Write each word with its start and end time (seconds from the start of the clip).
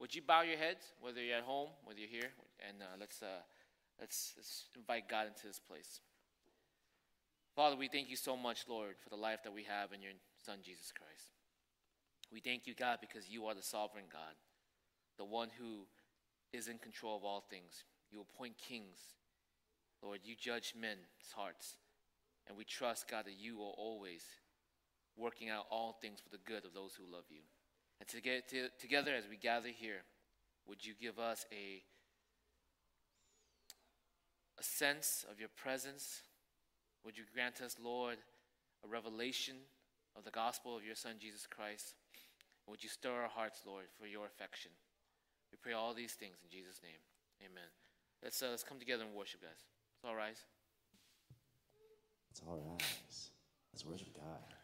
would 0.00 0.14
you 0.14 0.22
bow 0.22 0.42
your 0.42 0.56
heads, 0.56 0.92
whether 1.00 1.22
you're 1.22 1.36
at 1.36 1.44
home, 1.44 1.68
whether 1.84 2.00
you're 2.00 2.08
here, 2.08 2.30
and 2.66 2.82
uh, 2.82 2.96
let's, 2.98 3.22
uh, 3.22 3.44
let's, 4.00 4.32
let's 4.36 4.64
invite 4.74 5.08
God 5.08 5.26
into 5.26 5.46
this 5.46 5.60
place. 5.60 6.00
Father, 7.54 7.76
we 7.76 7.88
thank 7.88 8.08
you 8.08 8.16
so 8.16 8.36
much, 8.36 8.64
Lord, 8.68 8.94
for 9.02 9.10
the 9.10 9.20
life 9.20 9.40
that 9.44 9.52
we 9.52 9.64
have 9.64 9.92
in 9.92 10.00
your 10.00 10.12
Son, 10.42 10.58
Jesus 10.64 10.92
Christ. 10.92 11.36
We 12.32 12.40
thank 12.40 12.66
you, 12.66 12.74
God, 12.74 12.98
because 13.00 13.28
you 13.28 13.46
are 13.46 13.54
the 13.54 13.62
sovereign 13.62 14.06
God, 14.10 14.34
the 15.18 15.24
one 15.24 15.48
who 15.58 15.86
is 16.52 16.68
in 16.68 16.78
control 16.78 17.16
of 17.16 17.24
all 17.24 17.44
things. 17.50 17.84
You 18.10 18.22
appoint 18.22 18.56
kings. 18.56 18.98
Lord, 20.02 20.20
you 20.24 20.34
judge 20.34 20.74
men's 20.80 21.32
hearts. 21.34 21.76
And 22.48 22.56
we 22.56 22.64
trust, 22.64 23.08
God, 23.08 23.26
that 23.26 23.38
you 23.38 23.58
are 23.60 23.74
always 23.76 24.24
working 25.16 25.50
out 25.50 25.66
all 25.70 25.98
things 26.00 26.20
for 26.20 26.30
the 26.30 26.42
good 26.46 26.64
of 26.64 26.72
those 26.72 26.94
who 26.94 27.12
love 27.12 27.24
you. 27.28 27.42
And 28.00 28.08
to 28.08 28.20
get 28.20 28.48
to, 28.48 28.68
together 28.80 29.14
as 29.14 29.28
we 29.28 29.36
gather 29.36 29.68
here, 29.68 30.02
would 30.66 30.84
you 30.84 30.94
give 31.00 31.18
us 31.18 31.44
a, 31.52 31.82
a 34.58 34.62
sense 34.62 35.24
of 35.30 35.38
your 35.38 35.50
presence? 35.54 36.22
Would 37.04 37.18
you 37.18 37.24
grant 37.32 37.60
us, 37.60 37.76
Lord, 37.82 38.16
a 38.84 38.88
revelation 38.88 39.56
of 40.16 40.24
the 40.24 40.30
gospel 40.30 40.76
of 40.76 40.84
your 40.84 40.94
Son, 40.94 41.16
Jesus 41.20 41.46
Christ? 41.46 41.94
Would 42.66 42.82
you 42.82 42.88
stir 42.88 43.12
our 43.12 43.28
hearts, 43.28 43.60
Lord, 43.66 43.86
for 43.98 44.06
your 44.06 44.26
affection? 44.26 44.70
We 45.52 45.58
pray 45.60 45.72
all 45.72 45.92
these 45.92 46.12
things 46.12 46.36
in 46.42 46.50
Jesus' 46.50 46.80
name. 46.82 47.00
Amen. 47.40 47.68
Let's, 48.22 48.40
uh, 48.42 48.48
let's 48.50 48.62
come 48.62 48.78
together 48.78 49.04
and 49.04 49.14
worship, 49.14 49.42
guys. 49.42 49.64
Let's 50.02 50.10
all 50.10 50.14
rise. 50.14 50.44
Let's 52.30 52.42
all 52.46 52.78
rise. 52.78 53.30
Let's 53.72 53.84
worship 53.84 54.14
God. 54.14 54.59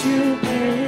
you, 0.00 0.36
baby. 0.36 0.81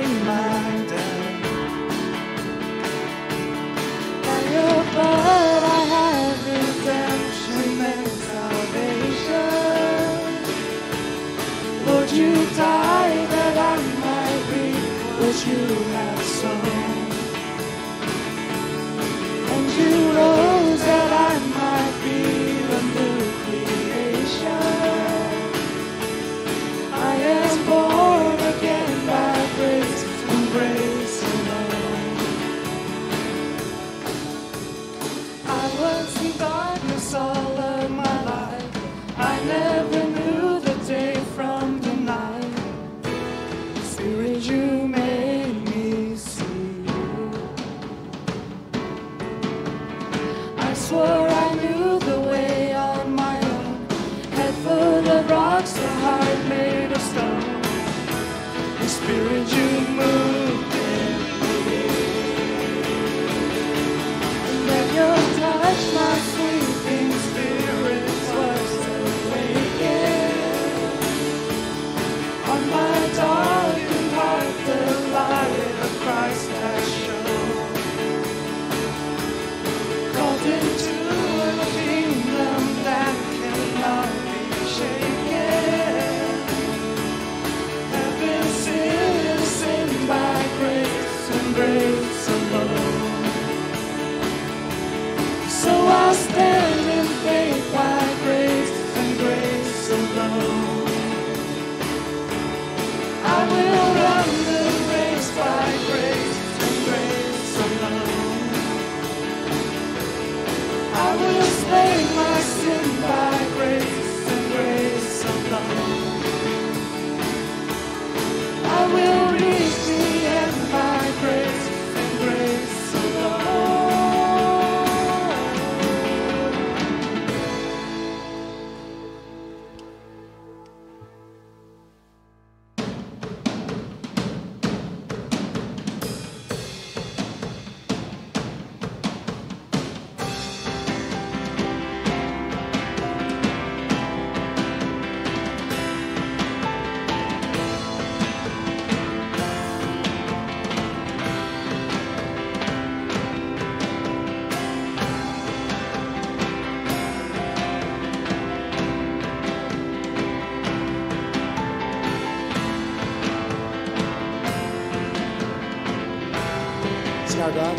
God. 167.54 167.78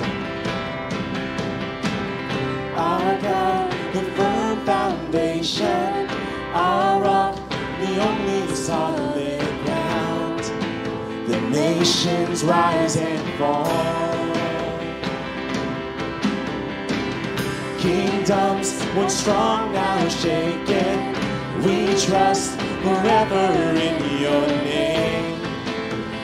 Our 2.77 3.21
God, 3.21 3.71
the 3.93 4.03
firm 4.15 4.65
foundation, 4.65 6.09
our 6.53 7.01
rock, 7.01 7.35
the 7.81 8.01
only 8.07 8.55
solid 8.55 9.41
ground. 9.65 10.43
The 11.27 11.41
nations 11.49 12.45
rise 12.45 12.95
and 12.95 13.33
fall. 13.37 13.95
Kingdoms 17.79 18.81
once 18.95 19.13
strong 19.13 19.73
now 19.73 20.07
shaken. 20.07 21.13
We 21.63 21.87
trust 21.99 22.57
forever 22.81 23.51
in 23.87 24.19
your 24.21 24.47
name, 24.47 25.41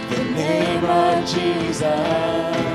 the 0.10 0.24
name 0.36 0.86
of 0.86 1.28
Jesus. 1.28 2.71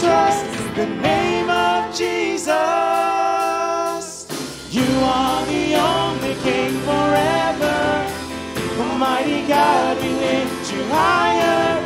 trust 0.00 0.46
the 0.76 0.86
name 0.86 1.50
of 1.50 1.94
Jesus. 1.94 2.48
You 4.70 4.88
are 5.04 5.44
the 5.44 5.74
only 5.76 6.34
King 6.46 6.72
forever. 6.88 7.78
Almighty 8.80 9.46
God, 9.46 10.00
we 10.02 10.08
lift 10.08 10.72
you 10.72 10.82
higher. 10.84 11.84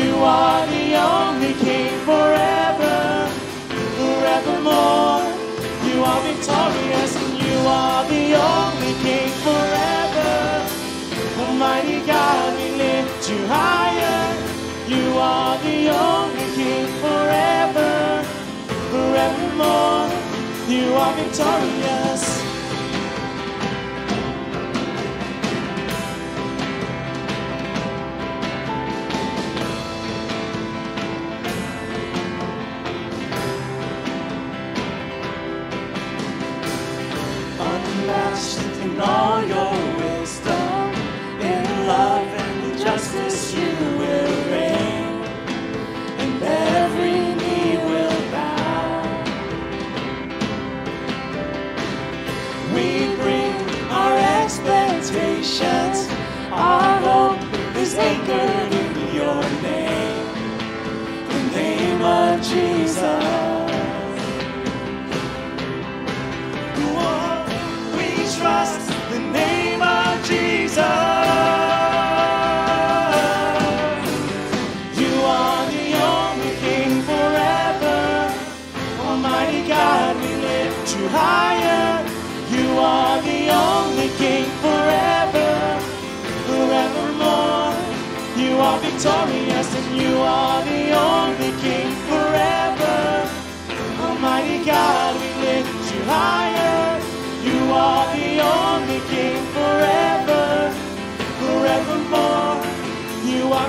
You 0.00 0.14
are 0.22 0.66
the 0.66 0.94
only 0.94 1.54
King 1.54 1.98
forever. 2.10 3.28
Forevermore, 3.98 5.26
you 5.88 6.04
are 6.04 6.20
victorious 6.30 7.12
and 7.16 7.34
you 7.46 7.58
are 7.66 8.04
the 8.14 8.26
only 8.54 8.94
King 9.02 9.30
forever. 9.46 10.34
Almighty 11.42 12.00
God, 12.06 12.56
we 12.58 12.66
lift 12.76 13.28
you 13.28 13.46
higher. 13.48 14.25
You 14.88 15.18
are 15.18 15.58
the 15.58 15.88
only 15.88 16.46
King 16.54 16.86
forever, 17.00 18.22
forevermore. 18.92 20.08
You 20.68 20.94
are 20.94 21.12
victorious. 21.16 22.45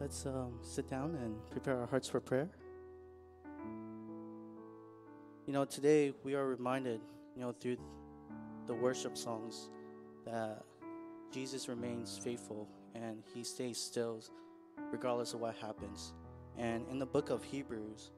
Let's 0.08 0.26
um, 0.26 0.54
sit 0.62 0.88
down 0.90 1.16
and 1.16 1.36
prepare 1.52 1.82
our 1.82 1.86
hearts 1.86 2.08
for 2.08 2.22
prayer. 2.22 2.50
You 5.46 5.52
know, 5.52 5.66
today 5.66 6.14
we 6.24 6.34
are 6.34 6.48
reminded, 6.48 7.02
you 7.36 7.42
know, 7.42 7.52
through 7.52 7.76
the 8.68 8.74
worship 8.74 9.18
songs 9.18 9.70
that 10.26 10.64
Jesus 11.32 11.68
remains 11.68 12.18
faithful 12.18 12.68
and 12.94 13.24
he 13.34 13.44
stays 13.44 13.78
still 13.78 14.22
regardless 14.92 15.34
of 15.34 15.40
what 15.40 15.56
happens. 15.56 16.14
And 16.58 16.86
in 16.90 17.00
the 17.00 17.06
book 17.06 17.30
of 17.30 17.44
Hebrews, 17.44 18.12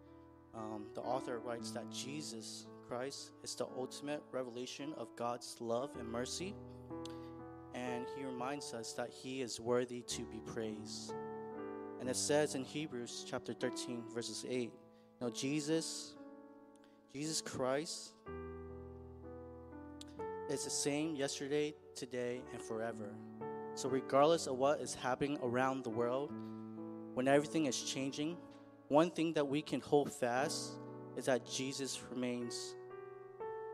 um, 0.56 0.86
the 0.96 1.02
author 1.02 1.40
writes 1.40 1.72
that 1.72 1.90
Jesus 1.92 2.66
Christ 2.88 3.32
is 3.44 3.56
the 3.56 3.68
ultimate 3.78 4.24
revelation 4.32 4.94
of 4.98 5.16
God's 5.16 5.56
love 5.60 5.92
and 6.00 6.08
mercy. 6.08 6.56
And 7.76 8.06
he 8.18 8.26
reminds 8.26 8.74
us 8.74 8.94
that 8.94 9.10
he 9.10 9.42
is 9.42 9.60
worthy 9.60 10.02
to 10.02 10.24
be 10.24 10.40
praised. 10.46 11.14
And 12.00 12.10
it 12.10 12.16
says 12.16 12.56
in 12.56 12.64
Hebrews 12.64 13.26
chapter 13.30 13.54
13, 13.54 14.04
verses 14.14 14.46
8, 14.48 14.62
you 14.62 14.72
know, 15.22 15.30
Jesus, 15.30 16.16
Jesus 17.14 17.42
Christ 17.42 18.14
is 20.50 20.64
the 20.64 20.70
same 20.70 21.16
yesterday, 21.16 21.74
today, 21.96 22.42
and 22.54 22.62
forever. 22.62 23.14
So, 23.76 23.88
regardless 23.90 24.48
of 24.48 24.58
what 24.58 24.82
is 24.82 24.96
happening 24.96 25.38
around 25.44 25.84
the 25.84 25.90
world, 25.90 26.32
when 27.14 27.28
everything 27.28 27.68
is 27.68 27.82
changing, 27.82 28.38
one 28.88 29.12
thing 29.12 29.34
that 29.34 29.48
we 29.48 29.62
can 29.62 29.80
hold 29.80 30.12
fast 30.12 30.72
is 31.16 31.26
that 31.26 31.50
Jesus 31.50 32.02
remains 32.12 32.76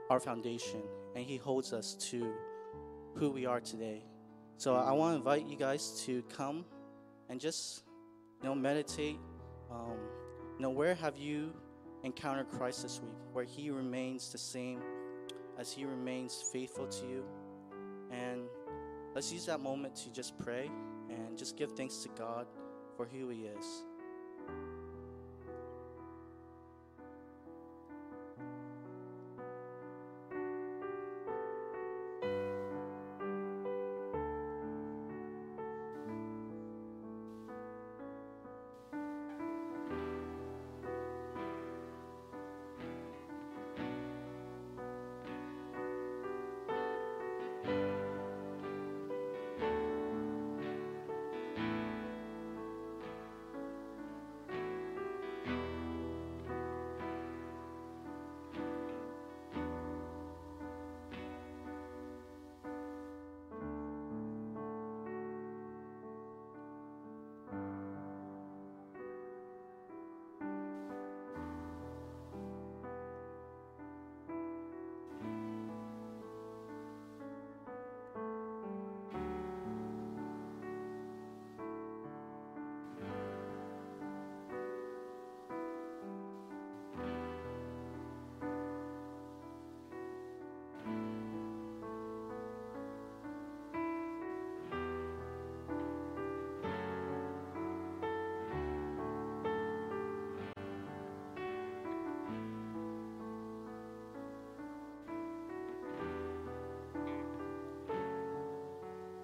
our 0.10 0.20
foundation 0.20 0.82
and 1.16 1.26
He 1.26 1.38
holds 1.38 1.74
us 1.74 1.96
to 2.12 2.34
who 3.16 3.32
we 3.32 3.46
are 3.46 3.62
today. 3.62 4.04
So, 4.58 4.76
I 4.76 4.92
want 4.92 5.14
to 5.14 5.18
invite 5.18 5.48
you 5.48 5.58
guys 5.58 6.04
to 6.06 6.22
come 6.36 6.66
and 7.30 7.40
just 7.40 7.84
you 8.42 8.50
know, 8.50 8.56
meditate. 8.56 9.18
Um, 9.72 9.98
you 10.58 10.62
know, 10.62 10.70
where 10.70 10.96
have 10.96 11.18
you 11.18 11.54
encountered 12.04 12.50
Christ 12.50 12.84
this 12.84 13.02
week? 13.02 13.16
Where 13.34 13.46
He 13.46 13.70
remains 13.70 14.32
the 14.32 14.38
same, 14.38 14.82
as 15.58 15.72
He 15.72 15.86
remains 15.86 16.44
faithful 16.52 16.88
to 16.88 17.06
you. 17.06 17.24
And 18.12 18.42
let's 19.14 19.32
use 19.32 19.46
that 19.46 19.62
moment 19.62 19.96
to 19.98 20.12
just 20.12 20.38
pray 20.38 20.70
and 21.10 21.38
just 21.38 21.58
give 21.58 21.72
thanks 21.74 21.98
to 21.98 22.10
God 22.10 22.48
for 22.96 23.06
who 23.06 23.30
He 23.30 23.46
is. 23.46 23.84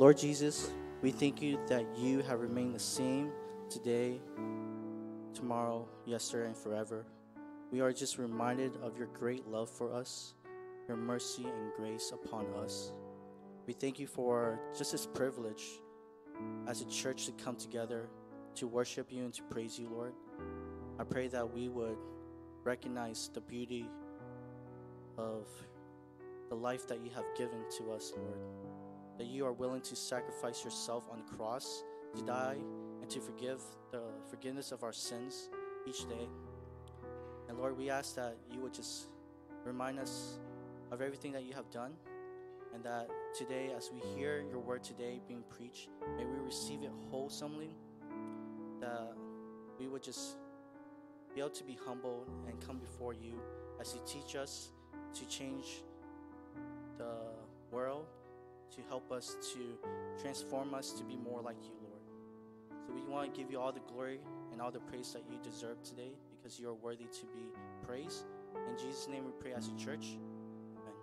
Lord 0.02 0.18
Jesus, 0.18 0.72
we 1.04 1.12
thank 1.12 1.44
you 1.44 1.60
that 1.68 1.86
you 1.96 2.24
have 2.24 2.40
remained 2.40 2.74
the 2.74 2.80
same 2.80 3.32
today, 3.70 4.20
tomorrow, 5.32 5.88
yesterday, 6.08 6.48
and 6.48 6.58
forever. 6.58 7.06
We 7.72 7.82
are 7.82 7.94
just 7.94 8.18
reminded 8.18 8.78
of 8.82 8.98
your 8.98 9.10
great 9.14 9.46
love 9.46 9.70
for 9.70 9.94
us, 9.94 10.34
your 10.88 10.98
mercy 10.98 11.44
and 11.44 11.72
grace 11.78 12.12
upon 12.12 12.48
us. 12.64 12.94
We 13.68 13.74
thank 13.74 14.00
you 14.00 14.08
for 14.08 14.60
just 14.76 14.92
this 14.92 15.06
privilege 15.06 15.66
as 16.66 16.82
a 16.82 16.86
church 16.90 17.28
to 17.28 17.32
come 17.34 17.56
together 17.56 18.10
to 18.56 18.66
worship 18.66 19.12
you 19.12 19.26
and 19.26 19.34
to 19.36 19.44
praise 19.52 19.78
you, 19.78 19.88
Lord. 19.88 20.14
I 20.98 21.04
pray 21.04 21.28
that 21.28 21.54
we 21.54 21.70
would 21.70 21.98
recognize 22.64 23.30
the 23.36 23.42
beauty 23.42 23.88
of 25.20 25.48
the 26.50 26.56
life 26.56 26.88
that 26.88 27.02
you 27.06 27.12
have 27.12 27.26
given 27.38 27.60
to 27.78 27.92
us, 27.92 28.14
Lord 28.18 28.71
that 29.22 29.28
you 29.28 29.46
are 29.46 29.54
willing 29.54 29.82
to 29.82 29.96
sacrifice 29.96 30.64
yourself 30.64 31.08
on 31.12 31.20
the 31.20 31.38
cross 31.38 31.84
to 32.16 32.24
die 32.24 32.58
and 33.02 33.08
to 33.08 33.20
forgive 33.20 33.62
the 33.92 34.02
forgiveness 34.32 34.72
of 34.72 34.82
our 34.82 34.92
sins 34.92 35.52
each 35.88 36.10
day. 36.10 36.28
And 37.48 37.60
Lord, 37.60 37.78
we 37.78 37.92
ask 37.92 38.16
that 38.16 38.36
you 38.52 38.60
would 38.62 38.74
just 38.74 39.10
remind 39.64 40.00
us 40.00 40.40
of 40.92 41.04
everything 41.04 41.34
that 41.34 41.44
you 41.44 41.54
have 41.54 41.70
done 41.70 41.94
and 42.74 42.84
that 42.84 43.10
today, 43.38 43.70
as 43.78 43.92
we 43.94 44.00
hear 44.16 44.44
your 44.50 44.58
word 44.60 44.84
today 44.84 45.22
being 45.28 45.44
preached, 45.56 45.90
may 46.18 46.26
we 46.26 46.40
receive 46.44 46.82
it 46.82 46.92
wholesomely, 47.12 47.76
that 48.80 49.14
we 49.78 49.88
would 49.88 50.02
just 50.02 50.38
be 51.36 51.42
able 51.42 51.52
to 51.52 51.64
be 51.64 51.78
humble 51.86 52.26
and 52.48 52.60
come 52.60 52.80
before 52.80 53.14
you 53.14 53.40
as 53.80 53.94
you 53.94 54.02
teach 54.08 54.36
us 54.36 54.72
to 55.14 55.28
change 55.28 55.84
the 56.98 57.14
world 57.72 58.08
to 58.76 58.82
help 58.90 59.12
us 59.12 59.36
to 59.54 59.60
transform 60.22 60.74
us 60.74 60.92
to 60.94 61.04
be 61.04 61.18
more 61.18 61.42
like 61.42 61.58
you, 61.64 61.74
Lord. 61.82 62.02
So 62.88 62.94
we 62.94 63.02
want 63.02 63.34
to 63.34 63.40
give 63.40 63.52
you 63.52 63.60
all 63.60 63.72
the 63.72 63.82
glory 63.82 64.20
and 64.52 64.62
all 64.62 64.72
the 64.72 64.80
praise 64.80 65.12
that 65.14 65.24
you 65.30 65.38
deserve 65.44 65.82
today 65.84 66.12
because 66.36 66.60
you 66.60 66.70
are 66.70 66.74
worthy 66.74 67.06
to 67.06 67.26
be 67.28 67.52
praised. 67.86 68.24
In 68.56 68.78
Jesus' 68.78 69.08
name 69.08 69.26
we 69.26 69.32
pray 69.40 69.54
as 69.54 69.68
a 69.68 69.76
church. 69.84 70.18
Amen. 70.78 70.94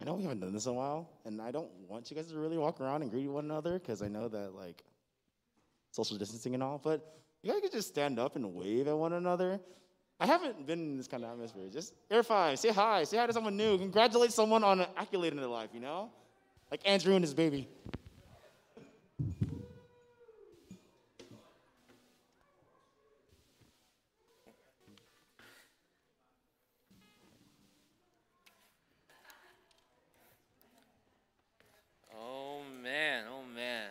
I 0.00 0.04
know 0.04 0.14
we 0.14 0.22
haven't 0.22 0.40
done 0.40 0.52
this 0.52 0.66
in 0.66 0.72
a 0.72 0.74
while, 0.74 1.08
and 1.24 1.40
I 1.40 1.50
don't 1.50 1.70
want 1.88 2.10
you 2.10 2.16
guys 2.16 2.26
to 2.26 2.38
really 2.38 2.58
walk 2.58 2.80
around 2.80 3.02
and 3.02 3.10
greet 3.10 3.26
one 3.28 3.44
another 3.44 3.78
because 3.78 4.02
I 4.02 4.08
know 4.08 4.28
that 4.28 4.54
like 4.54 4.84
social 5.92 6.18
distancing 6.18 6.54
and 6.54 6.62
all. 6.62 6.78
But 6.82 7.14
you 7.42 7.52
guys 7.52 7.60
could 7.60 7.72
just 7.72 7.88
stand 7.88 8.18
up 8.18 8.36
and 8.36 8.54
wave 8.54 8.88
at 8.88 8.96
one 8.96 9.12
another. 9.12 9.60
I 10.20 10.26
haven't 10.26 10.66
been 10.66 10.78
in 10.78 10.96
this 10.96 11.08
kind 11.08 11.24
of 11.24 11.30
atmosphere. 11.30 11.68
Just 11.72 11.94
air 12.10 12.22
five, 12.22 12.58
say 12.58 12.70
hi, 12.70 13.04
say 13.04 13.16
hi 13.16 13.26
to 13.26 13.32
someone 13.32 13.56
new, 13.56 13.76
congratulate 13.76 14.32
someone 14.32 14.62
on 14.62 14.80
an 14.80 14.86
accolade 14.96 15.32
in 15.32 15.38
their 15.38 15.48
life, 15.48 15.70
you 15.74 15.80
know? 15.80 16.10
Like 16.70 16.80
Andrew 16.84 17.14
and 17.14 17.22
his 17.22 17.34
baby. 17.34 17.68
Oh 32.16 32.60
man, 32.82 33.24
oh 33.28 33.44
man. 33.54 33.90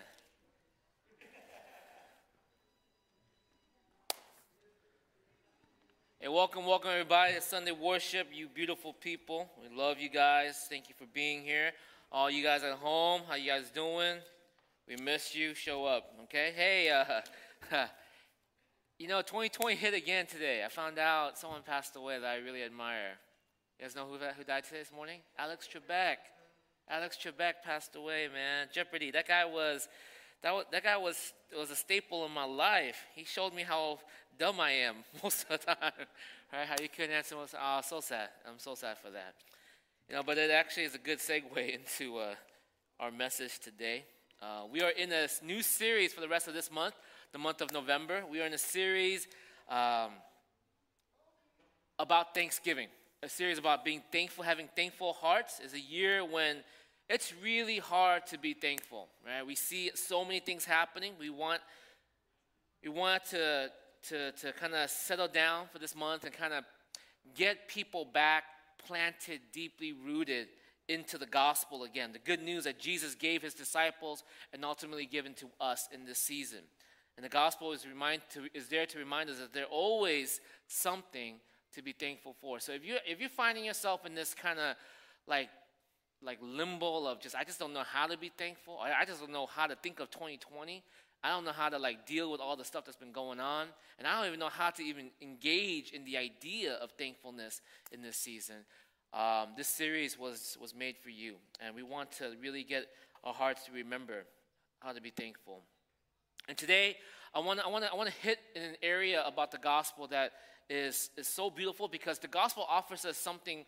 Hey, 6.19 6.29
welcome, 6.53 6.69
welcome 6.69 6.91
everybody 6.91 7.33
to 7.33 7.41
Sunday 7.41 7.71
worship. 7.71 8.27
You 8.31 8.47
beautiful 8.47 8.93
people, 8.93 9.49
we 9.59 9.75
love 9.75 9.97
you 9.97 10.07
guys. 10.07 10.67
Thank 10.69 10.87
you 10.87 10.93
for 10.95 11.07
being 11.11 11.41
here. 11.41 11.71
All 12.11 12.29
you 12.29 12.43
guys 12.43 12.61
at 12.61 12.73
home, 12.73 13.21
how 13.27 13.33
you 13.33 13.49
guys 13.49 13.71
doing? 13.73 14.17
We 14.87 14.95
miss 14.97 15.33
you. 15.33 15.55
Show 15.55 15.85
up, 15.85 16.13
okay? 16.25 16.53
Hey, 16.55 16.91
uh, 16.91 17.21
you 18.99 19.07
know, 19.07 19.23
2020 19.23 19.75
hit 19.75 19.95
again 19.95 20.27
today. 20.27 20.63
I 20.63 20.69
found 20.69 20.99
out 20.99 21.39
someone 21.39 21.63
passed 21.63 21.95
away 21.95 22.19
that 22.19 22.27
I 22.27 22.35
really 22.35 22.61
admire. 22.61 23.13
You 23.79 23.85
guys 23.85 23.95
know 23.95 24.05
who, 24.05 24.17
who 24.17 24.43
died 24.43 24.65
today 24.65 24.77
this 24.77 24.91
morning? 24.93 25.21
Alex 25.39 25.67
Trebek. 25.67 26.17
Alex 26.87 27.17
Trebek 27.17 27.53
passed 27.65 27.95
away, 27.95 28.27
man. 28.31 28.67
Jeopardy. 28.71 29.09
That 29.09 29.27
guy 29.27 29.43
was 29.43 29.87
that, 30.43 30.71
that 30.71 30.83
guy 30.83 30.97
was 30.97 31.33
was 31.57 31.71
a 31.71 31.75
staple 31.75 32.25
in 32.25 32.31
my 32.31 32.43
life. 32.43 32.97
He 33.15 33.23
showed 33.23 33.53
me 33.53 33.63
how 33.63 33.99
dumb 34.37 34.59
I 34.59 34.71
am 34.71 34.97
most 35.23 35.43
of 35.43 35.49
the 35.49 35.57
time. 35.57 36.07
Right? 36.51 36.67
How 36.67 36.75
you 36.81 36.89
couldn't 36.89 37.11
answer 37.11 37.35
most. 37.35 37.55
Oh, 37.59 37.81
so 37.83 38.01
sad. 38.01 38.29
I'm 38.47 38.59
so 38.59 38.75
sad 38.75 38.97
for 38.97 39.09
that. 39.11 39.33
You 40.09 40.15
know, 40.15 40.23
but 40.23 40.37
it 40.37 40.51
actually 40.51 40.83
is 40.83 40.95
a 40.95 40.99
good 40.99 41.19
segue 41.19 41.57
into 41.79 42.17
uh, 42.17 42.35
our 42.99 43.11
message 43.11 43.59
today. 43.59 44.03
Uh, 44.41 44.63
we 44.71 44.81
are 44.81 44.89
in 44.89 45.11
a 45.11 45.27
new 45.43 45.61
series 45.61 46.13
for 46.13 46.21
the 46.21 46.27
rest 46.27 46.47
of 46.47 46.53
this 46.53 46.69
month, 46.69 46.95
the 47.31 47.39
month 47.39 47.61
of 47.61 47.71
November. 47.71 48.23
We 48.29 48.41
are 48.41 48.45
in 48.45 48.53
a 48.53 48.57
series 48.57 49.27
um, 49.69 50.11
about 51.97 52.35
Thanksgiving 52.35 52.89
a 53.23 53.29
series 53.29 53.57
about 53.57 53.85
being 53.85 54.01
thankful, 54.11 54.43
having 54.43 54.67
thankful 54.75 55.13
hearts, 55.13 55.61
is 55.61 55.73
a 55.73 55.79
year 55.79 56.25
when 56.25 56.57
it's 57.09 57.33
really 57.41 57.79
hard 57.79 58.25
to 58.27 58.37
be 58.37 58.53
thankful, 58.53 59.07
right? 59.25 59.45
We 59.45 59.55
see 59.55 59.91
so 59.95 60.23
many 60.23 60.39
things 60.39 60.65
happening. 60.65 61.13
We 61.19 61.29
want 61.29 61.61
we 62.83 62.89
want 62.89 63.25
to 63.25 63.69
to, 64.09 64.31
to 64.33 64.51
kind 64.53 64.73
of 64.73 64.89
settle 64.89 65.27
down 65.27 65.67
for 65.71 65.79
this 65.79 65.95
month 65.95 66.25
and 66.25 66.33
kind 66.33 66.53
of 66.53 66.65
get 67.35 67.67
people 67.67 68.05
back 68.05 68.43
planted, 68.85 69.39
deeply 69.53 69.93
rooted 69.93 70.47
into 70.89 71.17
the 71.17 71.25
gospel 71.25 71.83
again. 71.83 72.11
The 72.11 72.19
good 72.19 72.41
news 72.41 72.65
that 72.65 72.79
Jesus 72.79 73.15
gave 73.15 73.41
his 73.41 73.53
disciples 73.53 74.23
and 74.51 74.65
ultimately 74.65 75.05
given 75.05 75.33
to 75.35 75.47
us 75.61 75.87
in 75.93 76.05
this 76.05 76.19
season. 76.19 76.59
And 77.15 77.23
the 77.23 77.29
gospel 77.29 77.71
is, 77.71 77.87
remind 77.87 78.21
to, 78.33 78.47
is 78.53 78.67
there 78.67 78.85
to 78.87 78.99
remind 78.99 79.29
us 79.29 79.37
that 79.37 79.53
there's 79.53 79.67
always 79.71 80.41
something 80.67 81.35
to 81.75 81.81
be 81.81 81.91
thankful 81.91 82.35
for. 82.39 82.59
So 82.59 82.71
if 82.73 82.85
you 82.85 82.97
if 83.07 83.19
you're 83.19 83.29
finding 83.29 83.65
yourself 83.65 84.05
in 84.05 84.13
this 84.13 84.33
kind 84.33 84.59
of 84.59 84.75
like 85.27 85.49
like 86.23 86.39
limbo 86.41 87.05
of 87.05 87.19
just 87.19 87.35
I 87.35 87.43
just 87.43 87.59
don't 87.59 87.73
know 87.73 87.83
how 87.83 88.07
to 88.07 88.17
be 88.17 88.31
thankful. 88.37 88.79
I, 88.79 89.05
just 89.05 89.19
don't 89.19 89.31
know 89.31 89.45
how 89.45 89.67
to 89.67 89.75
think 89.75 89.99
of 89.99 90.09
2020. 90.11 90.83
I 91.23 91.29
don't 91.29 91.45
know 91.45 91.51
how 91.51 91.69
to 91.69 91.79
like 91.79 92.05
deal 92.05 92.31
with 92.31 92.41
all 92.41 92.55
the 92.55 92.65
stuff 92.65 92.85
that's 92.85 92.97
been 92.97 93.11
going 93.11 93.39
on, 93.39 93.67
and 93.97 94.07
I 94.07 94.17
don't 94.17 94.27
even 94.27 94.39
know 94.39 94.49
how 94.49 94.69
to 94.71 94.83
even 94.83 95.09
engage 95.21 95.91
in 95.91 96.03
the 96.05 96.17
idea 96.17 96.73
of 96.73 96.91
thankfulness 96.91 97.61
in 97.91 98.01
this 98.01 98.17
season. 98.17 98.65
Um, 99.13 99.49
this 99.55 99.67
series 99.67 100.17
was 100.17 100.57
was 100.59 100.75
made 100.75 100.97
for 100.97 101.09
you, 101.09 101.35
and 101.59 101.75
we 101.75 101.83
want 101.83 102.11
to 102.13 102.33
really 102.41 102.63
get 102.63 102.87
our 103.23 103.33
hearts 103.33 103.65
to 103.65 103.71
remember 103.71 104.25
how 104.79 104.91
to 104.91 105.01
be 105.01 105.11
thankful. 105.11 105.61
And 106.49 106.57
today, 106.57 106.97
I 107.33 107.39
want 107.39 107.59
I 107.65 107.69
want 107.69 107.85
I 107.85 107.95
want 107.95 108.09
to 108.09 108.15
hit 108.15 108.39
in 108.55 108.63
an 108.63 108.75
area 108.81 109.23
about 109.25 109.51
the 109.51 109.57
gospel 109.57 110.07
that 110.07 110.33
is, 110.69 111.09
is 111.17 111.27
so 111.27 111.49
beautiful 111.49 111.87
because 111.87 112.19
the 112.19 112.27
gospel 112.27 112.65
offers 112.69 113.05
us 113.05 113.17
something 113.17 113.65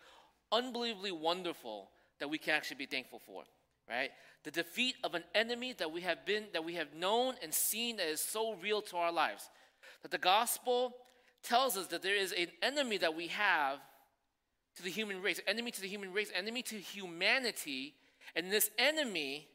unbelievably 0.52 1.12
wonderful 1.12 1.90
that 2.18 2.28
we 2.28 2.38
can 2.38 2.54
actually 2.54 2.76
be 2.76 2.86
thankful 2.86 3.20
for, 3.26 3.44
right? 3.88 4.10
The 4.44 4.50
defeat 4.50 4.96
of 5.04 5.14
an 5.14 5.24
enemy 5.34 5.74
that 5.78 5.90
we 5.90 6.02
have 6.02 6.24
been, 6.24 6.44
that 6.52 6.64
we 6.64 6.74
have 6.74 6.94
known 6.94 7.34
and 7.42 7.52
seen 7.52 7.96
that 7.96 8.08
is 8.08 8.20
so 8.20 8.54
real 8.54 8.82
to 8.82 8.96
our 8.96 9.12
lives. 9.12 9.48
That 10.02 10.10
the 10.10 10.18
gospel 10.18 10.94
tells 11.42 11.76
us 11.76 11.88
that 11.88 12.02
there 12.02 12.16
is 12.16 12.32
an 12.32 12.48
enemy 12.62 12.98
that 12.98 13.14
we 13.14 13.28
have 13.28 13.78
to 14.76 14.82
the 14.82 14.90
human 14.90 15.22
race, 15.22 15.40
enemy 15.46 15.70
to 15.70 15.80
the 15.80 15.88
human 15.88 16.12
race, 16.12 16.30
enemy 16.34 16.62
to 16.62 16.76
humanity, 16.76 17.94
and 18.34 18.50
this 18.50 18.70
enemy 18.78 19.48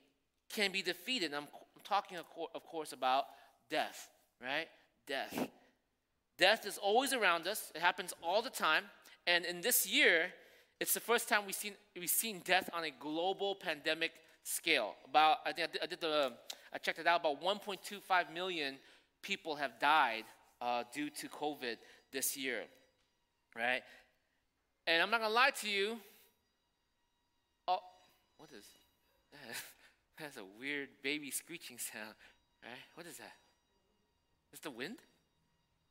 can 0.54 0.72
be 0.72 0.82
defeated. 0.82 1.34
I'm, 1.34 1.44
I'm 1.44 1.84
talking, 1.84 2.18
of 2.18 2.64
course, 2.66 2.92
about 2.92 3.26
death, 3.70 4.10
right? 4.42 4.68
Death. 5.08 5.48
Death 6.38 6.66
is 6.66 6.78
always 6.78 7.14
around 7.14 7.48
us, 7.48 7.72
it 7.76 7.82
happens 7.82 8.14
all 8.24 8.42
the 8.42 8.50
time. 8.50 8.86
And 9.28 9.46
in 9.46 9.62
this 9.62 9.88
year, 9.88 10.34
it's 10.82 10.96
the 10.96 11.00
first 11.00 11.30
time 11.30 11.42
we've 11.46 11.54
seen, 11.54 11.74
we've 11.96 12.10
seen 12.10 12.42
death 12.44 12.68
on 12.74 12.84
a 12.86 12.90
global 12.90 13.54
pandemic 13.54 14.14
scale. 14.42 14.96
About, 15.08 15.38
I 15.46 15.52
think 15.52 15.70
I 15.80 15.86
did, 15.86 16.02
the, 16.02 16.34
I 16.74 16.80
checked 16.80 16.98
it 16.98 17.06
out, 17.06 17.20
about 17.20 17.40
1.25 17.40 18.34
million 18.34 18.78
people 19.22 19.56
have 19.58 19.80
died 19.80 20.24
uh, 20.60 20.84
due 20.92 21.12
to 21.12 21.28
COVID 21.30 21.78
this 22.12 22.36
year, 22.36 22.64
right? 23.56 23.84
And 24.88 25.04
I'm 25.04 25.12
not 25.12 25.22
gonna 25.22 25.32
lie 25.32 25.52
to 25.62 25.70
you. 25.70 25.98
Oh, 27.68 27.78
what 28.40 28.50
is 28.52 28.66
that? 29.34 29.40
That's 30.20 30.38
a 30.38 30.46
weird 30.60 30.90
baby 31.04 31.30
screeching 31.30 31.78
sound, 31.78 32.16
right? 32.64 32.72
What 32.96 33.06
is 33.06 33.18
that? 33.18 33.34
Is 34.52 34.60
the 34.62 34.72
wind? 34.72 34.98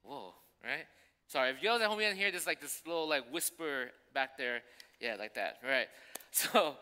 Whoa, 0.02 0.34
right? 0.64 0.86
Sorry, 1.30 1.50
if 1.50 1.62
you 1.62 1.68
guys 1.68 1.80
at 1.80 1.86
home 1.86 2.00
you 2.00 2.06
didn't 2.06 2.18
hear 2.18 2.32
this 2.32 2.44
like 2.44 2.60
this 2.60 2.82
little 2.84 3.08
like 3.08 3.22
whisper 3.32 3.92
back 4.12 4.36
there, 4.36 4.62
yeah, 5.00 5.14
like 5.16 5.34
that, 5.34 5.58
right? 5.62 5.86
So, 6.32 6.76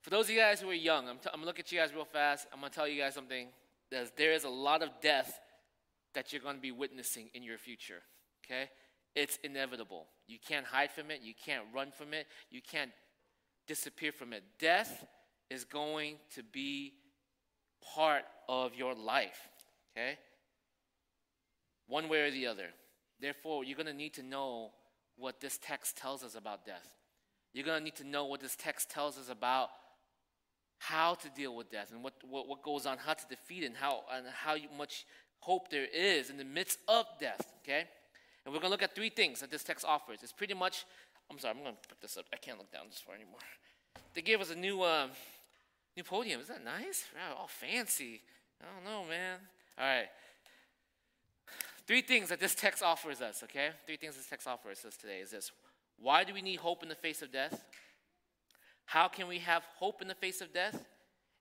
for 0.00 0.08
those 0.08 0.24
of 0.24 0.30
you 0.30 0.38
guys 0.38 0.62
who 0.62 0.70
are 0.70 0.74
young, 0.74 1.06
I'm, 1.06 1.18
t- 1.18 1.28
I'm 1.30 1.40
gonna 1.40 1.46
look 1.46 1.58
at 1.58 1.70
you 1.70 1.78
guys 1.78 1.92
real 1.94 2.06
fast. 2.06 2.46
I'm 2.50 2.60
gonna 2.60 2.72
tell 2.72 2.88
you 2.88 2.98
guys 2.98 3.14
something. 3.14 3.48
There's, 3.90 4.10
there 4.16 4.32
is 4.32 4.44
a 4.44 4.48
lot 4.48 4.82
of 4.82 4.88
death 5.02 5.38
that 6.14 6.32
you're 6.32 6.40
gonna 6.40 6.58
be 6.58 6.72
witnessing 6.72 7.28
in 7.34 7.42
your 7.42 7.58
future, 7.58 8.02
okay? 8.44 8.70
It's 9.14 9.38
inevitable. 9.44 10.06
You 10.26 10.38
can't 10.38 10.64
hide 10.64 10.90
from 10.92 11.10
it, 11.10 11.20
you 11.22 11.34
can't 11.44 11.64
run 11.74 11.90
from 11.90 12.14
it, 12.14 12.26
you 12.50 12.62
can't 12.62 12.90
disappear 13.66 14.12
from 14.12 14.32
it. 14.32 14.42
Death 14.58 15.04
is 15.50 15.64
going 15.64 16.16
to 16.34 16.42
be 16.42 16.94
part 17.94 18.24
of 18.48 18.74
your 18.74 18.94
life, 18.94 19.48
okay? 19.94 20.18
one 21.86 22.08
way 22.08 22.22
or 22.22 22.30
the 22.30 22.46
other. 22.46 22.68
Therefore, 23.20 23.64
you're 23.64 23.76
going 23.76 23.86
to 23.86 23.94
need 23.94 24.14
to 24.14 24.22
know 24.22 24.70
what 25.16 25.40
this 25.40 25.58
text 25.58 25.96
tells 25.96 26.22
us 26.22 26.34
about 26.34 26.66
death. 26.66 26.96
You're 27.52 27.64
going 27.64 27.78
to 27.78 27.84
need 27.84 27.96
to 27.96 28.04
know 28.04 28.26
what 28.26 28.40
this 28.40 28.56
text 28.56 28.90
tells 28.90 29.16
us 29.16 29.30
about 29.30 29.70
how 30.78 31.14
to 31.14 31.28
deal 31.30 31.56
with 31.56 31.70
death 31.70 31.90
and 31.92 32.02
what, 32.02 32.12
what, 32.28 32.46
what 32.48 32.62
goes 32.62 32.84
on, 32.84 32.98
how 32.98 33.14
to 33.14 33.26
defeat 33.28 33.62
it, 33.62 33.66
and 33.66 33.76
how, 33.76 34.02
and 34.12 34.26
how 34.28 34.56
much 34.76 35.06
hope 35.40 35.70
there 35.70 35.86
is 35.92 36.28
in 36.28 36.36
the 36.36 36.44
midst 36.44 36.78
of 36.86 37.06
death, 37.18 37.54
okay? 37.62 37.84
And 38.44 38.52
we're 38.52 38.60
going 38.60 38.70
to 38.70 38.74
look 38.74 38.82
at 38.82 38.94
three 38.94 39.08
things 39.08 39.40
that 39.40 39.50
this 39.50 39.64
text 39.64 39.84
offers. 39.86 40.18
It's 40.22 40.32
pretty 40.32 40.54
much, 40.54 40.84
I'm 41.30 41.38
sorry, 41.38 41.54
I'm 41.56 41.62
going 41.62 41.76
to 41.82 41.88
put 41.88 42.00
this 42.00 42.16
up. 42.16 42.26
I 42.32 42.36
can't 42.36 42.58
look 42.58 42.70
down 42.70 42.82
this 42.90 42.98
far 42.98 43.14
anymore. 43.14 43.40
They 44.14 44.22
gave 44.22 44.40
us 44.40 44.50
a 44.50 44.54
new, 44.54 44.82
uh, 44.82 45.08
new 45.96 46.04
podium. 46.04 46.40
Is 46.40 46.48
that 46.48 46.64
nice? 46.64 47.04
Wow, 47.14 47.38
all 47.40 47.48
fancy. 47.48 48.20
I 48.60 48.66
don't 48.74 48.84
know, 48.84 49.08
man. 49.08 49.38
All 49.78 49.84
right. 49.84 50.08
Three 51.86 52.02
things 52.02 52.30
that 52.30 52.40
this 52.40 52.54
text 52.54 52.82
offers 52.82 53.20
us, 53.20 53.42
okay? 53.44 53.70
Three 53.86 53.96
things 53.96 54.16
this 54.16 54.28
text 54.28 54.46
offers 54.46 54.84
us 54.84 54.96
today 54.96 55.20
is 55.20 55.30
this. 55.30 55.52
Why 55.98 56.24
do 56.24 56.34
we 56.34 56.42
need 56.42 56.56
hope 56.56 56.82
in 56.82 56.88
the 56.88 56.94
face 56.94 57.22
of 57.22 57.32
death? 57.32 57.64
How 58.86 59.08
can 59.08 59.28
we 59.28 59.38
have 59.38 59.62
hope 59.76 60.02
in 60.02 60.08
the 60.08 60.14
face 60.14 60.40
of 60.40 60.52
death? 60.52 60.84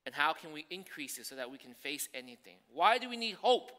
And 0.06 0.14
how 0.14 0.34
can 0.34 0.54
we 0.54 0.66
increase 0.70 1.18
it 1.18 1.26
so 1.26 1.36
that 1.36 1.50
we 1.50 1.58
can 1.58 1.74
face 1.74 2.08
anything? 2.14 2.58
Why 2.72 3.00
do 3.00 3.10
we 3.10 3.18
need 3.18 3.36
hope 3.36 3.72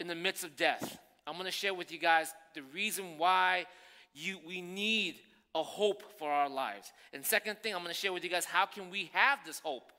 in 0.00 0.08
the 0.08 0.14
midst 0.14 0.42
of 0.42 0.56
death? 0.56 0.98
I'm 1.26 1.38
to 1.38 1.50
share 1.52 1.72
with 1.72 1.92
you 1.92 1.98
guys 1.98 2.34
the 2.54 2.62
reason 2.74 3.16
why 3.16 3.66
you, 4.12 4.38
we 4.46 4.60
need 4.60 5.20
a 5.54 5.62
hope 5.62 6.02
for 6.18 6.30
our 6.30 6.48
lives. 6.48 6.92
And 7.12 7.24
second 7.24 7.58
thing, 7.62 7.74
I'm 7.74 7.84
to 7.84 7.94
share 7.94 8.12
with 8.12 8.24
you 8.24 8.30
guys 8.30 8.44
how 8.44 8.66
can 8.66 8.90
we 8.90 9.10
have 9.12 9.38
this 9.46 9.60
hope 9.60 9.92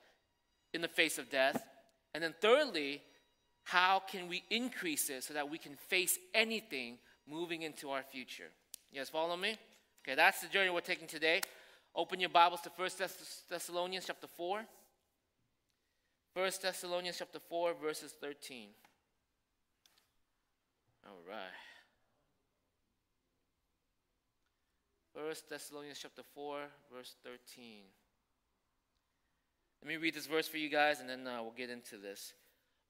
in 0.74 0.82
the 0.82 0.88
face 0.88 1.18
of 1.18 1.30
death? 1.30 1.64
And 2.12 2.22
then 2.22 2.34
thirdly, 2.40 3.00
how 3.64 4.02
can 4.06 4.28
we 4.28 4.42
increase 4.50 5.10
it 5.10 5.24
so 5.24 5.34
that 5.34 5.50
we 5.50 5.58
can 5.58 5.74
face 5.88 6.18
anything 6.34 6.98
moving 7.28 7.62
into 7.62 7.90
our 7.90 8.02
future? 8.02 8.50
You 8.92 9.00
guys 9.00 9.08
follow 9.08 9.36
me? 9.36 9.56
Okay, 10.06 10.14
that's 10.14 10.40
the 10.40 10.48
journey 10.48 10.70
we're 10.70 10.80
taking 10.80 11.08
today. 11.08 11.40
Open 11.96 12.20
your 12.20 12.28
Bibles 12.28 12.60
to 12.62 12.70
1 12.76 12.90
Thessalonians 13.48 14.04
chapter 14.06 14.26
4. 14.26 14.64
1 16.34 16.50
Thessalonians 16.62 17.16
chapter 17.18 17.38
4, 17.38 17.74
verses 17.80 18.12
13. 18.20 18.68
All 21.06 21.18
right. 21.28 21.38
First 25.14 25.48
Thessalonians 25.48 25.98
chapter 26.02 26.22
4, 26.34 26.58
verse 26.94 27.14
13. 27.24 27.82
Let 29.80 29.88
me 29.88 29.96
read 29.96 30.14
this 30.14 30.26
verse 30.26 30.48
for 30.48 30.58
you 30.58 30.68
guys 30.68 31.00
and 31.00 31.08
then 31.08 31.26
uh, 31.26 31.40
we'll 31.42 31.52
get 31.52 31.70
into 31.70 31.96
this. 31.96 32.32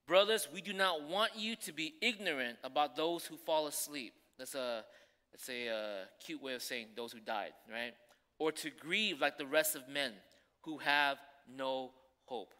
Brothers, 0.06 0.48
we 0.52 0.60
do 0.60 0.74
not 0.74 1.08
want 1.08 1.32
you 1.34 1.56
to 1.56 1.72
be 1.72 1.94
ignorant 2.02 2.58
about 2.62 2.94
those 2.94 3.24
who 3.24 3.36
fall 3.36 3.66
asleep. 3.66 4.12
That's 4.38 4.54
a, 4.54 4.84
that's 5.32 5.48
a 5.48 5.68
uh, 5.68 6.04
cute 6.24 6.42
way 6.42 6.54
of 6.54 6.62
saying 6.62 6.88
those 6.94 7.12
who 7.12 7.20
died, 7.20 7.52
right? 7.70 7.94
Or 8.38 8.52
to 8.52 8.70
grieve 8.70 9.20
like 9.20 9.38
the 9.38 9.46
rest 9.46 9.76
of 9.76 9.88
men 9.88 10.12
who 10.62 10.78
have 10.78 11.18
no 11.56 11.92
hope. 12.26 12.52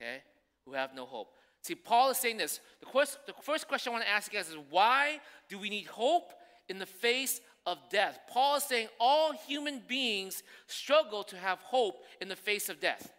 Okay? 0.00 0.22
Who 0.64 0.72
have 0.72 0.94
no 0.94 1.06
hope. 1.06 1.28
See, 1.62 1.76
Paul 1.76 2.10
is 2.10 2.16
saying 2.16 2.38
this. 2.38 2.58
The, 2.80 2.86
quest, 2.86 3.18
the 3.26 3.34
first 3.42 3.68
question 3.68 3.90
I 3.90 3.92
want 3.92 4.04
to 4.04 4.10
ask 4.10 4.32
you 4.32 4.38
guys 4.38 4.48
is 4.48 4.56
why 4.70 5.20
do 5.48 5.58
we 5.58 5.70
need 5.70 5.86
hope 5.86 6.32
in 6.68 6.78
the 6.78 6.86
face 6.86 7.40
of 7.66 7.78
death? 7.90 8.18
Paul 8.28 8.56
is 8.56 8.64
saying 8.64 8.88
all 8.98 9.32
human 9.32 9.82
beings 9.86 10.42
struggle 10.66 11.22
to 11.24 11.36
have 11.36 11.58
hope 11.60 12.02
in 12.20 12.28
the 12.28 12.36
face 12.36 12.68
of 12.68 12.80
death 12.80 13.12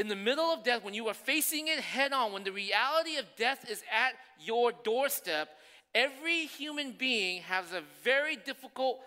in 0.00 0.08
the 0.08 0.16
middle 0.16 0.46
of 0.46 0.64
death, 0.64 0.82
when 0.82 0.94
you 0.94 1.08
are 1.08 1.14
facing 1.14 1.68
it 1.68 1.78
head 1.78 2.14
on, 2.14 2.32
when 2.32 2.42
the 2.42 2.50
reality 2.50 3.18
of 3.18 3.26
death 3.36 3.70
is 3.70 3.82
at 3.92 4.14
your 4.42 4.72
doorstep, 4.72 5.50
every 5.94 6.46
human 6.46 6.92
being 6.92 7.42
has 7.42 7.66
a 7.72 7.82
very 8.02 8.34
difficult 8.34 9.00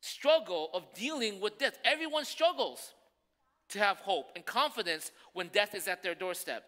struggle 0.00 0.68
of 0.74 0.82
dealing 0.94 1.40
with 1.40 1.58
death. 1.58 1.78
Everyone 1.84 2.24
struggles 2.24 2.92
to 3.68 3.78
have 3.78 3.98
hope 3.98 4.32
and 4.34 4.44
confidence 4.44 5.12
when 5.32 5.46
death 5.46 5.76
is 5.76 5.86
at 5.86 6.02
their 6.02 6.16
doorstep. 6.16 6.64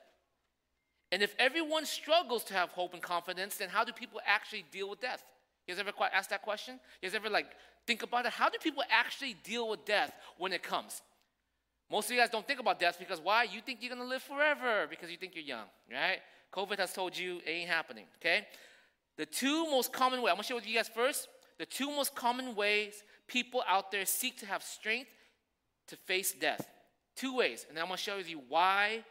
And 1.11 1.21
if 1.21 1.35
everyone 1.37 1.85
struggles 1.85 2.45
to 2.45 2.55
have 2.55 2.69
hope 2.71 2.95
and 2.95 3.03
confidence, 3.03 3.57
then 3.57 3.71
how 3.71 3.83
do 3.83 3.93
people 3.93 4.21
actually 4.25 4.67
deal 4.71 4.89
with 4.89 5.01
death? 5.01 5.25
You 5.67 5.75
guys 5.75 5.81
ever 5.81 5.91
quite 5.91 6.13
asked 6.13 6.31
that 6.31 6.43
question? 6.43 6.79
You 7.01 7.09
guys 7.09 7.17
ever 7.17 7.29
like 7.29 7.49
think 7.89 8.05
about 8.05 8.25
it? 8.25 8.35
How 8.35 8.49
do 8.49 8.59
people 8.63 8.85
actually 8.89 9.35
deal 9.43 9.69
with 9.69 9.85
death 9.85 10.13
when 10.39 10.53
it 10.53 10.63
comes? 10.63 11.03
Most 11.93 12.07
of 12.07 12.13
you 12.13 12.23
guys 12.23 12.31
don't 12.31 12.47
think 12.47 12.59
about 12.59 12.81
death 12.81 12.99
because 12.99 13.21
why? 13.21 13.43
You 13.43 13.61
think 13.61 13.81
you're 13.83 13.95
going 13.95 14.01
to 14.01 14.09
live 14.09 14.23
forever 14.23 14.87
because 14.89 15.11
you 15.11 15.19
think 15.19 15.35
you're 15.35 15.45
young, 15.45 15.67
right? 15.93 16.21
COVID 16.51 16.79
has 16.79 16.95
told 16.95 17.17
you 17.17 17.37
it 17.47 17.51
ain't 17.51 17.69
happening, 17.69 18.07
okay? 18.17 18.47
The 19.19 19.27
two 19.27 19.67
most 19.67 19.93
common 19.93 20.23
ways, 20.23 20.31
I'm 20.31 20.37
going 20.37 20.43
to 20.43 20.49
share 20.49 20.57
with 20.57 20.67
you 20.67 20.75
guys 20.75 20.89
first. 20.89 21.29
The 21.59 21.67
two 21.67 21.89
most 21.89 22.15
common 22.15 22.55
ways 22.57 23.05
people 23.29 23.63
out 23.69 23.93
there 23.93 24.07
seek 24.07 24.39
to 24.39 24.47
have 24.47 24.63
strength 24.63 25.11
to 25.89 25.97
face 25.97 26.33
death. 26.33 26.67
Two 27.15 27.37
ways. 27.37 27.67
And 27.69 27.79
I'm 27.79 27.89
going 27.89 27.99
to 27.99 28.03
show 28.03 28.17
you 28.17 28.41
why 28.49 29.05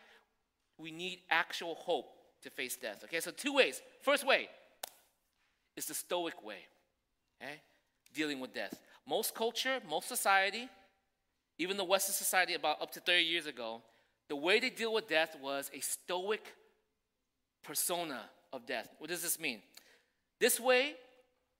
we 0.80 0.89
need 0.89 1.20
actual 1.30 1.76
hope 1.76 2.08
to 2.41 2.50
face 2.50 2.78
death. 2.78 3.04
Okay, 3.04 3.20
so 3.20 3.30
two 3.30 3.54
ways. 3.54 3.80
First 4.02 4.26
way 4.26 4.50
is 5.78 5.86
the 5.86 5.94
stoic 5.94 6.44
way, 6.44 6.58
okay? 7.39 7.62
Dealing 8.15 8.39
with 8.39 8.56
death. 8.56 8.74
Most 9.08 9.36
culture, 9.36 9.80
most 9.88 10.08
society, 10.08 10.67
even 11.62 11.78
the 11.78 11.84
Western 11.84 12.15
society 12.15 12.56
about 12.56 12.82
up 12.82 12.91
to 12.91 13.00
30 13.00 13.21
years 13.21 13.45
ago, 13.45 13.84
the 14.30 14.36
way 14.36 14.60
they 14.60 14.71
deal 14.71 14.91
with 14.91 15.08
death 15.08 15.38
was 15.39 15.69
a 15.76 15.80
stoic 15.80 16.56
persona 17.63 18.21
of 18.52 18.65
death. 18.65 18.89
What 18.97 19.12
does 19.12 19.21
this 19.21 19.39
mean? 19.39 19.62
This 20.39 20.60
way 20.60 20.95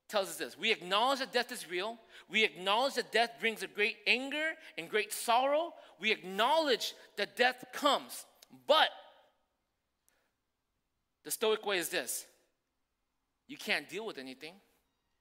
tells 0.10 0.28
us 0.28 0.38
this 0.38 0.58
we 0.58 0.72
acknowledge 0.72 1.20
that 1.20 1.32
death 1.32 1.52
is 1.52 1.70
real, 1.70 2.00
we 2.28 2.44
acknowledge 2.44 2.96
that 2.96 3.12
death 3.12 3.34
brings 3.40 3.62
a 3.62 3.68
great 3.68 3.98
anger 4.08 4.54
and 4.76 4.90
great 4.90 5.14
sorrow, 5.14 5.72
we 6.00 6.12
acknowledge 6.12 6.96
that 7.18 7.38
death 7.38 7.64
comes. 7.72 8.26
But 8.68 8.90
the 11.24 11.30
stoic 11.30 11.64
way 11.64 11.78
is 11.78 11.90
this 11.90 12.26
you 13.48 13.56
can't 13.56 13.88
deal 13.88 14.08
with 14.08 14.18
anything, 14.18 14.56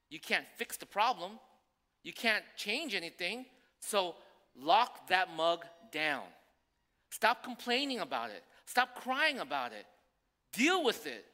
you 0.08 0.20
can't 0.20 0.46
fix 0.56 0.78
the 0.78 0.86
problem, 0.86 1.32
you 2.02 2.14
can't 2.14 2.44
change 2.56 2.94
anything. 2.94 3.44
So 3.80 4.14
lock 4.56 5.08
that 5.08 5.28
mug 5.36 5.64
down. 5.92 6.22
Stop 7.10 7.42
complaining 7.42 8.00
about 8.00 8.30
it. 8.30 8.42
Stop 8.66 8.94
crying 9.02 9.40
about 9.40 9.72
it. 9.72 9.86
Deal 10.52 10.84
with 10.84 11.06
it. 11.06 11.24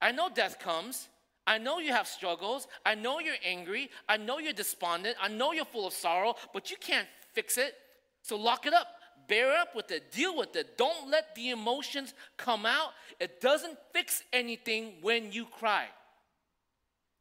I 0.00 0.12
know 0.12 0.28
death 0.28 0.58
comes. 0.58 1.08
I 1.46 1.58
know 1.58 1.78
you 1.78 1.92
have 1.92 2.06
struggles. 2.06 2.68
I 2.84 2.94
know 2.94 3.18
you're 3.18 3.34
angry. 3.44 3.90
I 4.08 4.16
know 4.16 4.38
you're 4.38 4.52
despondent. 4.52 5.16
I 5.20 5.28
know 5.28 5.52
you're 5.52 5.64
full 5.64 5.86
of 5.86 5.92
sorrow, 5.92 6.34
but 6.52 6.70
you 6.70 6.76
can't 6.78 7.08
fix 7.32 7.58
it. 7.58 7.74
So 8.22 8.36
lock 8.36 8.66
it 8.66 8.74
up. 8.74 8.86
Bear 9.28 9.56
up 9.56 9.74
with 9.74 9.90
it. 9.90 10.12
Deal 10.12 10.36
with 10.36 10.54
it. 10.56 10.76
Don't 10.76 11.08
let 11.10 11.34
the 11.34 11.50
emotions 11.50 12.14
come 12.36 12.66
out. 12.66 12.90
It 13.18 13.40
doesn't 13.40 13.78
fix 13.92 14.22
anything 14.32 14.94
when 15.00 15.32
you 15.32 15.46
cry. 15.46 15.86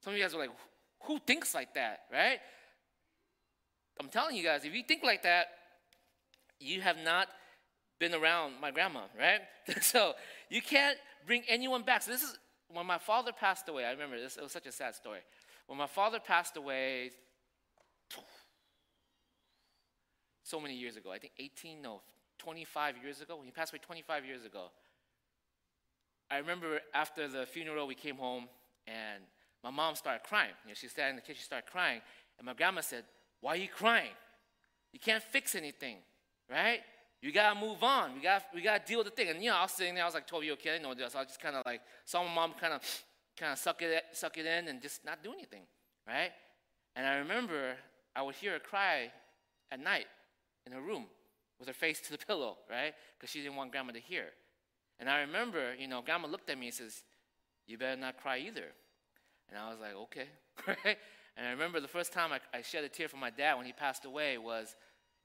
Some 0.03 0.13
of 0.13 0.17
you 0.17 0.23
guys 0.23 0.33
are 0.33 0.39
like, 0.39 0.51
who 1.03 1.19
thinks 1.19 1.53
like 1.55 1.73
that, 1.75 2.01
right? 2.11 2.39
I'm 4.01 4.09
telling 4.09 4.35
you 4.35 4.41
guys, 4.41 4.65
if 4.65 4.73
you 4.73 4.81
think 4.81 5.03
like 5.03 5.21
that, 5.21 5.45
you 6.59 6.81
have 6.81 6.97
not 7.05 7.27
been 7.99 8.15
around 8.15 8.53
my 8.59 8.71
grandma, 8.71 9.01
right? 9.15 9.41
so 9.83 10.13
you 10.49 10.59
can't 10.59 10.97
bring 11.27 11.43
anyone 11.47 11.83
back. 11.83 12.01
So 12.01 12.09
this 12.09 12.23
is 12.23 12.35
when 12.67 12.87
my 12.87 12.97
father 12.97 13.31
passed 13.31 13.69
away. 13.69 13.85
I 13.85 13.91
remember 13.91 14.19
this; 14.19 14.37
it 14.37 14.41
was 14.41 14.51
such 14.51 14.65
a 14.65 14.71
sad 14.71 14.95
story. 14.95 15.19
When 15.67 15.77
my 15.77 15.85
father 15.85 16.19
passed 16.19 16.57
away, 16.57 17.11
so 20.43 20.59
many 20.59 20.73
years 20.73 20.97
ago, 20.97 21.11
I 21.11 21.19
think 21.19 21.33
18, 21.37 21.79
no, 21.79 22.01
25 22.39 22.95
years 23.03 23.21
ago. 23.21 23.35
When 23.35 23.45
he 23.45 23.51
passed 23.51 23.71
away 23.71 23.81
25 23.85 24.25
years 24.25 24.45
ago, 24.45 24.71
I 26.31 26.37
remember 26.37 26.79
after 26.95 27.27
the 27.27 27.45
funeral, 27.45 27.85
we 27.85 27.93
came 27.93 28.17
home 28.17 28.49
and 28.87 29.21
my 29.63 29.69
mom 29.69 29.93
started 29.93 30.23
crying. 30.23 30.53
You 30.65 30.69
know, 30.69 30.73
she 30.73 30.87
sat 30.87 31.11
in 31.11 31.17
the 31.17 31.21
kitchen, 31.21 31.35
she 31.35 31.43
started 31.43 31.69
crying, 31.69 32.01
and 32.39 32.47
my 32.47 32.55
grandma 32.55 32.81
said, 32.81 33.03
why 33.41 33.53
are 33.53 33.57
you 33.57 33.67
crying? 33.67 34.15
You 34.93 34.99
can't 34.99 35.23
fix 35.23 35.55
anything, 35.55 35.97
right? 36.49 36.81
You 37.21 37.31
gotta 37.31 37.59
move 37.59 37.83
on. 37.83 38.15
We 38.15 38.21
got 38.21 38.43
we 38.53 38.61
gotta 38.61 38.83
deal 38.85 38.99
with 38.99 39.07
the 39.07 39.11
thing. 39.11 39.29
And 39.29 39.43
you 39.43 39.49
know, 39.49 39.57
I 39.57 39.63
was 39.63 39.71
sitting 39.71 39.93
there, 39.93 40.03
I 40.03 40.07
was 40.07 40.15
like 40.15 40.27
12 40.27 40.43
year 40.43 40.53
old 40.53 40.59
kid, 40.59 40.69
I 40.69 40.73
didn't 40.73 40.83
know 40.83 40.93
this. 40.93 41.13
So 41.13 41.19
I 41.19 41.23
just 41.23 41.41
kind 41.41 41.55
of 41.55 41.63
like 41.65 41.81
saw 42.05 42.23
my 42.23 42.33
mom 42.33 42.53
kind 42.59 42.73
of 42.73 42.81
kind 43.37 43.51
of 43.51 43.59
suck 43.59 43.81
it 43.81 44.03
suck 44.13 44.37
it 44.37 44.45
in 44.45 44.67
and 44.67 44.81
just 44.81 45.05
not 45.05 45.23
do 45.23 45.31
anything, 45.31 45.63
right? 46.07 46.31
And 46.95 47.05
I 47.05 47.15
remember 47.15 47.75
I 48.15 48.21
would 48.21 48.35
hear 48.35 48.53
her 48.53 48.59
cry 48.59 49.11
at 49.71 49.79
night 49.79 50.07
in 50.65 50.71
her 50.73 50.81
room 50.81 51.05
with 51.59 51.67
her 51.67 51.73
face 51.73 51.99
to 52.01 52.11
the 52.11 52.17
pillow, 52.17 52.57
right? 52.69 52.93
Because 53.17 53.31
she 53.31 53.41
didn't 53.41 53.55
want 53.55 53.71
grandma 53.71 53.93
to 53.93 53.99
hear. 53.99 54.25
And 54.99 55.09
I 55.09 55.21
remember, 55.21 55.75
you 55.79 55.87
know, 55.87 56.01
grandma 56.01 56.27
looked 56.27 56.49
at 56.49 56.57
me 56.57 56.67
and 56.67 56.75
says, 56.75 57.03
"You 57.67 57.77
better 57.77 57.99
not 57.99 58.17
cry 58.17 58.39
either." 58.39 58.73
And 59.49 59.57
I 59.57 59.69
was 59.69 59.79
like, 59.79 59.95
"Okay," 59.95 60.27
right? 60.67 60.97
And 61.37 61.47
I 61.47 61.51
remember 61.51 61.79
the 61.79 61.87
first 61.87 62.11
time 62.13 62.31
I, 62.31 62.39
I 62.57 62.61
shed 62.61 62.83
a 62.83 62.89
tear 62.89 63.07
for 63.07 63.17
my 63.17 63.29
dad 63.29 63.55
when 63.55 63.65
he 63.65 63.73
passed 63.73 64.05
away 64.05 64.37
was 64.37 64.75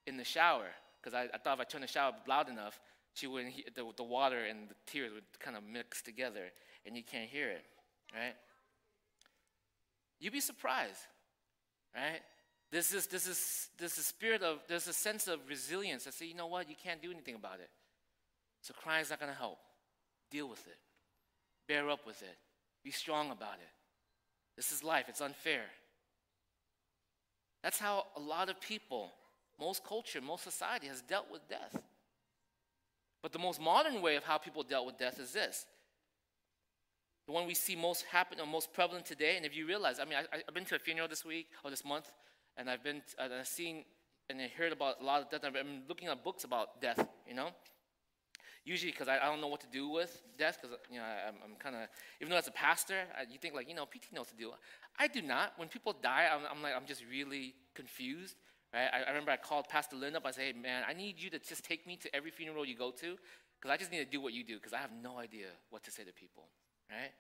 in 0.07 0.17
the 0.17 0.25
shower, 0.25 0.67
because 1.01 1.15
I, 1.15 1.25
I, 1.35 1.39
thought 1.39 1.55
if 1.55 1.61
I 1.61 1.65
turned 1.65 1.85
the 1.85 1.89
shower 1.89 2.13
loud 2.29 2.49
enough, 2.49 2.81
she 3.15 3.27
wouldn't 3.27 3.53
hear, 3.53 3.65
the, 3.75 3.85
the 3.97 4.05
water 4.05 4.45
and 4.45 4.69
the 4.69 4.75
tears 4.87 5.13
would 5.13 5.25
kind 5.41 5.57
of 5.57 5.63
mix 5.65 6.03
together, 6.03 6.53
and 6.85 6.97
you 6.97 7.03
can't 7.03 7.29
hear 7.29 7.49
it, 7.49 7.65
right? 8.15 8.35
You'd 10.21 10.33
be 10.33 10.41
surprised, 10.41 11.01
right? 11.95 12.21
This 12.71 12.93
is 12.93 13.07
this 13.07 13.27
is 13.27 13.69
this 13.79 13.97
is 13.99 14.07
spirit 14.07 14.43
of 14.43 14.59
there's 14.69 14.89
a 14.89 14.93
sense 14.93 15.29
of 15.29 15.41
resilience. 15.49 16.07
I 16.07 16.11
say, 16.11 16.27
you 16.27 16.35
know 16.35 16.47
what, 16.47 16.69
you 16.69 16.75
can't 16.83 17.01
do 17.01 17.11
anything 17.11 17.35
about 17.35 17.61
it. 17.61 17.71
So 18.61 18.75
crying 18.75 19.03
is 19.03 19.11
not 19.11 19.21
going 19.21 19.31
to 19.31 19.39
help. 19.39 19.59
Deal 20.31 20.49
with 20.49 20.67
it. 20.67 20.79
Bear 21.69 21.89
up 21.89 22.07
with 22.07 22.21
it. 22.23 22.37
Be 22.83 22.91
strong 22.91 23.31
about 23.31 23.55
it. 23.55 23.69
This 24.57 24.73
is 24.73 24.83
life. 24.83 25.07
It's 25.09 25.21
unfair. 25.21 25.63
That's 27.67 27.81
how 27.81 28.05
a 28.15 28.21
lot 28.21 28.49
of 28.49 28.61
people, 28.61 29.11
most 29.59 29.85
culture, 29.85 30.21
most 30.21 30.45
society 30.45 30.87
has 30.87 31.03
dealt 31.03 31.27
with 31.33 31.49
death. 31.49 31.77
But 33.25 33.33
the 33.33 33.41
most 33.41 33.61
modern 33.61 34.03
way 34.03 34.15
of 34.15 34.23
how 34.23 34.39
people 34.39 34.63
dealt 34.63 34.87
with 34.87 34.99
death 34.99 35.19
is 35.19 35.33
this. 35.33 35.67
The 37.27 37.33
one 37.33 37.45
we 37.45 37.55
see 37.55 37.75
most 37.75 38.05
happen 38.05 38.39
or 38.39 38.47
most 38.47 38.73
prevalent 38.73 39.05
today, 39.05 39.37
and 39.37 39.45
if 39.45 39.57
you 39.57 39.67
realize, 39.67 39.99
I 39.99 40.05
mean, 40.05 40.15
I, 40.33 40.37
have 40.47 40.55
been 40.55 40.65
to 40.67 40.77
a 40.77 40.79
funeral 40.79 41.09
this 41.09 41.25
week 41.25 41.49
or 41.65 41.71
this 41.73 41.85
month, 41.85 42.13
and 42.57 42.71
I've 42.71 42.85
been, 42.85 43.03
I've 43.19 43.45
seen 43.49 43.85
and 44.31 44.41
I 44.41 44.47
heard 44.47 44.71
about 44.73 45.01
a 45.01 45.05
lot 45.05 45.23
of 45.23 45.31
death. 45.31 45.41
I've 45.45 45.53
been 45.53 45.83
looking 45.89 46.07
at 46.07 46.23
books 46.23 46.45
about 46.45 46.81
death, 46.81 47.05
you 47.27 47.35
know 47.35 47.51
usually 48.67 48.91
because 48.91 49.09
I, 49.09 49.17
I, 49.17 49.27
don't 49.27 49.41
know 49.41 49.47
what 49.47 49.61
to 49.61 49.69
do 49.69 49.89
with 49.89 50.21
death 50.37 50.59
because 50.61 50.77
you 50.91 50.99
know 50.99 51.05
I, 51.05 51.29
am 51.29 51.55
kind 51.59 51.77
of 51.77 51.83
even 52.21 52.31
though 52.31 52.37
as 52.37 52.49
a 52.49 52.53
pastor 52.53 53.05
I, 53.17 53.23
you 53.31 53.39
think 53.39 53.55
like 53.55 53.69
you 53.69 53.75
know 53.75 53.87
PT 53.87 54.13
knows 54.13 54.27
to 54.27 54.37
do. 54.37 54.51
I 54.99 55.07
do 55.07 55.23
not. 55.23 55.53
When 55.57 55.69
people 55.69 55.95
die, 55.95 56.29
I'm, 56.31 56.43
I'm 56.51 56.63
like 56.63 56.75
I'm 56.77 56.85
just 56.85 57.05
really 57.11 57.55
confused. 57.75 58.37
Right? 58.75 58.89
I, 58.93 59.05
I, 59.05 59.09
remember 59.09 59.31
I 59.31 59.37
called 59.37 59.69
Pastor 59.69 59.97
Lynn 59.97 60.17
up. 60.17 60.27
I 60.27 60.33
said, 60.33 60.43
"Hey 60.43 60.61
man, 60.61 60.83
I 60.87 60.93
need 60.93 61.23
you 61.23 61.31
to 61.31 61.39
just 61.39 61.65
take 61.65 61.87
me 61.87 61.97
to 61.97 62.15
every 62.15 62.31
funeral 62.31 62.67
you 62.67 62.77
go 62.77 62.91
to 62.91 63.17
because 63.57 63.71
I 63.71 63.77
just 63.77 63.93
need 63.93 63.99
to 63.99 64.11
do 64.11 64.21
what 64.21 64.35
you 64.35 64.45
do 64.45 64.57
because 64.57 64.73
I 64.73 64.79
have 64.79 64.91
no 65.03 65.19
idea 65.19 65.47
what 65.71 65.85
to 65.85 65.91
say 65.91 66.03
to 66.05 66.13
people." 66.13 66.45
Right? 66.91 67.13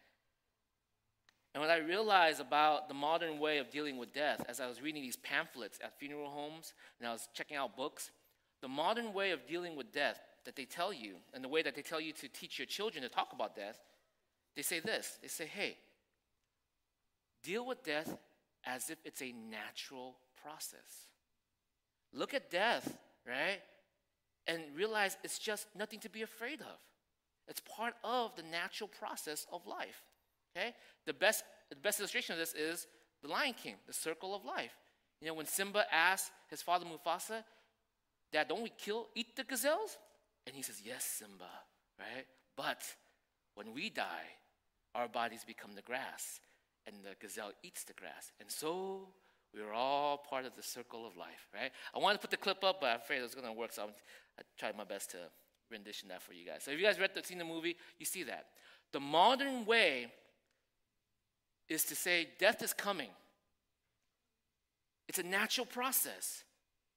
And 1.55 1.63
what 1.63 1.71
I 1.71 1.79
realized 1.79 2.41
about 2.41 2.89
the 2.89 2.95
modern 2.95 3.39
way 3.39 3.59
of 3.59 3.71
dealing 3.71 3.97
with 3.97 4.13
death, 4.13 4.45
as 4.47 4.61
I 4.61 4.67
was 4.67 4.83
reading 4.83 5.01
these 5.01 5.17
pamphlets 5.17 5.79
at 5.83 5.99
funeral 5.99 6.29
homes 6.29 6.75
and 6.99 7.09
I 7.09 7.13
was 7.13 7.31
checking 7.33 7.57
out 7.57 7.75
books, 7.75 8.11
the 8.61 8.69
modern 8.69 9.15
way 9.15 9.31
of 9.31 9.47
dealing 9.47 9.75
with 9.75 9.91
death 9.91 10.21
that 10.47 10.57
they 10.57 10.65
tell 10.65 10.93
you 10.93 11.17
and 11.35 11.45
the 11.45 11.49
way 11.49 11.61
that 11.61 11.75
they 11.75 11.83
tell 11.83 12.01
you 12.01 12.13
to 12.15 12.29
teach 12.29 12.59
your 12.59 12.67
children 12.67 13.03
to 13.03 13.09
talk 13.09 13.33
about 13.33 13.55
death, 13.55 13.79
they 14.55 14.63
say 14.63 14.81
this. 14.81 15.19
They 15.21 15.29
say, 15.29 15.47
hey, 15.47 15.77
deal 17.43 17.67
with 17.67 17.85
death 17.85 18.17
as 18.65 18.89
if 18.89 18.99
it's 19.05 19.21
a 19.21 19.33
natural 19.33 20.17
process. 20.43 21.11
Look 22.13 22.33
at 22.33 22.51
death, 22.51 22.97
right? 23.27 23.61
And 24.47 24.63
realize 24.75 25.17
it's 25.23 25.39
just 25.39 25.67
nothing 25.77 26.01
to 26.01 26.09
be 26.09 26.23
afraid 26.23 26.61
of. 26.61 26.79
It's 27.49 27.61
part 27.61 27.95
of 28.03 28.35
the 28.37 28.43
natural 28.43 28.89
process 28.89 29.47
of 29.53 29.67
life. 29.67 30.03
Okay? 30.57 30.75
The 31.05 31.13
best, 31.13 31.45
the 31.69 31.77
best 31.77 32.01
illustration 32.01 32.33
of 32.33 32.39
this 32.39 32.55
is 32.55 32.87
the 33.23 33.29
Lion 33.29 33.55
King, 33.61 33.75
the 33.87 33.93
circle 33.93 34.35
of 34.35 34.45
life. 34.45 34.73
You 35.21 35.29
know, 35.29 35.35
when 35.35 35.47
Simba 35.47 35.85
asked 35.93 36.31
his 36.49 36.63
father 36.63 36.87
Mufasa, 36.87 37.45
Dad, 38.33 38.49
don't 38.49 38.63
we 38.63 38.73
kill, 38.77 39.09
eat 39.15 39.37
the 39.37 39.45
gazelles? 39.45 39.97
And 40.47 40.55
he 40.55 40.63
says, 40.63 40.81
Yes, 40.85 41.05
Simba, 41.05 41.51
right? 41.99 42.27
But 42.57 42.83
when 43.55 43.73
we 43.75 43.91
die, 43.91 44.31
our 44.95 45.09
bodies 45.09 45.45
become 45.45 45.75
the 45.75 45.83
grass, 45.83 46.41
and 46.87 46.97
the 47.03 47.15
gazelle 47.21 47.53
eats 47.63 47.85
the 47.85 47.93
grass. 47.93 48.33
And 48.41 48.51
so 48.51 49.09
we 49.55 49.61
are 49.61 49.73
all 49.73 50.19
part 50.19 50.45
of 50.45 50.55
the 50.55 50.63
circle 50.63 51.07
of 51.07 51.17
life, 51.17 51.49
right? 51.55 51.71
I 51.95 51.99
wanted 51.99 52.15
to 52.15 52.21
put 52.21 52.31
the 52.31 52.37
clip 52.37 52.63
up, 52.63 52.81
but 52.81 52.91
I'm 52.91 53.01
afraid 53.01 53.19
it 53.19 53.23
was 53.23 53.35
going 53.35 53.47
to 53.47 53.53
work, 53.53 53.73
so 53.73 53.85
I'm, 53.85 53.91
I 54.39 54.43
tried 54.59 54.77
my 54.77 54.85
best 54.85 55.11
to 55.13 55.19
rendition 55.71 56.09
that 56.09 56.23
for 56.23 56.33
you 56.33 56.47
guys. 56.47 56.63
So 56.63 56.71
if 56.71 56.79
you 56.79 56.85
guys 56.85 57.01
read 57.01 57.11
the, 57.15 57.23
seen 57.23 57.39
the 57.39 57.45
movie, 57.45 57.77
you 57.99 58.07
see 58.07 58.23
that. 58.25 58.47
The 58.93 59.01
modern 59.01 59.65
way 59.67 60.07
is 61.69 61.85
to 61.85 61.97
say 61.97 62.29
death 62.39 62.63
is 62.63 62.73
coming. 62.73 63.11
It's 65.09 65.19
a 65.19 65.25
natural 65.25 65.67
process. 65.67 66.45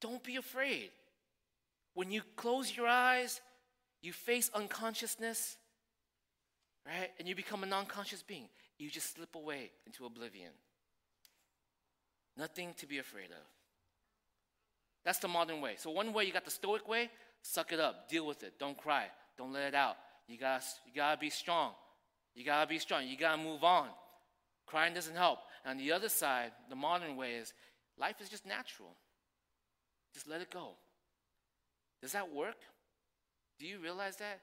Don't 0.00 0.22
be 0.22 0.36
afraid. 0.36 0.90
When 1.94 2.10
you 2.10 2.22
close 2.36 2.74
your 2.76 2.86
eyes, 2.86 3.40
you 4.02 4.12
face 4.12 4.50
unconsciousness, 4.54 5.56
right? 6.86 7.10
And 7.18 7.28
you 7.28 7.34
become 7.34 7.62
a 7.62 7.66
non 7.66 7.86
conscious 7.86 8.22
being. 8.22 8.48
You 8.78 8.90
just 8.90 9.14
slip 9.14 9.34
away 9.34 9.70
into 9.86 10.06
oblivion. 10.06 10.52
Nothing 12.36 12.74
to 12.78 12.86
be 12.86 12.98
afraid 12.98 13.30
of. 13.30 13.46
That's 15.04 15.18
the 15.18 15.28
modern 15.28 15.60
way. 15.60 15.74
So, 15.76 15.90
one 15.90 16.12
way, 16.12 16.24
you 16.24 16.32
got 16.32 16.44
the 16.44 16.50
stoic 16.50 16.88
way 16.88 17.10
suck 17.42 17.72
it 17.72 17.80
up, 17.80 18.08
deal 18.08 18.26
with 18.26 18.42
it, 18.42 18.58
don't 18.58 18.76
cry, 18.76 19.06
don't 19.38 19.52
let 19.52 19.62
it 19.64 19.74
out. 19.74 19.96
You 20.28 20.38
gotta, 20.38 20.64
you 20.86 20.92
gotta 20.94 21.18
be 21.18 21.30
strong. 21.30 21.72
You 22.34 22.44
gotta 22.44 22.68
be 22.68 22.78
strong. 22.78 23.06
You 23.06 23.16
gotta 23.16 23.42
move 23.42 23.64
on. 23.64 23.88
Crying 24.66 24.94
doesn't 24.94 25.16
help. 25.16 25.40
And 25.64 25.72
on 25.72 25.84
the 25.84 25.92
other 25.92 26.08
side, 26.08 26.52
the 26.68 26.76
modern 26.76 27.16
way 27.16 27.32
is 27.34 27.52
life 27.98 28.20
is 28.20 28.28
just 28.28 28.46
natural. 28.46 28.94
Just 30.14 30.28
let 30.28 30.40
it 30.40 30.50
go. 30.50 30.74
Does 32.02 32.12
that 32.12 32.32
work? 32.32 32.56
Do 33.58 33.66
you 33.66 33.78
realize 33.78 34.16
that? 34.16 34.40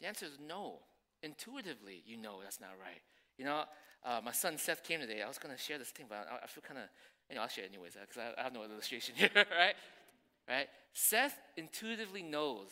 The 0.00 0.06
answer 0.06 0.26
is 0.26 0.38
no. 0.46 0.78
Intuitively, 1.22 2.02
you 2.04 2.16
know 2.16 2.40
that's 2.42 2.60
not 2.60 2.70
right. 2.80 3.00
You 3.38 3.44
know, 3.46 3.64
uh, 4.04 4.20
my 4.22 4.32
son 4.32 4.58
Seth 4.58 4.84
came 4.84 5.00
today. 5.00 5.22
I 5.22 5.28
was 5.28 5.38
going 5.38 5.54
to 5.54 5.60
share 5.60 5.78
this 5.78 5.88
thing, 5.88 6.06
but 6.08 6.28
I, 6.30 6.44
I 6.44 6.46
feel 6.46 6.62
kind 6.62 6.78
of, 6.78 6.84
you 7.28 7.36
know, 7.36 7.42
I'll 7.42 7.48
share 7.48 7.64
it 7.64 7.70
anyways 7.70 7.94
because 7.94 8.18
I, 8.18 8.40
I 8.40 8.44
have 8.44 8.52
no 8.52 8.62
illustration 8.64 9.14
here, 9.16 9.30
right? 9.34 9.74
Right? 10.48 10.68
Seth 10.92 11.38
intuitively 11.56 12.22
knows 12.22 12.68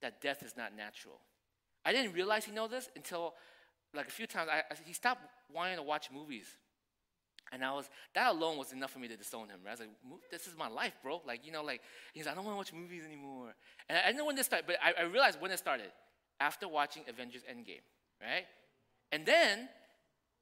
that 0.00 0.20
death 0.20 0.42
is 0.42 0.56
not 0.56 0.76
natural. 0.76 1.18
I 1.84 1.92
didn't 1.92 2.12
realize 2.12 2.44
he 2.44 2.52
knows 2.52 2.70
this 2.70 2.88
until, 2.94 3.34
like 3.92 4.06
a 4.06 4.10
few 4.10 4.26
times, 4.26 4.48
I, 4.52 4.58
I, 4.58 4.76
he 4.84 4.92
stopped 4.92 5.22
wanting 5.52 5.76
to 5.76 5.82
watch 5.82 6.08
movies. 6.12 6.46
And 7.52 7.62
I 7.62 7.72
was, 7.72 7.88
that 8.14 8.30
alone 8.30 8.56
was 8.56 8.72
enough 8.72 8.92
for 8.92 8.98
me 8.98 9.08
to 9.08 9.16
disown 9.16 9.48
him. 9.48 9.60
Right? 9.62 9.70
I 9.70 9.72
was 9.72 9.80
like, 9.80 9.90
this 10.30 10.46
is 10.46 10.56
my 10.56 10.68
life, 10.68 10.94
bro. 11.02 11.20
Like, 11.26 11.44
you 11.44 11.52
know, 11.52 11.62
like, 11.62 11.82
he's 12.14 12.24
like, 12.24 12.32
I 12.32 12.36
don't 12.36 12.46
want 12.46 12.54
to 12.54 12.58
watch 12.58 12.72
movies 12.72 13.04
anymore. 13.04 13.54
And 13.88 13.98
I, 13.98 14.08
I 14.08 14.12
know 14.12 14.24
when 14.24 14.36
this 14.36 14.46
started, 14.46 14.66
but 14.66 14.76
I, 14.82 15.02
I 15.02 15.04
realized 15.04 15.40
when 15.40 15.50
it 15.50 15.58
started, 15.58 15.92
after 16.40 16.66
watching 16.66 17.04
Avengers 17.08 17.42
Endgame, 17.42 17.84
right? 18.20 18.46
And 19.12 19.24
then 19.26 19.68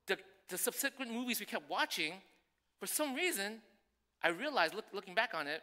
the, 0.06 0.16
the 0.48 0.56
subsequent 0.56 1.12
movies 1.12 1.40
we 1.40 1.46
kept 1.46 1.68
watching, 1.68 2.14
for 2.78 2.86
some 2.86 3.14
reason, 3.14 3.60
I 4.22 4.28
realized, 4.28 4.74
look, 4.74 4.86
looking 4.92 5.14
back 5.14 5.32
on 5.34 5.46
it, 5.46 5.62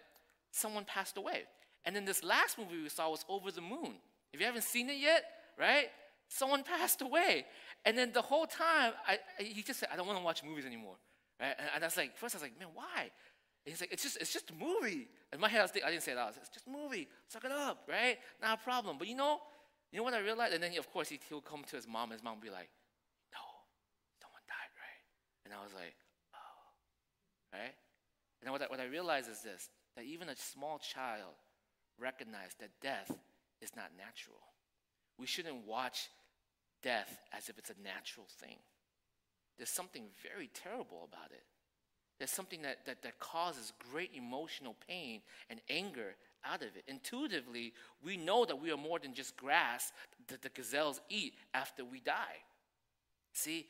someone 0.52 0.86
passed 0.86 1.18
away. 1.18 1.44
And 1.86 1.96
then 1.96 2.06
this 2.06 2.24
last 2.24 2.58
movie 2.58 2.82
we 2.84 2.90
saw 2.90 3.10
was 3.10 3.26
Over 3.30 3.52
the 3.52 3.62
Moon. 3.62 3.96
If 4.34 4.40
you 4.40 4.46
haven't 4.46 4.64
seen 4.64 4.90
it 4.90 4.98
yet, 4.98 5.24
right? 5.58 5.88
Someone 6.28 6.64
passed 6.78 7.02
away. 7.02 7.46
And 7.86 7.98
then 7.98 8.12
the 8.12 8.22
whole 8.22 8.46
time, 8.46 8.94
I, 9.08 9.20
I, 9.40 9.44
he 9.44 9.64
just 9.64 9.80
said, 9.80 9.90
I 9.92 9.96
don't 9.96 10.06
want 10.06 10.20
to 10.20 10.26
watch 10.26 10.44
movies 10.44 10.66
anymore. 10.66 10.96
And, 11.40 11.56
and 11.76 11.84
I 11.84 11.88
was 11.88 11.98
like, 11.98 12.18
first 12.18 12.36
I 12.36 12.38
was 12.38 12.44
like, 12.44 12.60
man, 12.60 12.70
why? 12.74 13.12
And 13.68 13.74
he's 13.74 13.82
like, 13.82 13.92
it's 13.92 14.04
just, 14.04 14.18
it's 14.22 14.34
just 14.34 14.50
a 14.52 14.54
movie. 14.54 15.10
In 15.34 15.40
my 15.40 15.50
head, 15.50 15.60
I, 15.60 15.64
was 15.64 15.72
thinking, 15.72 15.88
I 15.88 15.92
didn't 15.92 16.04
say 16.04 16.14
that. 16.14 16.22
I 16.22 16.28
was 16.28 16.36
like, 16.36 16.46
it's 16.46 16.54
just 16.54 16.68
a 16.68 16.70
movie. 16.70 17.08
Suck 17.28 17.44
it 17.46 17.52
up, 17.52 17.84
right? 17.88 18.18
Not 18.42 18.60
a 18.60 18.64
problem. 18.64 18.98
But 18.98 19.08
you 19.08 19.16
know, 19.16 19.40
you 19.92 19.98
know 19.98 20.04
what 20.04 20.14
I 20.14 20.20
realized? 20.20 20.54
And 20.54 20.64
then, 20.64 20.72
he, 20.72 20.78
of 20.78 20.92
course, 20.92 21.10
he, 21.10 21.20
he'll 21.30 21.42
come 21.42 21.64
to 21.64 21.76
his 21.76 21.88
mom, 21.88 22.12
his 22.12 22.24
mom 22.24 22.36
will 22.36 22.44
be 22.44 22.50
like, 22.50 22.70
no, 23.34 23.44
someone 24.22 24.42
died, 24.48 24.72
right? 24.80 25.04
And 25.46 25.54
I 25.54 25.64
was 25.64 25.74
like, 25.74 25.96
oh, 26.34 27.58
right? 27.60 27.76
And 28.42 28.52
what 28.52 28.62
I, 28.62 28.66
what 28.66 28.80
I 28.80 28.86
realized 28.86 29.30
is 29.30 29.42
this 29.42 29.70
that 29.96 30.06
even 30.06 30.30
a 30.30 30.36
small 30.36 30.80
child 30.80 31.34
recognized 32.00 32.60
that 32.60 32.70
death 32.82 33.12
is 33.62 33.76
not 33.76 33.92
natural. 33.98 34.40
We 35.18 35.26
shouldn't 35.26 35.66
watch 35.66 36.10
death 36.84 37.18
as 37.36 37.50
if 37.50 37.58
it's 37.58 37.72
a 37.72 37.84
natural 37.84 38.28
thing. 38.40 38.58
There's 39.58 39.70
something 39.70 40.06
very 40.22 40.50
terrible 40.54 41.08
about 41.12 41.32
it. 41.32 41.44
There's 42.18 42.32
something 42.32 42.64
that, 42.64 42.86
that, 42.86 43.04
that 43.04 43.20
causes 43.20 43.74
great 43.92 44.12
emotional 44.16 44.76
pain 44.88 45.22
and 45.50 45.62
anger 45.70 46.16
out 46.46 46.62
of 46.62 46.76
it. 46.76 46.84
Intuitively, 46.88 47.74
we 48.04 48.18
know 48.18 48.46
that 48.46 48.60
we 48.60 48.72
are 48.72 48.78
more 48.78 49.00
than 49.00 49.14
just 49.14 49.38
grass 49.38 49.92
that 50.28 50.42
the 50.42 50.50
gazelles 50.50 51.00
eat 51.10 51.36
after 51.54 51.86
we 51.86 52.00
die. 52.00 52.42
See, 53.34 53.68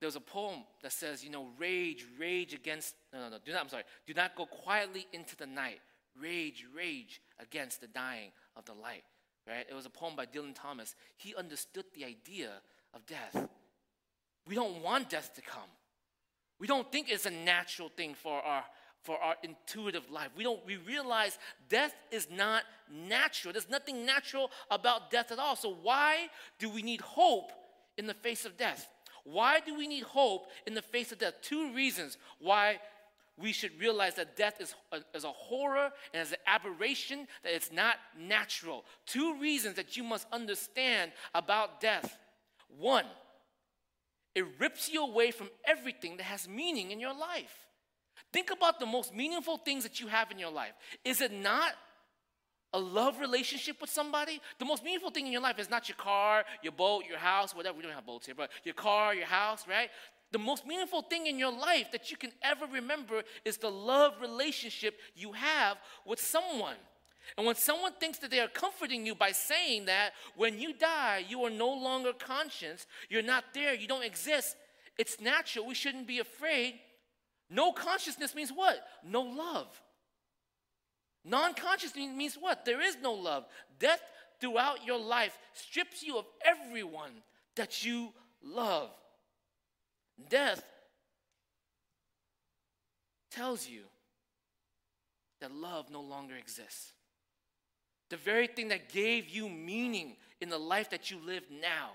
there's 0.00 0.16
a 0.16 0.20
poem 0.20 0.64
that 0.82 0.92
says, 0.92 1.22
you 1.24 1.30
know, 1.30 1.48
rage, 1.58 2.06
rage 2.18 2.54
against, 2.54 2.94
no, 3.12 3.20
no, 3.20 3.28
no, 3.30 3.36
do 3.44 3.52
not, 3.52 3.62
I'm 3.62 3.68
sorry, 3.68 3.84
do 4.06 4.14
not 4.14 4.34
go 4.34 4.46
quietly 4.46 5.06
into 5.12 5.36
the 5.36 5.46
night. 5.46 5.80
Rage, 6.18 6.66
rage 6.74 7.20
against 7.38 7.80
the 7.80 7.86
dying 7.86 8.32
of 8.56 8.64
the 8.64 8.72
light, 8.72 9.04
right? 9.46 9.66
It 9.68 9.74
was 9.74 9.86
a 9.86 9.90
poem 9.90 10.16
by 10.16 10.26
Dylan 10.26 10.54
Thomas. 10.54 10.94
He 11.16 11.34
understood 11.34 11.84
the 11.94 12.04
idea 12.04 12.50
of 12.92 13.06
death. 13.06 13.48
We 14.46 14.54
don't 14.54 14.82
want 14.82 15.10
death 15.10 15.34
to 15.34 15.42
come. 15.42 15.68
We 16.58 16.66
don't 16.66 16.90
think 16.90 17.10
it's 17.10 17.26
a 17.26 17.30
natural 17.30 17.88
thing 17.88 18.14
for 18.14 18.40
our 18.42 18.64
for 19.02 19.16
our 19.16 19.34
intuitive 19.42 20.10
life. 20.10 20.28
We 20.36 20.44
don't 20.44 20.64
we 20.66 20.76
realize 20.76 21.38
death 21.68 21.94
is 22.10 22.28
not 22.30 22.64
natural. 22.92 23.52
There's 23.52 23.70
nothing 23.70 24.04
natural 24.04 24.50
about 24.70 25.10
death 25.10 25.32
at 25.32 25.38
all. 25.38 25.56
So 25.56 25.74
why 25.82 26.28
do 26.58 26.68
we 26.68 26.82
need 26.82 27.00
hope 27.00 27.50
in 27.96 28.06
the 28.06 28.14
face 28.14 28.44
of 28.44 28.56
death? 28.58 28.88
Why 29.24 29.60
do 29.60 29.76
we 29.76 29.86
need 29.86 30.04
hope 30.04 30.48
in 30.66 30.74
the 30.74 30.82
face 30.82 31.12
of 31.12 31.18
death? 31.18 31.34
Two 31.42 31.72
reasons 31.72 32.18
why 32.38 32.78
we 33.38 33.52
should 33.52 33.78
realize 33.80 34.14
that 34.16 34.36
death 34.36 34.60
is 34.60 34.74
a, 34.92 34.98
is 35.14 35.24
a 35.24 35.28
horror 35.28 35.90
and 36.12 36.22
is 36.22 36.32
an 36.32 36.38
aberration, 36.46 37.26
that 37.42 37.54
it's 37.54 37.72
not 37.72 37.96
natural. 38.18 38.84
Two 39.06 39.38
reasons 39.38 39.76
that 39.76 39.96
you 39.96 40.02
must 40.02 40.26
understand 40.32 41.12
about 41.34 41.80
death. 41.80 42.18
One, 42.78 43.06
it 44.34 44.44
rips 44.58 44.88
you 44.88 45.04
away 45.04 45.30
from 45.30 45.48
everything 45.64 46.16
that 46.18 46.24
has 46.24 46.48
meaning 46.48 46.90
in 46.90 47.00
your 47.00 47.14
life. 47.14 47.66
Think 48.32 48.50
about 48.50 48.78
the 48.78 48.86
most 48.86 49.14
meaningful 49.14 49.56
things 49.58 49.82
that 49.82 50.00
you 50.00 50.06
have 50.06 50.30
in 50.30 50.38
your 50.38 50.52
life. 50.52 50.72
Is 51.04 51.20
it 51.20 51.32
not 51.32 51.72
a 52.72 52.78
love 52.78 53.18
relationship 53.18 53.80
with 53.80 53.90
somebody? 53.90 54.40
The 54.58 54.64
most 54.64 54.84
meaningful 54.84 55.10
thing 55.10 55.26
in 55.26 55.32
your 55.32 55.42
life 55.42 55.58
is 55.58 55.68
not 55.68 55.88
your 55.88 55.96
car, 55.96 56.44
your 56.62 56.72
boat, 56.72 57.04
your 57.08 57.18
house, 57.18 57.54
whatever. 57.54 57.76
We 57.76 57.82
don't 57.82 57.92
have 57.92 58.06
boats 58.06 58.26
here, 58.26 58.34
but 58.36 58.50
your 58.62 58.74
car, 58.74 59.14
your 59.14 59.26
house, 59.26 59.66
right? 59.66 59.90
The 60.32 60.38
most 60.38 60.64
meaningful 60.64 61.02
thing 61.02 61.26
in 61.26 61.38
your 61.38 61.52
life 61.52 61.90
that 61.90 62.12
you 62.12 62.16
can 62.16 62.30
ever 62.42 62.66
remember 62.66 63.22
is 63.44 63.56
the 63.56 63.70
love 63.70 64.14
relationship 64.20 64.94
you 65.16 65.32
have 65.32 65.76
with 66.06 66.20
someone. 66.20 66.76
And 67.36 67.46
when 67.46 67.56
someone 67.56 67.92
thinks 68.00 68.18
that 68.18 68.30
they 68.30 68.40
are 68.40 68.48
comforting 68.48 69.06
you 69.06 69.14
by 69.14 69.32
saying 69.32 69.86
that 69.86 70.12
when 70.36 70.58
you 70.58 70.72
die, 70.72 71.24
you 71.28 71.42
are 71.44 71.50
no 71.50 71.68
longer 71.72 72.12
conscious, 72.12 72.86
you're 73.08 73.22
not 73.22 73.44
there, 73.54 73.74
you 73.74 73.86
don't 73.86 74.04
exist, 74.04 74.56
it's 74.98 75.20
natural. 75.20 75.66
We 75.66 75.74
shouldn't 75.74 76.06
be 76.06 76.18
afraid. 76.18 76.74
No 77.48 77.72
consciousness 77.72 78.34
means 78.34 78.50
what? 78.50 78.78
No 79.04 79.22
love. 79.22 79.68
Non 81.24 81.54
consciousness 81.54 82.08
means 82.14 82.36
what? 82.38 82.64
There 82.64 82.80
is 82.80 82.96
no 83.02 83.12
love. 83.12 83.44
Death 83.78 84.02
throughout 84.40 84.84
your 84.86 84.98
life 84.98 85.36
strips 85.52 86.02
you 86.02 86.18
of 86.18 86.26
everyone 86.44 87.12
that 87.56 87.84
you 87.84 88.12
love. 88.42 88.90
Death 90.28 90.64
tells 93.30 93.68
you 93.68 93.82
that 95.40 95.52
love 95.52 95.90
no 95.90 96.00
longer 96.00 96.34
exists. 96.34 96.92
The 98.10 98.16
very 98.16 98.48
thing 98.48 98.68
that 98.68 98.92
gave 98.92 99.28
you 99.28 99.48
meaning 99.48 100.16
in 100.40 100.48
the 100.48 100.58
life 100.58 100.90
that 100.90 101.10
you 101.10 101.18
live 101.24 101.44
now. 101.50 101.92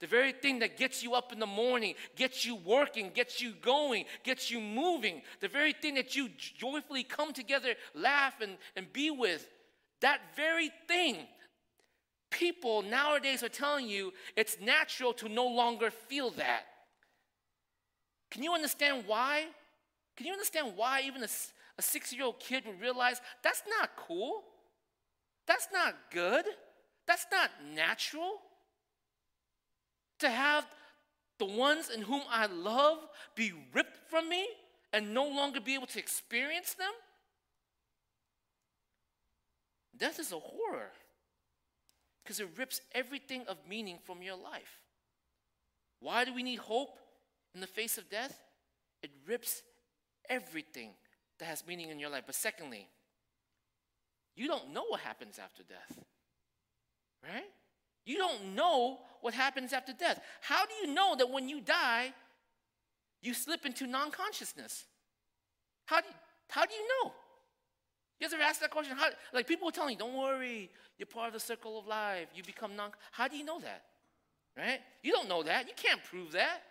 The 0.00 0.06
very 0.06 0.32
thing 0.32 0.60
that 0.60 0.76
gets 0.76 1.02
you 1.02 1.14
up 1.14 1.32
in 1.32 1.40
the 1.40 1.46
morning, 1.46 1.94
gets 2.14 2.44
you 2.44 2.54
working, 2.54 3.10
gets 3.14 3.40
you 3.40 3.52
going, 3.60 4.04
gets 4.22 4.50
you 4.50 4.60
moving. 4.60 5.22
The 5.40 5.48
very 5.48 5.72
thing 5.72 5.94
that 5.94 6.14
you 6.14 6.28
joyfully 6.38 7.02
come 7.02 7.32
together, 7.32 7.74
laugh, 7.94 8.40
and, 8.40 8.56
and 8.76 8.92
be 8.92 9.10
with. 9.10 9.46
That 10.00 10.20
very 10.36 10.70
thing. 10.86 11.16
People 12.30 12.82
nowadays 12.82 13.42
are 13.42 13.48
telling 13.48 13.88
you 13.88 14.12
it's 14.36 14.60
natural 14.60 15.12
to 15.14 15.28
no 15.28 15.46
longer 15.46 15.90
feel 15.90 16.30
that. 16.30 16.62
Can 18.30 18.42
you 18.42 18.54
understand 18.54 19.04
why? 19.06 19.46
Can 20.16 20.26
you 20.26 20.32
understand 20.32 20.74
why 20.76 21.02
even 21.06 21.24
a 21.24 21.82
six 21.82 22.12
year 22.12 22.24
old 22.24 22.38
kid 22.38 22.64
would 22.66 22.80
realize 22.80 23.20
that's 23.42 23.62
not 23.80 23.90
cool? 23.96 24.44
That's 25.48 25.68
not 25.72 25.94
good. 26.12 26.44
That's 27.06 27.26
not 27.32 27.50
natural. 27.74 28.34
To 30.20 30.28
have 30.28 30.66
the 31.38 31.46
ones 31.46 31.88
in 31.88 32.02
whom 32.02 32.20
I 32.28 32.46
love 32.46 32.98
be 33.34 33.52
ripped 33.72 34.10
from 34.10 34.28
me 34.28 34.46
and 34.92 35.14
no 35.14 35.26
longer 35.26 35.60
be 35.60 35.74
able 35.74 35.86
to 35.86 35.98
experience 35.98 36.74
them? 36.74 36.92
Death 39.96 40.20
is 40.20 40.32
a 40.32 40.38
horror 40.38 40.90
because 42.22 42.40
it 42.40 42.48
rips 42.56 42.80
everything 42.92 43.44
of 43.48 43.56
meaning 43.68 43.98
from 44.04 44.22
your 44.22 44.36
life. 44.36 44.82
Why 46.00 46.24
do 46.24 46.34
we 46.34 46.42
need 46.42 46.58
hope 46.58 46.98
in 47.54 47.60
the 47.60 47.66
face 47.66 47.96
of 47.96 48.10
death? 48.10 48.38
It 49.02 49.10
rips 49.26 49.62
everything 50.28 50.90
that 51.38 51.46
has 51.46 51.66
meaning 51.66 51.88
in 51.88 51.98
your 51.98 52.10
life. 52.10 52.24
But 52.26 52.34
secondly, 52.34 52.88
you 54.38 54.46
don't 54.46 54.72
know 54.72 54.84
what 54.88 55.00
happens 55.00 55.38
after 55.38 55.62
death, 55.64 55.98
right? 57.24 57.44
You 58.04 58.16
don't 58.16 58.54
know 58.54 59.00
what 59.20 59.34
happens 59.34 59.72
after 59.72 59.92
death. 59.92 60.20
How 60.40 60.64
do 60.64 60.72
you 60.82 60.94
know 60.94 61.16
that 61.16 61.28
when 61.28 61.48
you 61.48 61.60
die, 61.60 62.12
you 63.20 63.34
slip 63.34 63.66
into 63.66 63.86
non 63.86 64.10
consciousness? 64.10 64.84
How 65.86 66.00
do, 66.00 66.06
you, 66.06 66.14
how 66.48 66.64
do 66.64 66.74
you 66.74 66.88
know? 66.88 67.12
You 68.20 68.26
guys 68.26 68.34
ever 68.34 68.42
asked 68.42 68.60
that 68.60 68.70
question? 68.70 68.96
How, 68.96 69.08
like 69.32 69.46
people 69.46 69.66
were 69.66 69.72
telling 69.72 69.94
you, 69.94 69.98
don't 69.98 70.16
worry, 70.16 70.70
you're 70.98 71.06
part 71.06 71.28
of 71.28 71.34
the 71.34 71.40
circle 71.40 71.78
of 71.78 71.86
life. 71.86 72.28
You 72.34 72.42
become 72.44 72.76
non. 72.76 72.90
How 73.10 73.28
do 73.28 73.36
you 73.36 73.44
know 73.44 73.60
that? 73.60 73.82
Right? 74.56 74.80
You 75.02 75.12
don't 75.12 75.28
know 75.28 75.42
that. 75.42 75.66
You 75.66 75.74
can't 75.76 76.02
prove 76.04 76.32
that. 76.32 76.62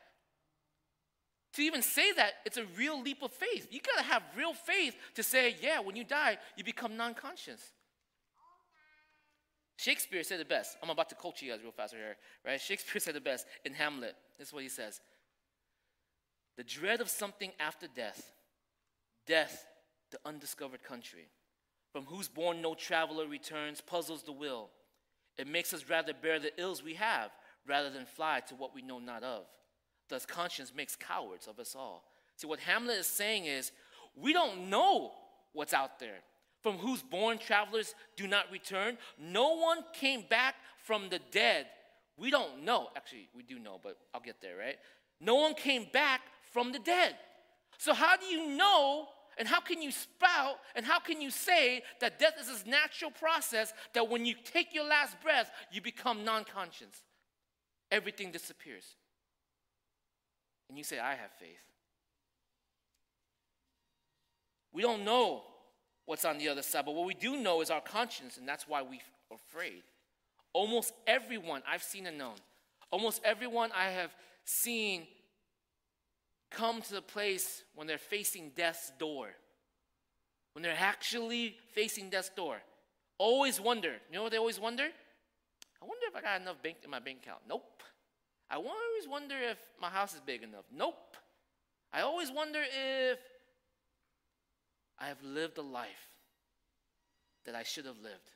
To 1.58 1.64
even 1.64 1.82
say 1.82 2.12
that, 2.12 2.34
it's 2.46 2.58
a 2.58 2.66
real 2.78 3.02
leap 3.02 3.24
of 3.24 3.32
faith. 3.32 3.68
You 3.72 3.80
gotta 3.82 4.04
have 4.04 4.22
real 4.38 4.54
faith 4.54 4.96
to 5.16 5.24
say, 5.24 5.56
yeah, 5.60 5.80
when 5.80 5.96
you 5.96 6.04
die, 6.04 6.38
you 6.56 6.64
become 6.64 6.96
non 6.96 7.16
conscious. 7.16 7.60
Shakespeare 9.76 10.22
said 10.22 10.40
it 10.40 10.48
best. 10.48 10.78
I'm 10.84 10.92
about 10.92 11.10
to 11.10 11.16
coach 11.16 11.42
you 11.42 11.52
guys 11.52 11.64
real 11.64 11.72
fast 11.72 11.94
right 11.94 12.00
here, 12.00 12.18
right? 12.46 12.62
Shakespeare 12.62 13.00
said 13.00 13.16
it 13.16 13.24
best 13.24 13.48
in 13.66 13.74
Hamlet. 13.74 14.16
This 14.38 14.50
is 14.50 14.54
what 14.54 14.62
he 14.62 14.70
says 14.70 15.02
The 16.58 16.64
dread 16.64 17.02
of 17.02 17.10
something 17.10 17.52
after 17.60 17.88
death, 17.88 18.34
death, 19.26 19.66
the 20.12 20.20
undiscovered 20.26 20.84
country, 20.84 21.26
from 21.92 22.06
whose 22.06 22.28
bourne 22.28 22.62
no 22.62 22.76
traveler 22.76 23.26
returns, 23.26 23.82
puzzles 23.82 24.22
the 24.22 24.32
will. 24.32 24.70
It 25.40 25.48
makes 25.48 25.74
us 25.74 25.90
rather 25.90 26.14
bear 26.14 26.38
the 26.38 26.52
ills 26.62 26.84
we 26.84 26.94
have 26.94 27.32
rather 27.68 27.90
than 27.90 28.06
fly 28.06 28.42
to 28.42 28.54
what 28.54 28.76
we 28.76 28.84
know 28.84 29.00
not 29.00 29.24
of. 29.24 29.48
Thus, 30.10 30.26
conscience 30.26 30.74
makes 30.76 30.96
cowards 30.96 31.48
of 31.48 31.60
us 31.60 31.76
all. 31.76 32.04
See, 32.36 32.48
what 32.48 32.60
Hamlet 32.60 32.98
is 32.98 33.08
saying 33.08 33.46
is, 33.46 33.72
we 34.16 34.34
don't 34.34 34.70
know 34.70 35.12
what's 35.54 35.74
out 35.74 36.00
there, 36.00 36.20
from 36.62 36.78
whose 36.78 37.02
bourne 37.02 37.38
travelers 37.38 37.94
do 38.16 38.28
not 38.28 38.52
return. 38.52 38.98
No 39.20 39.56
one 39.56 39.80
came 39.94 40.24
back 40.30 40.56
from 40.84 41.10
the 41.10 41.20
dead. 41.32 41.68
We 42.18 42.32
don't 42.32 42.64
know. 42.64 42.90
Actually, 42.96 43.30
we 43.36 43.44
do 43.44 43.60
know, 43.60 43.80
but 43.82 43.98
I'll 44.14 44.22
get 44.22 44.42
there, 44.42 44.58
right? 44.58 44.78
No 45.20 45.36
one 45.36 45.54
came 45.54 45.88
back 45.92 46.22
from 46.52 46.72
the 46.72 46.80
dead. 46.80 47.16
So, 47.78 47.94
how 47.94 48.18
do 48.18 48.26
you 48.26 48.56
know 48.56 49.08
and 49.38 49.48
how 49.48 49.60
can 49.60 49.82
you 49.82 49.92
spout 49.92 50.58
and 50.76 50.86
how 50.86 51.00
can 51.00 51.22
you 51.22 51.30
say 51.30 51.84
that 52.02 52.18
death 52.18 52.34
is 52.40 52.48
this 52.48 52.66
natural 52.66 53.12
process 53.12 53.72
that 53.94 54.10
when 54.10 54.26
you 54.26 54.36
take 54.44 54.74
your 54.74 54.86
last 54.86 55.20
breath, 55.22 55.52
you 55.72 55.82
become 55.82 56.24
non 56.24 56.44
conscious? 56.44 57.04
Everything 57.92 58.32
disappears. 58.32 58.96
And 60.70 60.78
you 60.78 60.84
say, 60.84 61.00
I 61.00 61.12
have 61.12 61.32
faith. 61.40 61.58
We 64.74 64.82
don't 64.82 65.06
know 65.06 65.44
what's 66.06 66.26
on 66.26 66.38
the 66.38 66.50
other 66.50 66.62
side, 66.62 66.86
but 66.86 66.96
what 66.96 67.06
we 67.06 67.14
do 67.14 67.38
know 67.38 67.62
is 67.62 67.70
our 67.70 67.82
conscience, 67.82 68.38
and 68.38 68.48
that's 68.48 68.68
why 68.68 68.82
we're 68.82 69.00
afraid. 69.34 69.84
Almost 70.54 70.94
everyone 71.06 71.62
I've 71.68 71.84
seen 71.84 72.06
and 72.08 72.18
known, 72.18 72.36
almost 72.92 73.22
everyone 73.24 73.72
I 73.76 73.90
have 73.90 74.16
seen 74.46 75.08
come 76.50 76.82
to 76.82 76.94
the 76.94 77.02
place 77.02 77.64
when 77.76 77.88
they're 77.88 77.98
facing 77.98 78.52
death's 78.56 78.92
door, 79.00 79.30
when 80.54 80.64
they're 80.64 80.76
actually 80.78 81.56
facing 81.74 82.10
death's 82.10 82.30
door, 82.30 82.58
always 83.18 83.60
wonder. 83.60 83.94
You 84.10 84.18
know 84.18 84.24
what 84.24 84.32
they 84.32 84.38
always 84.38 84.60
wonder? 84.60 84.84
I 84.84 85.86
wonder 85.86 86.06
if 86.08 86.16
I 86.16 86.22
got 86.22 86.42
enough 86.42 86.62
bank 86.64 86.78
in 86.84 86.90
my 86.90 87.00
bank 87.00 87.20
account. 87.24 87.42
Nope. 87.48 87.77
I 88.50 88.56
always 88.56 89.08
wonder 89.10 89.36
if 89.38 89.58
my 89.82 89.90
house 89.90 90.14
is 90.14 90.22
big 90.22 90.44
enough. 90.44 90.66
Nope. 90.74 91.18
I 91.92 92.02
always 92.02 92.32
wonder 92.32 92.60
if 92.62 93.20
I 95.00 95.08
have 95.08 95.22
lived 95.24 95.58
a 95.58 95.62
life 95.62 96.10
that 97.46 97.56
I 97.56 97.64
should 97.64 97.86
have 97.86 98.00
lived. 98.02 98.32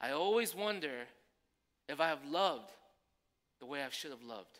I 0.00 0.12
always 0.12 0.54
wonder 0.54 1.06
if 1.88 2.00
I 2.00 2.08
have 2.08 2.24
loved 2.24 2.70
the 3.60 3.66
way 3.66 3.82
I 3.82 3.88
should 3.90 4.10
have 4.10 4.22
loved. 4.22 4.58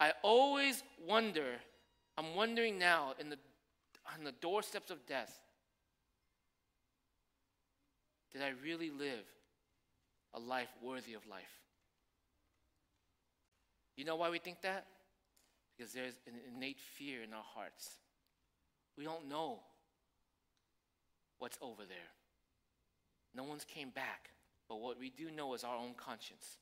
I 0.00 0.12
always 0.22 0.82
wonder, 1.06 1.56
I'm 2.16 2.34
wondering 2.34 2.78
now 2.78 3.14
in 3.20 3.30
the, 3.30 3.38
on 4.16 4.24
the 4.24 4.32
doorsteps 4.32 4.90
of 4.90 5.06
death, 5.06 5.38
did 8.32 8.42
I 8.42 8.52
really 8.64 8.90
live 8.90 9.24
a 10.32 10.40
life 10.40 10.70
worthy 10.82 11.14
of 11.14 11.26
life? 11.26 11.63
You 13.96 14.04
know 14.04 14.16
why 14.16 14.30
we 14.30 14.38
think 14.38 14.62
that? 14.62 14.86
Because 15.76 15.92
there's 15.92 16.14
an 16.26 16.34
innate 16.54 16.80
fear 16.80 17.22
in 17.22 17.32
our 17.32 17.44
hearts. 17.54 17.90
We 18.96 19.04
don't 19.04 19.28
know 19.28 19.60
what's 21.38 21.58
over 21.60 21.82
there. 21.84 22.12
No 23.34 23.44
one's 23.44 23.64
came 23.64 23.90
back, 23.90 24.30
but 24.68 24.80
what 24.80 24.98
we 24.98 25.10
do 25.10 25.30
know 25.30 25.54
is 25.54 25.64
our 25.64 25.76
own 25.76 25.94
conscience 25.96 26.58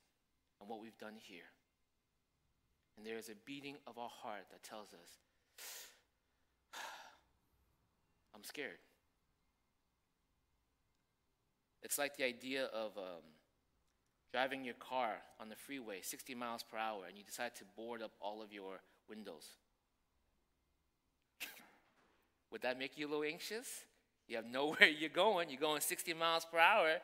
and 0.61 0.69
what 0.69 0.81
we've 0.81 0.97
done 0.99 1.15
here. 1.17 1.51
And 2.97 3.07
there 3.07 3.19
is 3.19 3.29
a 3.29 3.35
beating 3.45 3.77
of 3.87 3.99
our 3.99 4.09
heart 4.09 4.47
that 4.51 4.63
tells 4.63 4.89
us, 4.95 5.19
I'm 8.35 8.45
scared. 8.45 8.79
It's 11.83 11.99
like 11.99 12.17
the 12.17 12.25
idea 12.25 12.67
of 12.67 12.97
um, 12.97 13.23
driving 14.33 14.65
your 14.65 14.75
car 14.75 15.17
on 15.39 15.49
the 15.49 15.57
freeway 15.57 16.01
60 16.01 16.35
miles 16.35 16.63
per 16.63 16.79
hour 16.79 17.03
and 17.07 17.17
you 17.17 17.23
decide 17.23 17.55
to 17.57 17.65
board 17.77 18.03
up 18.03 18.13
all 18.21 18.43
of 18.43 18.53
your 18.53 18.81
windows. 19.09 19.47
Would 22.51 22.63
that 22.63 22.79
make 22.79 22.97
you 22.97 23.07
a 23.07 23.11
little 23.11 23.25
anxious? 23.25 23.67
You 24.27 24.37
have 24.37 24.47
nowhere 24.47 24.89
you're 24.99 25.11
going, 25.11 25.51
you're 25.51 25.61
going 25.61 25.81
60 25.81 26.15
miles 26.15 26.47
per 26.51 26.59
hour. 26.59 26.95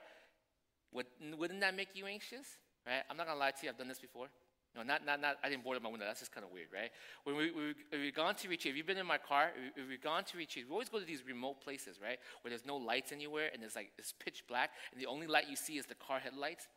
Would, 0.93 1.07
wouldn't 1.39 1.61
that 1.61 1.77
make 1.77 1.95
you 1.95 2.07
anxious? 2.07 2.47
Right? 2.87 3.03
I'm 3.11 3.17
not 3.19 3.27
gonna 3.27 3.39
lie 3.39 3.51
to 3.51 3.59
you, 3.63 3.69
I've 3.69 3.79
done 3.79 3.89
this 3.89 3.99
before. 3.99 4.29
No, 4.77 4.83
not, 4.83 5.05
not, 5.05 5.21
not, 5.21 5.37
I 5.43 5.49
didn't 5.49 5.65
board 5.65 5.77
up 5.77 5.83
my 5.83 5.89
window. 5.89 6.07
That's 6.07 6.21
just 6.21 6.33
kind 6.33 6.45
of 6.45 6.53
weird, 6.53 6.69
right? 6.73 6.91
When 7.25 7.37
we, 7.37 7.51
we, 7.51 7.75
we've 7.91 8.15
gone 8.15 8.35
to 8.37 8.49
retreat, 8.49 8.73
if 8.73 8.77
you've 8.77 8.87
been 8.87 8.99
in 8.99 9.07
my 9.07 9.19
car, 9.19 9.51
if 9.77 9.89
we've 9.89 10.03
gone 10.03 10.25
to 10.25 10.37
retreat, 10.37 10.67
we 10.69 10.73
always 10.73 10.89
go 10.89 11.01
to 11.01 11.05
these 11.07 11.27
remote 11.27 11.61
places, 11.63 11.99
right? 12.01 12.19
Where 12.43 12.51
there's 12.51 12.67
no 12.67 12.77
lights 12.77 13.11
anywhere 13.11 13.51
and 13.53 13.63
it's 13.65 13.75
like, 13.75 13.91
it's 13.99 14.13
pitch 14.13 14.45
black 14.47 14.71
and 14.93 15.01
the 15.01 15.07
only 15.07 15.27
light 15.27 15.49
you 15.49 15.57
see 15.57 15.79
is 15.79 15.87
the 15.87 15.95
car 15.95 16.21
headlights. 16.21 16.69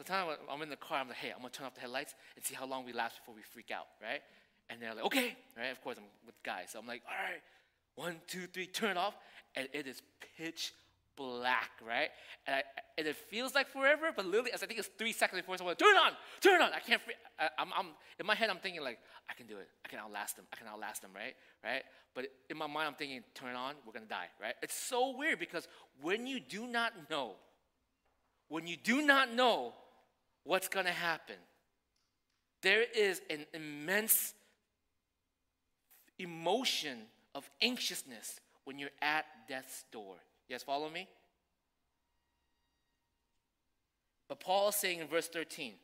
So 0.00 0.04
the 0.04 0.12
time 0.12 0.28
I'm 0.50 0.62
in 0.62 0.70
the 0.70 0.76
car, 0.76 0.98
I'm 0.98 1.08
like, 1.08 1.18
hey, 1.18 1.28
I'm 1.30 1.42
gonna 1.42 1.50
turn 1.50 1.66
off 1.66 1.74
the 1.74 1.82
headlights 1.82 2.14
and 2.34 2.42
see 2.42 2.54
how 2.54 2.64
long 2.64 2.86
we 2.86 2.92
last 2.94 3.18
before 3.18 3.34
we 3.34 3.42
freak 3.42 3.70
out, 3.70 3.84
right? 4.00 4.22
And 4.70 4.80
they're 4.80 4.94
like, 4.94 5.04
okay, 5.04 5.36
right? 5.58 5.68
Of 5.70 5.82
course, 5.82 5.98
I'm 5.98 6.04
with 6.24 6.42
guys. 6.42 6.70
So 6.72 6.78
I'm 6.78 6.86
like, 6.86 7.02
all 7.06 7.22
right, 7.22 7.42
one, 7.96 8.16
two, 8.26 8.46
three, 8.46 8.66
turn 8.66 8.92
it 8.92 8.96
off. 8.96 9.14
And 9.56 9.68
it 9.74 9.86
is 9.86 10.00
pitch 10.38 10.72
black, 11.16 11.72
right? 11.86 12.08
And, 12.46 12.56
I, 12.56 12.62
and 12.96 13.06
it 13.06 13.14
feels 13.14 13.54
like 13.54 13.68
forever, 13.68 14.10
but 14.16 14.24
literally, 14.24 14.52
as 14.52 14.62
I 14.62 14.66
think 14.66 14.78
it's 14.78 14.88
three 14.96 15.12
seconds 15.12 15.42
before 15.42 15.58
someone, 15.58 15.76
turn 15.76 15.94
it 15.94 15.98
on, 15.98 16.12
turn 16.40 16.62
it 16.62 16.64
on. 16.64 16.72
I 16.72 16.80
can't, 16.80 17.02
I, 17.38 17.50
I'm, 17.58 17.68
I'm, 17.76 17.86
in 18.18 18.24
my 18.24 18.34
head, 18.34 18.48
I'm 18.48 18.56
thinking 18.56 18.82
like, 18.82 19.00
I 19.28 19.34
can 19.34 19.46
do 19.46 19.58
it. 19.58 19.68
I 19.84 19.88
can 19.88 19.98
outlast 19.98 20.36
them. 20.36 20.46
I 20.50 20.56
can 20.56 20.66
outlast 20.66 21.02
them, 21.02 21.10
right? 21.14 21.34
Right? 21.62 21.82
But 22.14 22.28
in 22.48 22.56
my 22.56 22.66
mind, 22.66 22.88
I'm 22.88 22.94
thinking, 22.94 23.22
turn 23.34 23.50
it 23.50 23.56
on, 23.56 23.74
we're 23.84 23.92
gonna 23.92 24.06
die, 24.06 24.28
right? 24.40 24.54
It's 24.62 24.72
so 24.74 25.14
weird 25.14 25.38
because 25.38 25.68
when 26.00 26.26
you 26.26 26.40
do 26.40 26.66
not 26.66 26.94
know, 27.10 27.34
when 28.48 28.66
you 28.66 28.78
do 28.78 29.02
not 29.02 29.34
know 29.34 29.74
what's 30.44 30.68
gonna 30.68 30.90
happen, 30.90 31.36
there 32.62 32.84
is 32.94 33.20
an 33.30 33.46
immense 33.54 34.34
emotion 36.18 36.98
of 37.34 37.48
anxiousness 37.62 38.40
when 38.64 38.78
you're 38.78 38.90
at 39.00 39.24
death's 39.48 39.84
door. 39.90 40.16
Guys 40.48 40.62
follow 40.62 40.90
me? 40.90 41.08
But 44.28 44.40
Paul 44.40 44.68
is 44.68 44.76
saying 44.76 45.00
in 45.00 45.08
verse 45.08 45.28
13, 45.28 45.74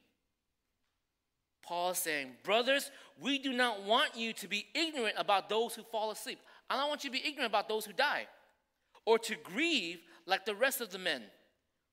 Paul 1.63 1.91
is 1.91 1.99
saying, 1.99 2.29
Brothers, 2.45 2.91
we 3.21 3.39
do 3.39 3.53
not 3.53 3.83
want 3.83 4.17
you 4.17 4.33
to 4.35 4.47
be 4.47 4.67
ignorant 4.73 5.17
about 5.19 5.49
those 5.49 5.75
who 5.75 5.83
fall 5.83 6.13
asleep. 6.13 6.39
I 6.71 6.77
don't 6.77 6.89
want 6.89 7.03
you 7.03 7.11
to 7.11 7.19
be 7.19 7.27
ignorant 7.27 7.51
about 7.51 7.69
those 7.69 7.85
who 7.85 7.93
die, 7.93 8.27
or 9.05 9.19
to 9.19 9.35
grieve 9.43 10.01
like 10.27 10.45
the 10.45 10.55
rest 10.55 10.81
of 10.81 10.91
the 10.91 10.99
men 10.99 11.23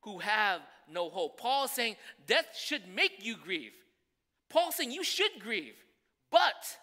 who 0.01 0.19
have 0.19 0.61
no 0.91 1.09
hope. 1.09 1.39
Paul 1.39 1.67
saying, 1.67 1.95
Death 2.27 2.47
should 2.57 2.87
make 2.87 3.25
you 3.25 3.35
grieve. 3.35 3.73
Paul 4.49 4.71
saying, 4.71 4.91
You 4.91 5.03
should 5.03 5.31
grieve, 5.39 5.75
but 6.31 6.77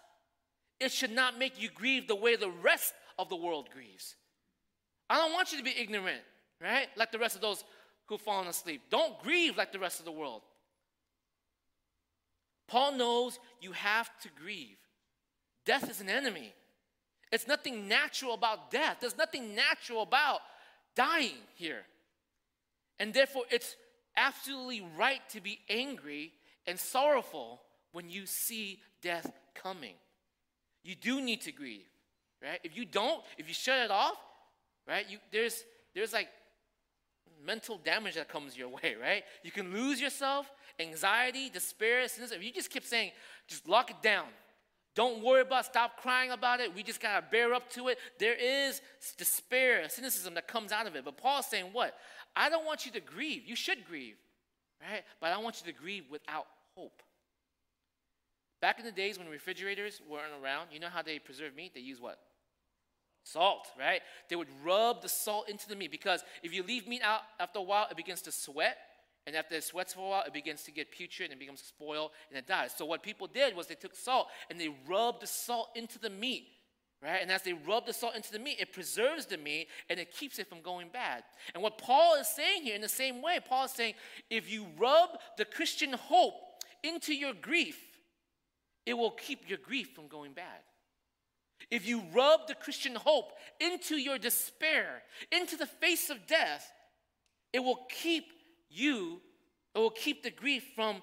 it 0.79 0.91
should 0.91 1.11
not 1.11 1.37
make 1.37 1.61
you 1.61 1.69
grieve 1.69 2.07
the 2.07 2.15
way 2.15 2.35
the 2.35 2.49
rest 2.49 2.93
of 3.19 3.29
the 3.29 3.35
world 3.35 3.69
grieves. 3.71 4.15
I 5.09 5.17
don't 5.17 5.33
want 5.33 5.51
you 5.51 5.57
to 5.57 5.63
be 5.63 5.77
ignorant, 5.77 6.21
right? 6.61 6.87
Like 6.95 7.11
the 7.11 7.19
rest 7.19 7.35
of 7.35 7.41
those 7.41 7.63
who've 8.07 8.21
fallen 8.21 8.47
asleep. 8.47 8.83
Don't 8.89 9.21
grieve 9.21 9.57
like 9.57 9.71
the 9.71 9.79
rest 9.79 9.99
of 9.99 10.05
the 10.05 10.11
world. 10.11 10.41
Paul 12.67 12.93
knows 12.93 13.37
you 13.59 13.73
have 13.73 14.09
to 14.21 14.29
grieve. 14.29 14.77
Death 15.65 15.89
is 15.89 16.01
an 16.01 16.09
enemy. 16.09 16.53
It's 17.31 17.47
nothing 17.47 17.87
natural 17.87 18.33
about 18.33 18.71
death. 18.71 18.97
There's 19.01 19.17
nothing 19.17 19.55
natural 19.55 20.01
about 20.01 20.39
dying 20.95 21.37
here. 21.55 21.83
And 22.99 23.13
therefore, 23.13 23.43
it's 23.51 23.75
absolutely 24.21 24.85
right 24.97 25.21
to 25.29 25.41
be 25.41 25.59
angry 25.69 26.31
and 26.67 26.79
sorrowful 26.79 27.61
when 27.91 28.09
you 28.09 28.25
see 28.25 28.79
death 29.01 29.31
coming. 29.55 29.95
You 30.83 30.95
do 30.95 31.21
need 31.21 31.41
to 31.41 31.51
grieve, 31.51 31.89
right? 32.41 32.59
If 32.63 32.77
you 32.77 32.85
don't, 32.85 33.23
if 33.37 33.47
you 33.47 33.53
shut 33.53 33.79
it 33.79 33.91
off, 33.91 34.17
right, 34.87 35.05
you, 35.09 35.17
there's, 35.31 35.63
there's 35.93 36.13
like 36.13 36.29
mental 37.45 37.79
damage 37.83 38.15
that 38.15 38.29
comes 38.29 38.57
your 38.57 38.69
way, 38.83 38.95
right? 39.01 39.23
You 39.43 39.51
can 39.51 39.73
lose 39.73 39.99
yourself, 39.99 40.51
anxiety, 40.79 41.49
despair, 41.49 42.07
cynicism. 42.07 42.39
If 42.39 42.45
you 42.45 42.53
just 42.53 42.69
keep 42.69 42.85
saying, 42.85 43.11
just 43.47 43.67
lock 43.67 43.89
it 43.89 44.01
down, 44.01 44.27
don't 44.93 45.23
worry 45.23 45.41
about, 45.41 45.65
stop 45.65 46.01
crying 46.01 46.31
about 46.31 46.59
it. 46.59 46.75
We 46.75 46.83
just 46.83 46.99
gotta 46.99 47.25
bear 47.31 47.53
up 47.53 47.69
to 47.71 47.87
it. 47.87 47.97
There 48.19 48.35
is 48.35 48.81
despair, 49.17 49.87
cynicism 49.87 50.33
that 50.33 50.47
comes 50.47 50.73
out 50.73 50.85
of 50.85 50.95
it. 50.95 51.05
But 51.05 51.15
Paul's 51.15 51.45
saying, 51.45 51.67
what? 51.71 51.95
I 52.35 52.49
don't 52.49 52.65
want 52.65 52.85
you 52.85 52.91
to 52.93 52.99
grieve. 52.99 53.43
You 53.45 53.55
should 53.55 53.85
grieve, 53.85 54.17
right? 54.81 55.03
But 55.19 55.31
I 55.31 55.37
want 55.37 55.61
you 55.61 55.71
to 55.71 55.77
grieve 55.77 56.05
without 56.09 56.47
hope. 56.75 57.01
Back 58.61 58.79
in 58.79 58.85
the 58.85 58.91
days 58.91 59.17
when 59.17 59.27
refrigerators 59.27 60.01
weren't 60.09 60.33
around, 60.41 60.67
you 60.71 60.79
know 60.79 60.89
how 60.89 61.01
they 61.01 61.19
preserve 61.19 61.55
meat? 61.55 61.73
They 61.73 61.81
use 61.81 61.99
what? 61.99 62.19
Salt, 63.23 63.67
right? 63.77 64.01
They 64.29 64.35
would 64.35 64.47
rub 64.63 65.01
the 65.01 65.09
salt 65.09 65.49
into 65.49 65.67
the 65.67 65.75
meat 65.75 65.91
because 65.91 66.23
if 66.43 66.53
you 66.53 66.63
leave 66.63 66.87
meat 66.87 67.01
out 67.03 67.21
after 67.39 67.59
a 67.59 67.63
while, 67.63 67.87
it 67.89 67.97
begins 67.97 68.21
to 68.23 68.31
sweat 68.31 68.77
and 69.27 69.35
after 69.35 69.55
it 69.55 69.63
sweats 69.63 69.93
for 69.93 69.99
a 69.99 70.09
while, 70.09 70.23
it 70.25 70.33
begins 70.33 70.63
to 70.63 70.71
get 70.71 70.91
putrid 70.91 71.29
and 71.29 71.37
it 71.37 71.39
becomes 71.39 71.61
spoiled 71.61 72.11
and 72.29 72.37
it 72.37 72.47
dies. 72.47 72.73
So 72.75 72.85
what 72.85 73.03
people 73.03 73.27
did 73.27 73.55
was 73.55 73.67
they 73.67 73.75
took 73.75 73.95
salt 73.95 74.27
and 74.49 74.59
they 74.59 74.69
rubbed 74.87 75.21
the 75.21 75.27
salt 75.27 75.69
into 75.75 75.99
the 75.99 76.09
meat. 76.09 76.47
Right? 77.01 77.19
And 77.21 77.31
as 77.31 77.41
they 77.41 77.53
rub 77.53 77.87
the 77.87 77.93
salt 77.93 78.15
into 78.15 78.31
the 78.31 78.37
meat, 78.37 78.57
it 78.59 78.73
preserves 78.73 79.25
the 79.25 79.37
meat 79.37 79.69
and 79.89 79.99
it 79.99 80.11
keeps 80.11 80.37
it 80.37 80.47
from 80.47 80.61
going 80.61 80.89
bad. 80.89 81.23
And 81.55 81.63
what 81.63 81.79
Paul 81.79 82.15
is 82.19 82.27
saying 82.27 82.61
here, 82.61 82.75
in 82.75 82.81
the 82.81 82.87
same 82.87 83.23
way, 83.23 83.39
Paul 83.43 83.65
is 83.65 83.71
saying 83.71 83.95
if 84.29 84.51
you 84.51 84.67
rub 84.77 85.09
the 85.35 85.45
Christian 85.45 85.93
hope 85.93 86.35
into 86.83 87.15
your 87.15 87.33
grief, 87.33 87.79
it 88.85 88.93
will 88.93 89.11
keep 89.11 89.49
your 89.49 89.57
grief 89.57 89.95
from 89.95 90.07
going 90.07 90.33
bad. 90.33 90.61
If 91.71 91.87
you 91.87 92.03
rub 92.13 92.47
the 92.47 92.55
Christian 92.55 92.95
hope 92.95 93.31
into 93.59 93.95
your 93.95 94.17
despair, 94.17 95.01
into 95.31 95.57
the 95.57 95.65
face 95.65 96.09
of 96.09 96.27
death, 96.27 96.71
it 97.53 97.59
will 97.59 97.85
keep 97.89 98.25
you, 98.69 99.21
it 99.75 99.79
will 99.79 99.89
keep 99.89 100.23
the 100.23 100.31
grief 100.31 100.63
from 100.75 101.01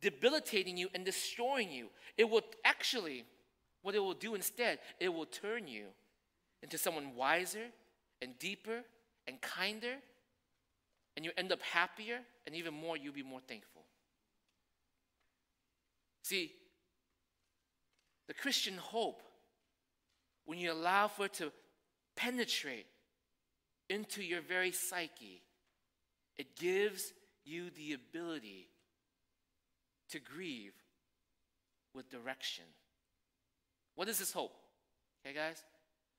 debilitating 0.00 0.76
you 0.76 0.88
and 0.94 1.04
destroying 1.04 1.70
you. 1.70 1.88
It 2.16 2.28
will 2.28 2.42
actually, 2.64 3.24
what 3.86 3.94
it 3.94 4.00
will 4.00 4.14
do 4.14 4.34
instead, 4.34 4.80
it 4.98 5.14
will 5.14 5.26
turn 5.26 5.68
you 5.68 5.84
into 6.60 6.76
someone 6.76 7.14
wiser 7.14 7.66
and 8.20 8.36
deeper 8.40 8.80
and 9.28 9.40
kinder, 9.40 9.94
and 11.14 11.24
you 11.24 11.30
end 11.36 11.52
up 11.52 11.62
happier, 11.62 12.18
and 12.44 12.56
even 12.56 12.74
more, 12.74 12.96
you'll 12.96 13.14
be 13.14 13.22
more 13.22 13.38
thankful. 13.46 13.82
See, 16.24 16.50
the 18.26 18.34
Christian 18.34 18.76
hope, 18.76 19.22
when 20.46 20.58
you 20.58 20.72
allow 20.72 21.06
for 21.06 21.26
it 21.26 21.34
to 21.34 21.52
penetrate 22.16 22.86
into 23.88 24.20
your 24.20 24.40
very 24.40 24.72
psyche, 24.72 25.42
it 26.36 26.56
gives 26.56 27.12
you 27.44 27.70
the 27.70 27.92
ability 27.92 28.66
to 30.10 30.18
grieve 30.18 30.74
with 31.94 32.10
direction. 32.10 32.64
What 33.96 34.08
is 34.08 34.18
this 34.18 34.32
hope? 34.32 34.52
Okay, 35.24 35.34
guys? 35.34 35.64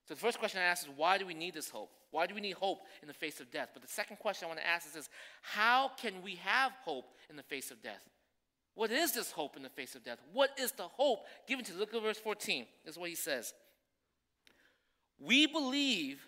So 0.07 0.13
the 0.13 0.19
first 0.19 0.39
question 0.39 0.59
I 0.59 0.65
ask 0.65 0.85
is 0.85 0.91
why 0.95 1.17
do 1.17 1.25
we 1.25 1.33
need 1.33 1.53
this 1.53 1.69
hope? 1.69 1.91
Why 2.11 2.27
do 2.27 2.35
we 2.35 2.41
need 2.41 2.55
hope 2.55 2.79
in 3.01 3.07
the 3.07 3.13
face 3.13 3.39
of 3.39 3.49
death? 3.51 3.69
But 3.73 3.81
the 3.81 3.89
second 3.89 4.19
question 4.19 4.45
I 4.45 4.47
want 4.49 4.59
to 4.59 4.67
ask 4.67 4.85
is 4.85 4.93
this 4.93 5.09
how 5.41 5.91
can 6.01 6.21
we 6.21 6.35
have 6.35 6.73
hope 6.83 7.05
in 7.29 7.35
the 7.35 7.43
face 7.43 7.71
of 7.71 7.81
death? 7.81 8.01
What 8.75 8.91
is 8.91 9.13
this 9.13 9.31
hope 9.31 9.55
in 9.55 9.63
the 9.63 9.69
face 9.69 9.95
of 9.95 10.03
death? 10.03 10.19
What 10.33 10.51
is 10.59 10.71
the 10.73 10.83
hope 10.83 11.25
given 11.47 11.63
to? 11.65 11.73
Look 11.73 11.93
at 11.93 12.01
verse 12.01 12.19
14. 12.19 12.65
This 12.85 12.95
is 12.95 12.99
what 12.99 13.09
he 13.09 13.15
says. 13.15 13.53
We 15.19 15.47
believe 15.47 16.19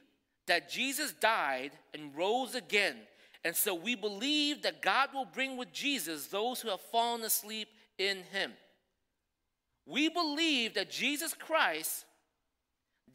that 0.48 0.70
Jesus 0.70 1.14
died 1.14 1.72
and 1.94 2.16
rose 2.16 2.56
again 2.56 2.96
and 3.44 3.56
so 3.56 3.74
we 3.74 3.96
believe 3.96 4.64
that 4.64 4.82
God 4.82 5.10
will 5.14 5.26
bring 5.26 5.58
with 5.58 5.72
Jesus 5.72 6.28
those 6.28 6.60
who 6.60 6.70
have 6.70 6.82
fallen 6.82 7.24
asleep 7.24 7.70
in 7.98 8.24
him. 8.32 8.52
We 9.90 10.10
believe 10.10 10.76
that 10.76 10.92
Jesus 10.92 11.34
Christ 11.34 12.06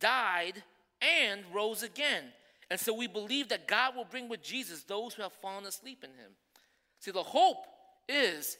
died 0.00 0.62
and 1.00 1.42
rose 1.52 1.82
again. 1.82 2.24
And 2.70 2.80
so 2.80 2.92
we 2.92 3.06
believe 3.06 3.48
that 3.50 3.68
God 3.68 3.94
will 3.94 4.06
bring 4.06 4.28
with 4.28 4.42
Jesus 4.42 4.82
those 4.82 5.14
who 5.14 5.22
have 5.22 5.32
fallen 5.32 5.66
asleep 5.66 6.02
in 6.02 6.10
him. 6.10 6.32
See, 6.98 7.10
the 7.10 7.22
hope 7.22 7.66
is 8.08 8.56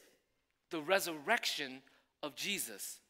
the 0.70 0.80
resurrection 0.80 1.82
of 2.22 2.36
Jesus. 2.36 3.00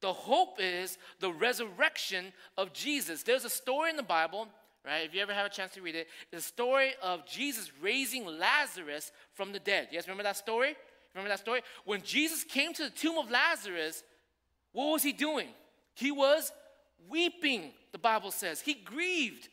The 0.00 0.12
hope 0.12 0.58
is 0.58 0.98
the 1.20 1.32
resurrection 1.32 2.32
of 2.56 2.72
Jesus. 2.72 3.22
There's 3.22 3.44
a 3.44 3.50
story 3.50 3.90
in 3.90 3.96
the 3.96 4.02
Bible 4.02 4.48
right? 4.88 5.04
If 5.04 5.14
you 5.14 5.20
ever 5.20 5.34
have 5.34 5.46
a 5.46 5.50
chance 5.50 5.72
to 5.72 5.82
read 5.82 5.94
it, 5.94 6.08
the 6.30 6.40
story 6.40 6.92
of 7.02 7.26
Jesus 7.26 7.70
raising 7.80 8.24
Lazarus 8.26 9.12
from 9.34 9.52
the 9.52 9.58
dead. 9.58 9.88
You 9.90 9.98
guys 9.98 10.06
remember 10.06 10.22
that 10.22 10.36
story? 10.36 10.76
Remember 11.14 11.30
that 11.30 11.40
story? 11.40 11.62
When 11.84 12.02
Jesus 12.02 12.44
came 12.44 12.72
to 12.74 12.84
the 12.84 12.90
tomb 12.90 13.18
of 13.18 13.30
Lazarus, 13.30 14.02
what 14.72 14.92
was 14.92 15.02
he 15.02 15.12
doing? 15.12 15.48
He 15.94 16.10
was 16.10 16.52
weeping, 17.08 17.72
the 17.92 17.98
Bible 17.98 18.30
says. 18.30 18.60
He 18.60 18.74
grieved. 18.74 19.48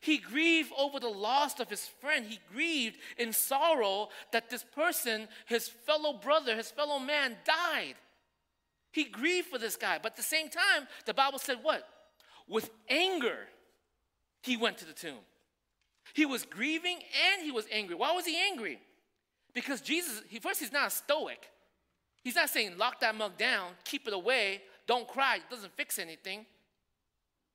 He 0.00 0.18
grieved 0.18 0.72
over 0.78 1.00
the 1.00 1.08
loss 1.08 1.58
of 1.58 1.68
his 1.68 1.86
friend. 2.00 2.24
He 2.24 2.38
grieved 2.52 2.98
in 3.18 3.32
sorrow 3.32 4.08
that 4.32 4.48
this 4.50 4.64
person, 4.74 5.28
his 5.46 5.68
fellow 5.68 6.12
brother, 6.12 6.54
his 6.54 6.70
fellow 6.70 6.98
man, 6.98 7.36
died. 7.44 7.94
He 8.92 9.04
grieved 9.04 9.48
for 9.48 9.58
this 9.58 9.76
guy. 9.76 9.98
But 10.02 10.12
at 10.12 10.16
the 10.16 10.22
same 10.22 10.48
time, 10.48 10.88
the 11.06 11.14
Bible 11.14 11.38
said 11.38 11.58
what? 11.62 11.86
With 12.48 12.70
anger, 12.88 13.46
he 14.42 14.56
went 14.56 14.78
to 14.78 14.84
the 14.84 14.92
tomb. 14.92 15.18
He 16.14 16.26
was 16.26 16.44
grieving 16.44 16.98
and 17.32 17.42
he 17.42 17.52
was 17.52 17.66
angry. 17.70 17.94
Why 17.94 18.12
was 18.12 18.24
he 18.26 18.36
angry? 18.36 18.80
Because 19.54 19.80
Jesus, 19.80 20.22
he, 20.28 20.38
first, 20.38 20.60
he's 20.60 20.72
not 20.72 20.88
a 20.88 20.90
stoic. 20.90 21.50
He's 22.22 22.36
not 22.36 22.50
saying, 22.50 22.76
lock 22.78 23.00
that 23.00 23.14
mug 23.14 23.36
down, 23.36 23.70
keep 23.84 24.06
it 24.06 24.12
away, 24.12 24.62
don't 24.86 25.08
cry, 25.08 25.36
it 25.36 25.50
doesn't 25.50 25.76
fix 25.76 25.98
anything. 25.98 26.46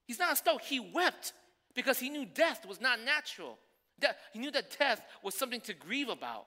He's 0.06 0.20
not 0.20 0.34
a 0.34 0.36
stoic. 0.36 0.64
He 0.64 0.80
wept 0.80 1.34
because 1.74 2.00
he 2.00 2.10
knew 2.10 2.26
death 2.26 2.66
was 2.66 2.82
not 2.82 3.00
natural. 3.00 3.58
That, 4.00 4.18
he 4.34 4.40
knew 4.40 4.52
that 4.52 4.78
death 4.78 5.02
was 5.24 5.36
something 5.36 5.62
to 5.62 5.74
grieve 5.74 6.10
about. 6.10 6.46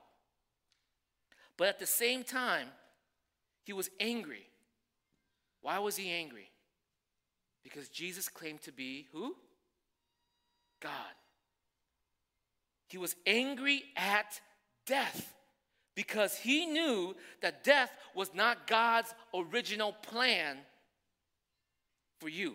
But 1.57 1.69
at 1.69 1.79
the 1.79 1.87
same 1.87 2.23
time, 2.23 2.69
he 3.65 3.73
was 3.73 3.91
angry. 4.01 4.47
Why 5.61 5.79
was 5.79 5.97
he 5.97 6.11
angry? 6.11 6.51
Because 7.63 7.89
Jesus 7.89 8.29
claimed 8.29 8.63
to 8.63 8.73
be 8.73 9.09
who? 9.13 9.35
God. 10.81 10.93
He 12.89 12.97
was 12.97 13.15
angry 13.27 13.83
at 13.97 14.41
death 14.87 15.35
because 15.99 16.37
he 16.37 16.65
knew 16.65 17.13
that 17.41 17.65
death 17.65 17.91
was 18.15 18.33
not 18.33 18.69
God's 18.69 19.13
original 19.35 19.93
plan 19.93 20.57
for 22.21 22.29
you. 22.29 22.55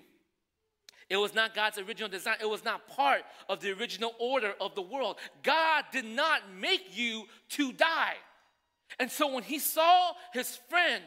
It 1.09 1.17
was 1.17 1.35
not 1.35 1.53
God's 1.53 1.77
original 1.77 2.07
design. 2.07 2.37
It 2.39 2.49
was 2.49 2.63
not 2.63 2.87
part 2.87 3.23
of 3.49 3.59
the 3.59 3.71
original 3.71 4.15
order 4.17 4.53
of 4.61 4.75
the 4.75 4.81
world. 4.81 5.17
God 5.43 5.83
did 5.91 6.05
not 6.05 6.39
make 6.57 6.95
you 6.97 7.25
to 7.49 7.73
die. 7.73 8.15
And 8.97 9.11
so 9.11 9.33
when 9.33 9.43
he 9.43 9.59
saw 9.59 10.13
his 10.31 10.57
friend 10.69 11.03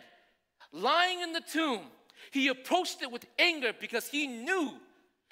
lying 0.72 1.22
in 1.22 1.32
the 1.32 1.40
tomb, 1.40 1.84
he 2.32 2.48
approached 2.48 3.00
it 3.00 3.10
with 3.10 3.24
anger 3.38 3.72
because 3.80 4.08
he 4.08 4.26
knew 4.26 4.74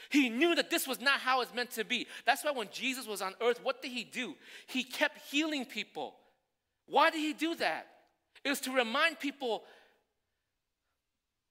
he 0.08 0.28
knew 0.28 0.54
that 0.54 0.70
this 0.70 0.88
was 0.88 1.00
not 1.00 1.20
how 1.20 1.40
it's 1.40 1.54
meant 1.54 1.70
to 1.72 1.84
be. 1.84 2.06
That's 2.24 2.44
why 2.44 2.50
when 2.50 2.68
Jesus 2.72 3.06
was 3.06 3.22
on 3.22 3.34
earth, 3.40 3.60
what 3.62 3.80
did 3.82 3.92
he 3.92 4.04
do? 4.04 4.34
He 4.66 4.84
kept 4.84 5.18
healing 5.30 5.64
people. 5.64 6.14
Why 6.86 7.10
did 7.10 7.20
he 7.20 7.32
do 7.32 7.54
that? 7.56 7.86
It 8.44 8.50
was 8.50 8.60
to 8.60 8.72
remind 8.72 9.18
people 9.18 9.64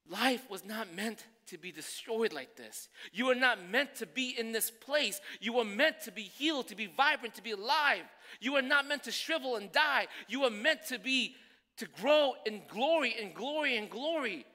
life 0.10 0.50
was 0.50 0.64
not 0.64 0.94
meant 0.94 1.26
to 1.48 1.58
be 1.58 1.72
destroyed 1.72 2.34
like 2.34 2.56
this. 2.56 2.90
You 3.12 3.30
are 3.30 3.36
not 3.36 3.70
meant 3.70 3.96
to 3.96 4.06
be 4.06 4.36
in 4.38 4.52
this 4.52 4.72
place. 4.72 5.20
You 5.42 5.60
are 5.60 5.66
meant 5.66 6.02
to 6.02 6.12
be 6.12 6.24
healed, 6.24 6.68
to 6.70 6.76
be 6.76 6.88
vibrant, 6.88 7.36
to 7.36 7.44
be 7.44 7.52
alive. 7.52 8.04
You 8.40 8.56
are 8.56 8.62
not 8.62 8.88
meant 8.88 9.04
to 9.04 9.12
shrivel 9.12 9.56
and 9.56 9.72
die. 9.72 10.08
You 10.28 10.44
are 10.44 10.50
meant 10.50 10.86
to 10.88 11.00
be 11.00 11.36
to 11.78 11.88
grow 12.02 12.34
in 12.46 12.62
glory 12.68 13.16
and 13.20 13.34
glory 13.34 13.78
and 13.78 13.90
glory. 13.90 14.46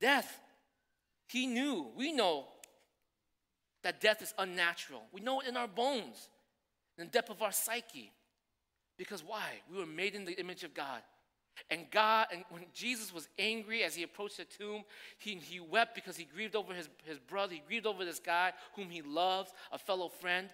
Death. 0.00 0.40
He 1.28 1.46
knew, 1.46 1.88
we 1.94 2.12
know 2.12 2.46
that 3.82 4.00
death 4.00 4.22
is 4.22 4.32
unnatural. 4.38 5.02
We 5.12 5.20
know 5.20 5.40
it 5.40 5.48
in 5.48 5.56
our 5.56 5.68
bones, 5.68 6.28
the 6.98 7.04
depth 7.04 7.30
of 7.30 7.40
our 7.42 7.52
psyche. 7.52 8.12
Because 8.98 9.22
why? 9.24 9.46
We 9.70 9.78
were 9.78 9.86
made 9.86 10.14
in 10.14 10.24
the 10.24 10.38
image 10.38 10.64
of 10.64 10.74
God. 10.74 11.00
And 11.70 11.90
God, 11.90 12.28
and 12.32 12.44
when 12.50 12.64
Jesus 12.72 13.12
was 13.12 13.28
angry 13.38 13.82
as 13.82 13.94
he 13.94 14.02
approached 14.02 14.36
the 14.36 14.44
tomb, 14.44 14.84
he, 15.18 15.36
he 15.36 15.60
wept 15.60 15.94
because 15.94 16.16
he 16.16 16.24
grieved 16.24 16.54
over 16.54 16.72
his, 16.72 16.88
his 17.04 17.18
brother. 17.18 17.54
He 17.54 17.62
grieved 17.66 17.86
over 17.86 18.04
this 18.04 18.20
guy 18.20 18.52
whom 18.74 18.90
he 18.90 19.02
loves, 19.02 19.52
a 19.72 19.78
fellow 19.78 20.08
friend. 20.08 20.50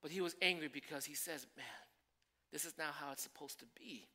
But 0.00 0.10
he 0.10 0.20
was 0.20 0.36
angry 0.40 0.68
because 0.72 1.04
he 1.04 1.14
says, 1.14 1.46
Man, 1.56 1.66
this 2.52 2.64
is 2.64 2.74
not 2.78 2.94
how 2.98 3.12
it's 3.12 3.22
supposed 3.22 3.58
to 3.60 3.66
be. 3.78 4.06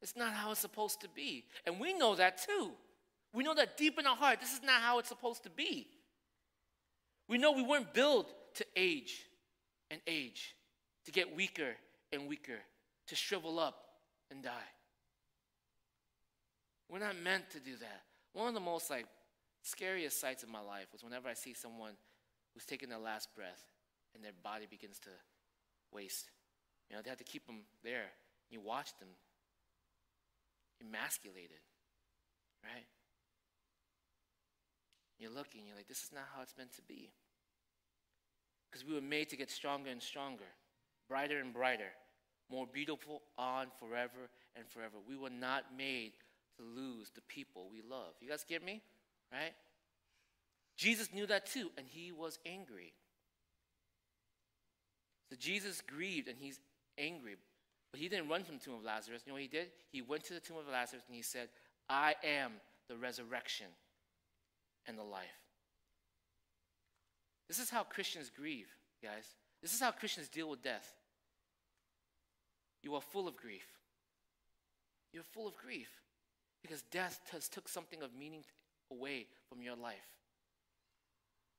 It's 0.00 0.16
not 0.16 0.32
how 0.32 0.52
it's 0.52 0.60
supposed 0.60 1.00
to 1.02 1.08
be. 1.08 1.44
And 1.66 1.80
we 1.80 1.92
know 1.92 2.14
that 2.14 2.38
too. 2.38 2.70
We 3.32 3.44
know 3.44 3.54
that 3.54 3.76
deep 3.76 3.98
in 3.98 4.06
our 4.06 4.16
heart, 4.16 4.40
this 4.40 4.54
is 4.54 4.62
not 4.62 4.80
how 4.80 4.98
it's 5.00 5.08
supposed 5.08 5.42
to 5.42 5.50
be. 5.50 5.88
We 7.28 7.38
know 7.38 7.52
we 7.52 7.62
weren't 7.62 7.92
built 7.92 8.32
to 8.54 8.66
age 8.74 9.27
and 9.90 10.00
age, 10.06 10.54
to 11.04 11.12
get 11.12 11.34
weaker 11.34 11.74
and 12.12 12.28
weaker, 12.28 12.58
to 13.06 13.16
shrivel 13.16 13.58
up 13.58 13.84
and 14.30 14.42
die. 14.42 14.70
We're 16.90 16.98
not 16.98 17.16
meant 17.22 17.50
to 17.50 17.60
do 17.60 17.76
that. 17.76 18.02
One 18.32 18.48
of 18.48 18.54
the 18.54 18.60
most 18.60 18.90
like 18.90 19.06
scariest 19.62 20.20
sights 20.20 20.42
of 20.42 20.48
my 20.48 20.60
life 20.60 20.86
was 20.92 21.02
whenever 21.02 21.28
I 21.28 21.34
see 21.34 21.54
someone 21.54 21.92
who's 22.54 22.64
taking 22.64 22.88
their 22.88 22.98
last 22.98 23.28
breath 23.34 23.64
and 24.14 24.24
their 24.24 24.32
body 24.42 24.66
begins 24.68 24.98
to 25.00 25.10
waste. 25.92 26.30
You 26.88 26.96
know, 26.96 27.02
they 27.02 27.10
have 27.10 27.18
to 27.18 27.24
keep 27.24 27.46
them 27.46 27.60
there. 27.82 28.06
You 28.50 28.60
watch 28.60 28.90
them 28.98 29.08
emasculated, 30.80 31.60
right? 32.64 32.86
You're 35.18 35.32
looking, 35.32 35.66
you're 35.66 35.76
like, 35.76 35.88
this 35.88 36.02
is 36.02 36.10
not 36.12 36.24
how 36.34 36.42
it's 36.42 36.56
meant 36.56 36.74
to 36.76 36.82
be. 36.82 37.10
Because 38.70 38.86
we 38.86 38.94
were 38.94 39.00
made 39.00 39.28
to 39.30 39.36
get 39.36 39.50
stronger 39.50 39.90
and 39.90 40.02
stronger, 40.02 40.44
brighter 41.08 41.40
and 41.40 41.52
brighter, 41.52 41.90
more 42.50 42.66
beautiful 42.66 43.22
on 43.36 43.68
forever 43.78 44.28
and 44.56 44.68
forever. 44.68 44.96
We 45.06 45.16
were 45.16 45.30
not 45.30 45.64
made 45.76 46.12
to 46.56 46.62
lose 46.62 47.10
the 47.14 47.22
people 47.22 47.68
we 47.70 47.82
love. 47.82 48.14
You 48.20 48.28
guys 48.28 48.44
get 48.46 48.64
me? 48.64 48.82
Right? 49.32 49.52
Jesus 50.76 51.12
knew 51.12 51.26
that 51.26 51.46
too, 51.46 51.70
and 51.76 51.86
he 51.86 52.12
was 52.12 52.38
angry. 52.46 52.92
So 55.30 55.36
Jesus 55.38 55.82
grieved 55.82 56.28
and 56.28 56.36
he's 56.38 56.60
angry. 56.96 57.36
But 57.90 58.00
he 58.00 58.08
didn't 58.08 58.28
run 58.28 58.44
from 58.44 58.58
the 58.58 58.64
tomb 58.64 58.74
of 58.74 58.84
Lazarus. 58.84 59.22
You 59.24 59.30
know 59.30 59.34
what 59.34 59.42
he 59.42 59.48
did? 59.48 59.68
He 59.90 60.02
went 60.02 60.24
to 60.24 60.34
the 60.34 60.40
tomb 60.40 60.56
of 60.56 60.68
Lazarus 60.70 61.02
and 61.06 61.16
he 61.16 61.22
said, 61.22 61.48
I 61.88 62.14
am 62.22 62.52
the 62.88 62.96
resurrection 62.96 63.66
and 64.86 64.98
the 64.98 65.02
life. 65.02 65.37
This 67.48 67.58
is 67.58 67.70
how 67.70 67.82
Christians 67.82 68.30
grieve, 68.34 68.68
guys. 69.02 69.24
This 69.62 69.72
is 69.72 69.80
how 69.80 69.90
Christians 69.90 70.28
deal 70.28 70.48
with 70.48 70.62
death. 70.62 70.94
You 72.82 72.94
are 72.94 73.00
full 73.00 73.26
of 73.26 73.36
grief. 73.36 73.66
You're 75.12 75.22
full 75.22 75.48
of 75.48 75.56
grief 75.56 75.88
because 76.62 76.82
death 76.82 77.20
has 77.32 77.48
took 77.48 77.68
something 77.68 78.02
of 78.02 78.14
meaning 78.14 78.44
away 78.90 79.26
from 79.48 79.62
your 79.62 79.76
life. 79.76 79.96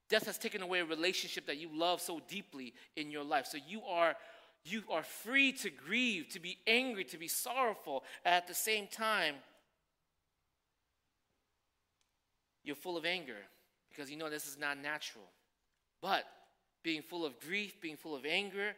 Death 0.09 0.25
has 0.25 0.37
taken 0.37 0.61
away 0.61 0.79
a 0.79 0.85
relationship 0.85 1.45
that 1.47 1.57
you 1.57 1.69
love 1.71 2.01
so 2.01 2.21
deeply 2.27 2.73
in 2.95 3.11
your 3.11 3.23
life. 3.23 3.45
So 3.45 3.57
you 3.67 3.81
are 3.83 4.15
you 4.65 4.83
are 4.91 5.03
free 5.03 5.53
to 5.53 5.69
grieve, 5.69 6.29
to 6.29 6.39
be 6.39 6.57
angry, 6.67 7.05
to 7.05 7.17
be 7.17 7.29
sorrowful. 7.29 8.03
At 8.25 8.47
the 8.47 8.53
same 8.53 8.87
time, 8.87 9.35
you're 12.63 12.75
full 12.75 12.97
of 12.97 13.05
anger 13.05 13.37
because 13.89 14.11
you 14.11 14.17
know 14.17 14.29
this 14.29 14.47
is 14.47 14.57
not 14.57 14.77
natural. 14.77 15.23
But 16.01 16.25
being 16.83 17.01
full 17.01 17.25
of 17.25 17.39
grief, 17.39 17.81
being 17.81 17.97
full 17.97 18.15
of 18.15 18.25
anger, 18.25 18.73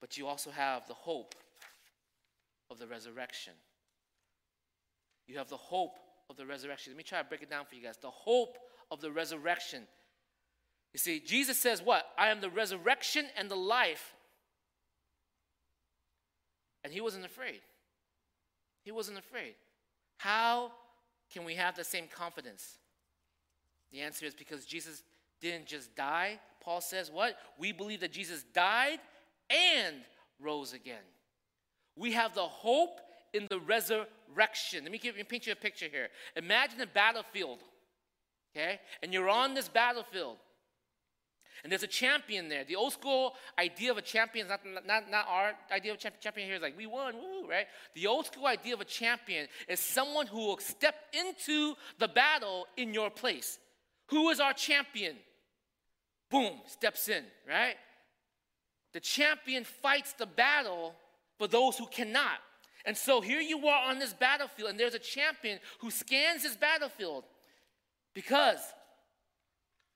but 0.00 0.16
you 0.16 0.26
also 0.26 0.50
have 0.50 0.86
the 0.86 0.94
hope 0.94 1.34
of 2.70 2.78
the 2.78 2.86
resurrection. 2.86 3.52
You 5.26 5.38
have 5.38 5.48
the 5.48 5.56
hope 5.56 5.98
of 6.28 6.36
the 6.36 6.46
resurrection. 6.46 6.92
Let 6.92 6.96
me 6.96 7.04
try 7.04 7.22
to 7.22 7.28
break 7.28 7.42
it 7.42 7.50
down 7.50 7.64
for 7.66 7.74
you 7.74 7.82
guys. 7.82 7.96
The 8.00 8.10
hope 8.10 8.58
of 8.90 9.00
the 9.00 9.10
resurrection. 9.10 9.82
You 10.92 10.98
see, 10.98 11.20
Jesus 11.20 11.58
says, 11.58 11.82
What? 11.82 12.06
I 12.18 12.28
am 12.28 12.40
the 12.40 12.50
resurrection 12.50 13.26
and 13.36 13.50
the 13.50 13.56
life. 13.56 14.14
And 16.82 16.92
he 16.92 17.00
wasn't 17.00 17.24
afraid. 17.24 17.60
He 18.84 18.90
wasn't 18.90 19.18
afraid. 19.18 19.54
How 20.16 20.72
can 21.32 21.44
we 21.44 21.54
have 21.54 21.76
the 21.76 21.84
same 21.84 22.06
confidence? 22.12 22.78
The 23.92 24.00
answer 24.00 24.24
is 24.24 24.34
because 24.34 24.64
Jesus 24.64 25.02
didn't 25.40 25.66
just 25.66 25.94
die. 25.94 26.38
Paul 26.60 26.80
says, 26.80 27.10
What? 27.10 27.36
We 27.58 27.72
believe 27.72 28.00
that 28.00 28.12
Jesus 28.12 28.44
died 28.54 29.00
and 29.48 29.96
rose 30.40 30.72
again. 30.72 31.02
We 31.96 32.12
have 32.12 32.34
the 32.34 32.42
hope 32.42 33.00
in 33.32 33.46
the 33.50 33.60
resurrection. 33.60 34.82
Let 34.82 34.92
me, 34.92 34.98
give, 34.98 35.14
let 35.14 35.20
me 35.20 35.24
paint 35.24 35.46
you 35.46 35.52
a 35.52 35.56
picture 35.56 35.86
here. 35.90 36.08
Imagine 36.36 36.80
a 36.80 36.86
battlefield, 36.86 37.58
okay? 38.54 38.80
And 39.02 39.12
you're 39.12 39.28
on 39.28 39.54
this 39.54 39.68
battlefield. 39.68 40.36
And 41.62 41.70
there's 41.70 41.82
a 41.82 41.88
champion 41.88 42.48
there. 42.48 42.64
The 42.64 42.76
old 42.76 42.94
school 42.94 43.34
idea 43.58 43.90
of 43.90 43.98
a 43.98 44.02
champion 44.02 44.46
is 44.46 44.50
not, 44.50 44.60
not, 44.86 45.10
not 45.10 45.26
our 45.28 45.52
idea 45.70 45.92
of 45.92 45.98
a 45.98 46.00
champion 46.00 46.46
here 46.46 46.56
is 46.56 46.62
like, 46.62 46.76
we 46.76 46.86
won, 46.86 47.14
woo, 47.16 47.48
right? 47.48 47.66
The 47.94 48.06
old 48.06 48.26
school 48.26 48.46
idea 48.46 48.72
of 48.72 48.80
a 48.80 48.86
champion 48.86 49.46
is 49.68 49.78
someone 49.78 50.26
who 50.26 50.38
will 50.38 50.58
step 50.58 50.94
into 51.12 51.74
the 51.98 52.08
battle 52.08 52.66
in 52.78 52.94
your 52.94 53.10
place. 53.10 53.58
Who 54.06 54.30
is 54.30 54.40
our 54.40 54.54
champion? 54.54 55.16
Boom, 56.30 56.52
steps 56.66 57.08
in, 57.08 57.24
right? 57.48 57.76
The 58.92 59.00
champion 59.00 59.64
fights 59.64 60.12
the 60.12 60.26
battle 60.26 60.94
for 61.38 61.48
those 61.48 61.76
who 61.76 61.86
cannot. 61.86 62.38
And 62.84 62.96
so 62.96 63.20
here 63.20 63.40
you 63.40 63.66
are 63.66 63.90
on 63.90 63.98
this 63.98 64.12
battlefield, 64.12 64.70
and 64.70 64.80
there's 64.80 64.94
a 64.94 64.98
champion 64.98 65.58
who 65.80 65.90
scans 65.90 66.42
his 66.42 66.56
battlefield 66.56 67.24
because 68.14 68.60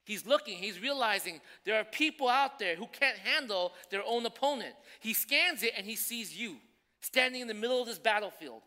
He's 0.05 0.27
looking, 0.27 0.59
he's 0.59 0.81
realizing 0.81 1.41
there 1.65 1.81
are 1.81 1.85
people 1.85 2.29
out 2.29 2.59
there 2.59 2.77
who 2.77 2.87
can't 2.87 3.17
handle 3.17 3.73
their 3.91 4.03
own 4.07 4.27
opponent. 4.27 4.75
He 5.01 5.15
scans 5.15 5.63
it 5.63 5.73
and 5.77 5.87
he 5.87 5.97
sees 5.97 6.37
you 6.37 6.57
standing 7.01 7.41
in 7.41 7.49
the 7.49 7.55
middle 7.55 7.81
of 7.81 7.87
this 7.87 7.99
battlefield. 7.99 8.61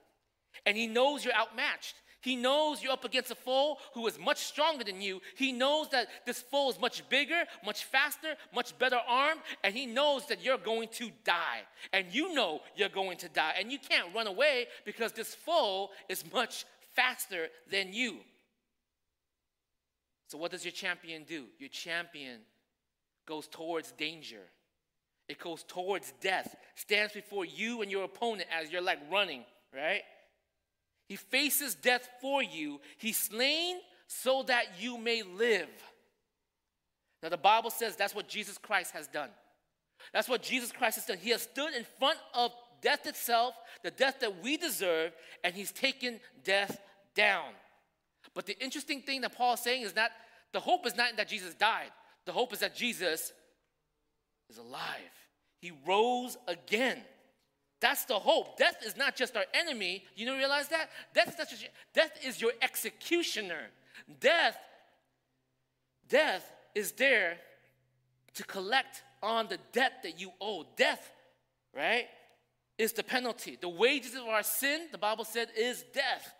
And 0.65 0.75
he 0.75 0.87
knows 0.87 1.23
you're 1.23 1.35
outmatched. 1.35 1.93
He 2.21 2.35
knows 2.35 2.81
you're 2.81 2.91
up 2.91 3.05
against 3.05 3.31
a 3.31 3.35
foe 3.35 3.77
who 3.93 4.07
is 4.07 4.17
much 4.17 4.39
stronger 4.39 4.83
than 4.83 5.01
you. 5.01 5.21
He 5.35 5.51
knows 5.51 5.89
that 5.89 6.07
this 6.25 6.41
foe 6.41 6.69
is 6.69 6.79
much 6.79 7.07
bigger, 7.09 7.43
much 7.63 7.83
faster, 7.83 8.35
much 8.53 8.77
better 8.79 8.99
armed, 9.07 9.41
and 9.63 9.73
he 9.73 9.85
knows 9.85 10.25
that 10.27 10.43
you're 10.43 10.57
going 10.57 10.89
to 10.93 11.11
die. 11.23 11.61
And 11.93 12.07
you 12.11 12.33
know 12.33 12.61
you're 12.75 12.89
going 12.89 13.17
to 13.17 13.29
die. 13.29 13.53
And 13.59 13.71
you 13.71 13.77
can't 13.77 14.13
run 14.15 14.27
away 14.27 14.67
because 14.83 15.11
this 15.11 15.35
foe 15.35 15.89
is 16.09 16.23
much 16.33 16.65
faster 16.95 17.47
than 17.69 17.93
you. 17.93 18.17
So, 20.27 20.37
what 20.37 20.51
does 20.51 20.65
your 20.65 20.73
champion 20.73 21.23
do? 21.23 21.45
Your 21.59 21.69
champion 21.69 22.39
goes 23.25 23.47
towards 23.47 23.91
danger, 23.91 24.41
it 25.29 25.39
goes 25.39 25.63
towards 25.63 26.13
death, 26.19 26.55
stands 26.75 27.13
before 27.13 27.45
you 27.45 27.81
and 27.81 27.91
your 27.91 28.03
opponent 28.03 28.49
as 28.51 28.71
you're 28.71 28.81
like 28.81 28.99
running, 29.11 29.43
right? 29.73 30.01
He 31.07 31.15
faces 31.15 31.75
death 31.75 32.07
for 32.21 32.43
you. 32.43 32.79
He's 32.97 33.17
slain 33.17 33.77
so 34.07 34.43
that 34.43 34.65
you 34.79 34.97
may 34.97 35.23
live. 35.23 35.69
Now, 37.23 37.29
the 37.29 37.37
Bible 37.37 37.69
says 37.69 37.95
that's 37.95 38.15
what 38.15 38.27
Jesus 38.27 38.57
Christ 38.57 38.91
has 38.91 39.07
done. 39.07 39.29
That's 40.13 40.29
what 40.29 40.41
Jesus 40.41 40.71
Christ 40.71 40.97
has 40.97 41.05
done. 41.05 41.17
He 41.17 41.31
has 41.31 41.41
stood 41.41 41.73
in 41.73 41.85
front 41.97 42.19
of 42.33 42.51
death 42.81 43.07
itself, 43.07 43.55
the 43.83 43.91
death 43.91 44.19
that 44.21 44.43
we 44.43 44.57
deserve, 44.57 45.11
and 45.43 45.55
he's 45.55 45.71
taken 45.71 46.19
death 46.43 46.79
down. 47.15 47.49
But 48.33 48.45
the 48.45 48.57
interesting 48.59 49.01
thing 49.01 49.21
that 49.21 49.35
Paul 49.35 49.55
is 49.55 49.61
saying 49.61 49.81
is 49.81 49.93
that 49.93 50.11
the 50.53 50.59
hope 50.59 50.85
is 50.85 50.95
not 50.95 51.17
that 51.17 51.27
Jesus 51.27 51.53
died, 51.55 51.91
the 52.25 52.31
hope 52.31 52.53
is 52.53 52.59
that 52.59 52.75
Jesus 52.75 53.33
is 54.49 54.57
alive. 54.57 55.11
He 55.59 55.71
rose 55.85 56.37
again. 56.47 56.99
That's 57.79 58.05
the 58.05 58.15
hope. 58.15 58.57
Death 58.57 58.77
is 58.85 58.97
not 58.97 59.15
just 59.15 59.35
our 59.35 59.45
enemy. 59.53 60.03
You 60.15 60.25
don't 60.25 60.37
realize 60.37 60.67
that? 60.69 60.89
Death 61.13 61.29
is, 61.29 61.37
not 61.37 61.49
just, 61.49 61.67
death 61.93 62.11
is 62.25 62.41
your 62.41 62.53
executioner. 62.61 63.67
Death, 64.19 64.57
death 66.09 66.49
is 66.73 66.93
there 66.93 67.37
to 68.33 68.43
collect 68.43 69.03
on 69.21 69.47
the 69.47 69.59
debt 69.73 70.03
that 70.03 70.19
you 70.19 70.31
owe. 70.41 70.65
Death, 70.75 71.11
right, 71.75 72.07
is 72.77 72.93
the 72.93 73.03
penalty. 73.03 73.57
The 73.59 73.69
wages 73.69 74.15
of 74.15 74.23
our 74.23 74.43
sin, 74.43 74.87
the 74.91 74.97
Bible 74.97 75.25
said, 75.25 75.49
is 75.57 75.83
death. 75.93 76.33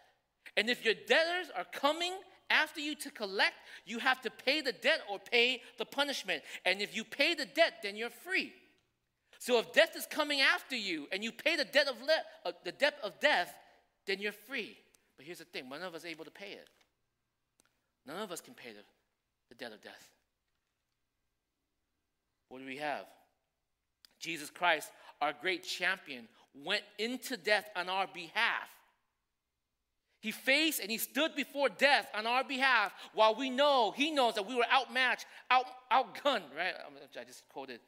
And 0.55 0.69
if 0.69 0.83
your 0.83 0.93
debtors 1.07 1.51
are 1.55 1.65
coming 1.71 2.13
after 2.49 2.79
you 2.79 2.95
to 2.95 3.11
collect, 3.11 3.55
you 3.85 3.99
have 3.99 4.21
to 4.21 4.31
pay 4.31 4.61
the 4.61 4.71
debt 4.71 5.01
or 5.09 5.19
pay 5.19 5.61
the 5.77 5.85
punishment. 5.85 6.41
And 6.65 6.81
if 6.81 6.95
you 6.95 7.03
pay 7.03 7.35
the 7.35 7.45
debt, 7.45 7.79
then 7.83 7.95
you're 7.95 8.09
free. 8.09 8.53
So 9.39 9.59
if 9.59 9.71
death 9.73 9.95
is 9.95 10.05
coming 10.05 10.41
after 10.41 10.75
you 10.75 11.07
and 11.11 11.23
you 11.23 11.31
pay 11.31 11.55
the 11.55 11.65
debt 11.65 11.87
of 11.87 12.01
le- 12.01 12.23
uh, 12.45 12.51
the 12.63 12.71
debt 12.71 12.95
of 13.03 13.19
death, 13.19 13.53
then 14.05 14.19
you're 14.19 14.31
free. 14.31 14.77
But 15.15 15.25
here's 15.25 15.39
the 15.39 15.45
thing: 15.45 15.69
none 15.69 15.83
of 15.83 15.95
us 15.95 16.05
able 16.05 16.25
to 16.25 16.31
pay 16.31 16.51
it. 16.51 16.67
None 18.05 18.21
of 18.21 18.31
us 18.31 18.41
can 18.41 18.53
pay 18.53 18.71
the, 18.71 18.83
the 19.49 19.55
debt 19.55 19.73
of 19.73 19.81
death. 19.81 20.09
What 22.49 22.59
do 22.59 22.65
we 22.65 22.77
have? 22.77 23.05
Jesus 24.19 24.49
Christ, 24.49 24.89
our 25.21 25.33
great 25.39 25.63
champion, 25.63 26.27
went 26.65 26.83
into 26.97 27.37
death 27.37 27.69
on 27.75 27.89
our 27.89 28.07
behalf. 28.07 28.69
He 30.19 30.31
faced 30.31 30.79
and 30.79 30.89
he 30.89 30.97
stood 30.97 31.35
before 31.35 31.69
death 31.69 32.09
on 32.15 32.25
our 32.25 32.43
behalf 32.43 32.91
while 33.13 33.35
we 33.35 33.49
know, 33.49 33.91
he 33.91 34.11
knows 34.11 34.33
that 34.33 34.47
we 34.47 34.55
were 34.55 34.65
outmatched, 34.73 35.25
out, 35.51 35.65
outgunned, 35.91 36.55
right? 36.57 36.73
I 37.19 37.23
just 37.23 37.47
quoted 37.49 37.79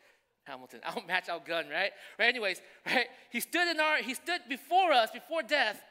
Hamilton, 0.50 0.82
outmatched, 0.88 1.30
outgunned, 1.30 1.72
right? 1.72 1.92
Right, 2.18 2.30
anyways, 2.30 2.62
right? 2.86 3.08
He 3.30 3.40
stood 3.40 3.68
in 3.68 3.80
our, 3.80 3.98
he 3.98 4.14
stood 4.14 4.42
before 4.50 4.92
us, 4.92 5.12
before 5.12 5.44
death, 5.44 5.82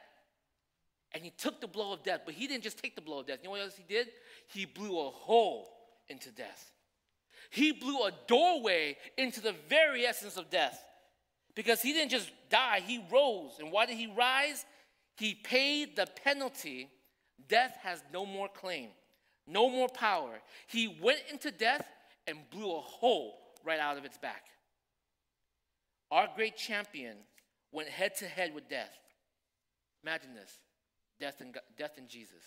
and 1.13 1.23
he 1.23 1.31
took 1.31 1.59
the 1.61 1.67
blow 1.67 1.93
of 1.93 2.03
death. 2.03 2.21
But 2.25 2.35
he 2.35 2.47
didn't 2.47 2.63
just 2.63 2.77
take 2.77 2.95
the 2.95 3.01
blow 3.01 3.19
of 3.19 3.27
death. 3.27 3.39
You 3.41 3.45
know 3.45 3.51
what 3.51 3.61
else 3.61 3.75
he 3.75 3.83
did? 3.87 4.09
He 4.47 4.65
blew 4.65 4.99
a 4.99 5.09
hole 5.09 5.69
into 6.07 6.29
death. 6.31 6.71
He 7.49 7.71
blew 7.71 8.03
a 8.03 8.11
doorway 8.27 8.97
into 9.17 9.41
the 9.41 9.55
very 9.69 10.05
essence 10.05 10.37
of 10.37 10.49
death. 10.49 10.83
Because 11.55 11.81
he 11.81 11.93
didn't 11.93 12.11
just 12.11 12.31
die, 12.49 12.81
he 12.85 13.03
rose. 13.11 13.53
And 13.59 13.71
why 13.71 13.87
did 13.87 13.97
he 13.97 14.07
rise? 14.07 14.65
He 15.17 15.33
paid 15.33 15.95
the 15.95 16.07
penalty. 16.23 16.89
Death 17.47 17.75
has 17.81 18.03
no 18.13 18.25
more 18.25 18.47
claim, 18.47 18.89
no 19.47 19.69
more 19.69 19.89
power. 19.89 20.39
He 20.67 20.97
went 21.01 21.21
into 21.31 21.51
death 21.51 21.85
and 22.27 22.37
blew 22.51 22.75
a 22.75 22.81
hole 22.81 23.39
right 23.65 23.79
out 23.79 23.97
of 23.97 24.05
its 24.05 24.17
back. 24.17 24.45
Our 26.11 26.27
great 26.35 26.57
champion 26.57 27.17
went 27.71 27.89
head 27.89 28.15
to 28.17 28.25
head 28.25 28.53
with 28.53 28.67
death. 28.69 28.97
Imagine 30.03 30.33
this 30.33 30.51
death 31.19 31.41
and, 31.41 31.57
death 31.77 31.97
and 31.97 32.07
Jesus, 32.07 32.43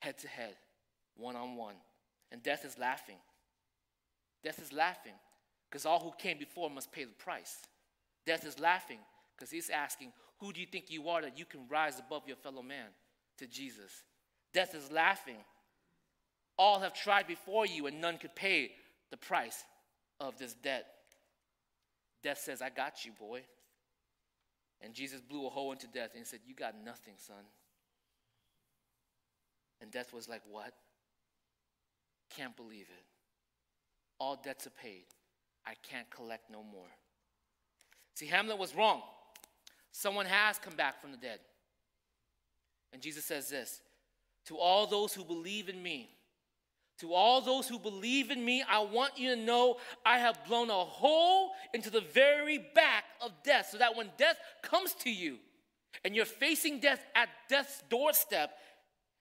head 0.00 0.18
to 0.18 0.28
head, 0.28 0.54
one 1.16 1.36
on 1.36 1.56
one. 1.56 1.76
And 2.32 2.42
death 2.42 2.64
is 2.64 2.78
laughing. 2.78 3.18
Death 4.42 4.60
is 4.60 4.72
laughing 4.72 5.14
because 5.68 5.86
all 5.86 6.00
who 6.00 6.12
came 6.18 6.38
before 6.38 6.70
must 6.70 6.92
pay 6.92 7.04
the 7.04 7.12
price. 7.12 7.58
Death 8.26 8.46
is 8.46 8.58
laughing 8.58 8.98
because 9.36 9.50
he's 9.50 9.70
asking, 9.70 10.12
Who 10.40 10.52
do 10.52 10.60
you 10.60 10.66
think 10.66 10.86
you 10.88 11.08
are 11.08 11.22
that 11.22 11.38
you 11.38 11.44
can 11.44 11.66
rise 11.68 11.98
above 11.98 12.22
your 12.26 12.36
fellow 12.36 12.62
man? 12.62 12.86
To 13.38 13.46
Jesus. 13.46 14.04
Death 14.52 14.74
is 14.74 14.90
laughing. 14.90 15.38
All 16.56 16.78
have 16.80 16.94
tried 16.94 17.26
before 17.26 17.66
you, 17.66 17.86
and 17.88 18.00
none 18.00 18.18
could 18.18 18.36
pay 18.36 18.70
the 19.10 19.16
price 19.16 19.64
of 20.20 20.38
this 20.38 20.54
debt. 20.54 20.86
Death 22.22 22.38
says, 22.38 22.62
I 22.62 22.70
got 22.70 23.04
you, 23.04 23.12
boy. 23.12 23.42
And 24.80 24.94
Jesus 24.94 25.20
blew 25.20 25.46
a 25.46 25.50
hole 25.50 25.72
into 25.72 25.86
death 25.86 26.10
and 26.12 26.20
he 26.20 26.24
said, 26.24 26.40
You 26.46 26.54
got 26.54 26.74
nothing, 26.84 27.14
son. 27.16 27.44
And 29.80 29.90
death 29.90 30.12
was 30.12 30.28
like, 30.28 30.42
What? 30.50 30.72
Can't 32.36 32.56
believe 32.56 32.86
it. 32.90 33.04
All 34.18 34.40
debts 34.42 34.66
are 34.66 34.70
paid. 34.70 35.04
I 35.66 35.74
can't 35.88 36.08
collect 36.10 36.50
no 36.50 36.62
more. 36.62 36.88
See, 38.14 38.26
Hamlet 38.26 38.58
was 38.58 38.74
wrong. 38.74 39.02
Someone 39.92 40.26
has 40.26 40.58
come 40.58 40.74
back 40.74 41.00
from 41.00 41.10
the 41.10 41.16
dead. 41.16 41.40
And 42.92 43.02
Jesus 43.02 43.24
says 43.24 43.48
this 43.48 43.80
To 44.46 44.58
all 44.58 44.86
those 44.86 45.14
who 45.14 45.24
believe 45.24 45.68
in 45.68 45.82
me, 45.82 46.10
to 47.00 47.12
all 47.12 47.40
those 47.40 47.68
who 47.68 47.78
believe 47.78 48.30
in 48.30 48.44
me, 48.44 48.62
I 48.68 48.80
want 48.80 49.18
you 49.18 49.34
to 49.34 49.36
know 49.36 49.76
I 50.06 50.18
have 50.18 50.44
blown 50.46 50.70
a 50.70 50.72
hole 50.72 51.52
into 51.72 51.90
the 51.90 52.00
very 52.00 52.58
back 52.74 53.04
of 53.20 53.32
death 53.42 53.68
so 53.72 53.78
that 53.78 53.96
when 53.96 54.10
death 54.16 54.36
comes 54.62 54.94
to 55.00 55.10
you 55.10 55.38
and 56.04 56.14
you're 56.14 56.24
facing 56.24 56.80
death 56.80 57.04
at 57.14 57.28
death's 57.48 57.82
doorstep 57.90 58.52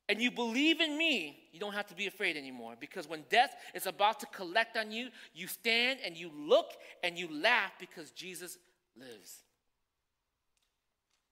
and 0.07 0.21
you 0.21 0.29
believe 0.29 0.81
in 0.81 0.97
me, 0.97 1.39
you 1.51 1.59
don't 1.59 1.73
have 1.73 1.87
to 1.87 1.95
be 1.95 2.07
afraid 2.07 2.37
anymore 2.37 2.75
because 2.79 3.07
when 3.07 3.23
death 3.29 3.55
is 3.73 3.87
about 3.87 4.19
to 4.19 4.25
collect 4.27 4.77
on 4.77 4.91
you, 4.91 5.09
you 5.33 5.47
stand 5.47 5.99
and 6.05 6.15
you 6.15 6.29
look 6.35 6.71
and 7.03 7.17
you 7.17 7.27
laugh 7.41 7.71
because 7.79 8.11
Jesus 8.11 8.57
lives. 8.97 9.43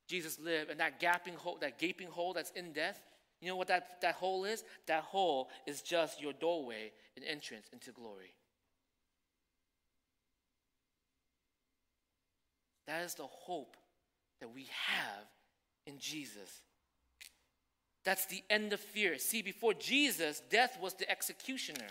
Jesus 0.08 0.40
lived, 0.40 0.70
and 0.70 0.80
that 0.80 1.00
gaping 1.00 1.36
hole, 1.36 1.58
that 1.62 1.80
gaping 1.80 2.10
hole 2.10 2.34
that's 2.34 2.52
in 2.52 2.74
death, 2.74 3.02
you 3.42 3.48
know 3.48 3.56
what 3.56 3.68
that, 3.70 4.00
that 4.02 4.16
hole 4.16 4.46
is? 4.46 4.64
That 4.86 5.04
hole 5.04 5.50
is 5.66 5.82
just 5.82 6.22
your 6.22 6.34
doorway 6.34 6.92
and 7.16 7.26
entrance 7.26 7.68
into 7.74 7.92
glory. 7.92 8.36
That 12.88 13.02
is 13.04 13.16
the 13.16 13.28
hope 13.28 13.76
that 14.40 14.50
we 14.54 14.68
have 14.88 15.26
in 15.88 15.98
Jesus. 15.98 16.62
That's 18.04 18.26
the 18.28 18.44
end 18.50 18.74
of 18.74 18.80
fear. 18.80 19.18
See, 19.18 19.42
before 19.42 19.74
Jesus, 19.74 20.42
death 20.50 20.78
was 20.80 20.94
the 20.94 21.10
executioner. 21.10 21.88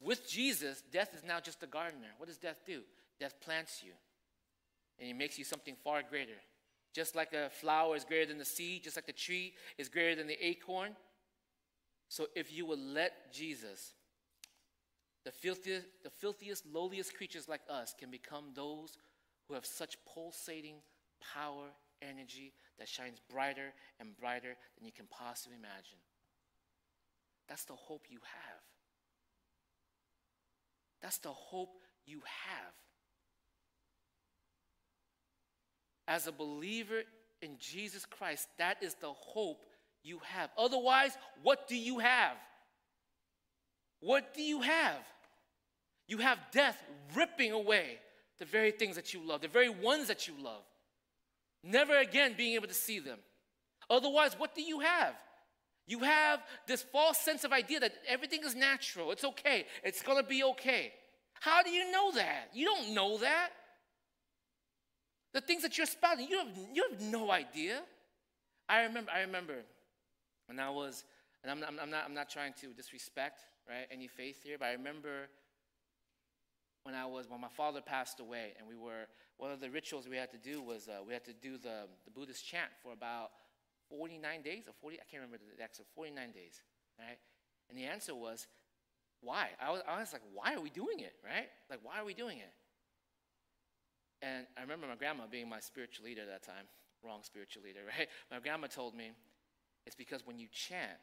With 0.00 0.28
Jesus, 0.28 0.82
death 0.92 1.14
is 1.14 1.24
now 1.24 1.40
just 1.40 1.62
a 1.62 1.66
gardener. 1.66 2.08
What 2.18 2.28
does 2.28 2.38
death 2.38 2.60
do? 2.66 2.80
Death 3.18 3.34
plants 3.42 3.82
you, 3.84 3.92
and 4.98 5.06
he 5.06 5.12
makes 5.12 5.38
you 5.38 5.44
something 5.44 5.76
far 5.84 6.02
greater. 6.02 6.40
Just 6.92 7.14
like 7.14 7.32
a 7.32 7.50
flower 7.50 7.96
is 7.96 8.04
greater 8.04 8.26
than 8.26 8.38
the 8.38 8.44
seed, 8.44 8.84
just 8.84 8.96
like 8.96 9.06
the 9.06 9.12
tree 9.12 9.54
is 9.78 9.88
greater 9.88 10.16
than 10.16 10.26
the 10.26 10.44
acorn. 10.44 10.96
So 12.08 12.26
if 12.34 12.52
you 12.52 12.66
will 12.66 12.78
let 12.78 13.32
Jesus, 13.32 13.94
the 15.24 15.30
filthiest, 15.30 15.86
the 16.02 16.10
filthiest, 16.10 16.66
lowliest 16.66 17.16
creatures 17.16 17.48
like 17.48 17.60
us 17.70 17.94
can 17.98 18.10
become 18.10 18.46
those 18.54 18.96
who 19.46 19.54
have 19.54 19.64
such 19.64 19.96
pulsating 20.04 20.76
power, 21.34 21.66
energy 22.02 22.52
that 22.78 22.88
shines 22.88 23.20
brighter 23.30 23.72
and 24.00 24.16
brighter 24.16 24.56
than 24.76 24.86
you 24.86 24.92
can 24.92 25.06
possibly 25.10 25.56
imagine. 25.56 25.98
That's 27.48 27.64
the 27.64 27.74
hope 27.74 28.06
you 28.08 28.18
have. 28.22 28.62
That's 31.02 31.18
the 31.18 31.30
hope 31.30 31.76
you 32.06 32.22
have. 32.46 32.72
As 36.10 36.26
a 36.26 36.32
believer 36.32 37.04
in 37.40 37.56
Jesus 37.60 38.04
Christ, 38.04 38.48
that 38.58 38.82
is 38.82 38.94
the 38.94 39.12
hope 39.12 39.64
you 40.02 40.18
have. 40.24 40.50
Otherwise, 40.58 41.16
what 41.44 41.68
do 41.68 41.76
you 41.76 42.00
have? 42.00 42.36
What 44.00 44.34
do 44.34 44.42
you 44.42 44.60
have? 44.60 44.98
You 46.08 46.18
have 46.18 46.38
death 46.50 46.82
ripping 47.14 47.52
away 47.52 48.00
the 48.40 48.44
very 48.44 48.72
things 48.72 48.96
that 48.96 49.14
you 49.14 49.20
love, 49.24 49.40
the 49.42 49.46
very 49.46 49.68
ones 49.68 50.08
that 50.08 50.26
you 50.26 50.34
love. 50.42 50.64
Never 51.62 51.96
again 51.96 52.34
being 52.36 52.56
able 52.56 52.66
to 52.66 52.74
see 52.74 52.98
them. 52.98 53.18
Otherwise, 53.88 54.34
what 54.36 54.56
do 54.56 54.62
you 54.62 54.80
have? 54.80 55.14
You 55.86 56.00
have 56.00 56.40
this 56.66 56.82
false 56.82 57.18
sense 57.18 57.44
of 57.44 57.52
idea 57.52 57.78
that 57.80 57.94
everything 58.08 58.40
is 58.44 58.56
natural. 58.56 59.12
It's 59.12 59.24
okay. 59.24 59.64
It's 59.84 60.02
to 60.02 60.24
be 60.24 60.42
okay. 60.42 60.92
How 61.34 61.62
do 61.62 61.70
you 61.70 61.92
know 61.92 62.10
that? 62.12 62.48
You 62.52 62.64
don't 62.64 62.94
know 62.94 63.18
that. 63.18 63.50
The 65.32 65.40
things 65.40 65.62
that 65.62 65.76
you're 65.78 65.86
spouting, 65.86 66.26
you 66.28 66.38
have, 66.38 66.48
you 66.72 66.84
have 66.90 67.00
no 67.00 67.30
idea. 67.30 67.80
I 68.68 68.82
remember, 68.82 69.10
I 69.12 69.20
remember 69.20 69.54
when 70.46 70.58
I 70.58 70.70
was, 70.70 71.04
and 71.42 71.50
I'm, 71.50 71.62
I'm, 71.66 71.78
I'm, 71.80 71.90
not, 71.90 72.04
I'm 72.06 72.14
not 72.14 72.28
trying 72.28 72.52
to 72.60 72.72
disrespect 72.72 73.40
right, 73.68 73.86
any 73.90 74.08
faith 74.08 74.42
here, 74.42 74.56
but 74.58 74.66
I 74.66 74.72
remember 74.72 75.28
when 76.82 76.94
I 76.94 77.06
was, 77.06 77.28
when 77.28 77.40
my 77.40 77.48
father 77.48 77.80
passed 77.80 78.20
away, 78.20 78.54
and 78.58 78.66
we 78.66 78.74
were, 78.74 79.06
one 79.36 79.52
of 79.52 79.60
the 79.60 79.70
rituals 79.70 80.08
we 80.08 80.16
had 80.16 80.30
to 80.32 80.38
do 80.38 80.62
was 80.62 80.88
uh, 80.88 81.02
we 81.06 81.12
had 81.12 81.24
to 81.26 81.32
do 81.32 81.58
the, 81.58 81.86
the 82.04 82.10
Buddhist 82.10 82.46
chant 82.46 82.70
for 82.82 82.92
about 82.92 83.30
49 83.90 84.42
days 84.42 84.64
or 84.66 84.72
40, 84.80 84.96
I 84.96 85.04
can't 85.10 85.22
remember 85.22 85.38
the 85.38 85.52
exact, 85.52 85.76
so 85.76 85.84
49 85.94 86.32
days, 86.32 86.62
right? 86.98 87.18
And 87.68 87.78
the 87.78 87.84
answer 87.84 88.14
was, 88.14 88.46
why? 89.20 89.48
I 89.60 89.70
was, 89.70 89.82
I 89.86 90.00
was 90.00 90.12
like, 90.12 90.22
why 90.32 90.54
are 90.54 90.60
we 90.60 90.70
doing 90.70 91.00
it, 91.00 91.14
right? 91.24 91.48
Like, 91.68 91.80
why 91.82 92.00
are 92.00 92.04
we 92.04 92.14
doing 92.14 92.38
it? 92.38 92.52
And 94.22 94.46
I 94.56 94.60
remember 94.60 94.86
my 94.86 94.96
grandma 94.96 95.24
being 95.30 95.48
my 95.48 95.60
spiritual 95.60 96.04
leader 96.04 96.22
at 96.22 96.28
that 96.28 96.42
time, 96.42 96.66
wrong 97.04 97.20
spiritual 97.22 97.62
leader, 97.62 97.80
right? 97.98 98.08
My 98.30 98.38
grandma 98.38 98.66
told 98.66 98.94
me 98.94 99.12
it's 99.86 99.96
because 99.96 100.26
when 100.26 100.38
you 100.38 100.48
chant 100.52 101.00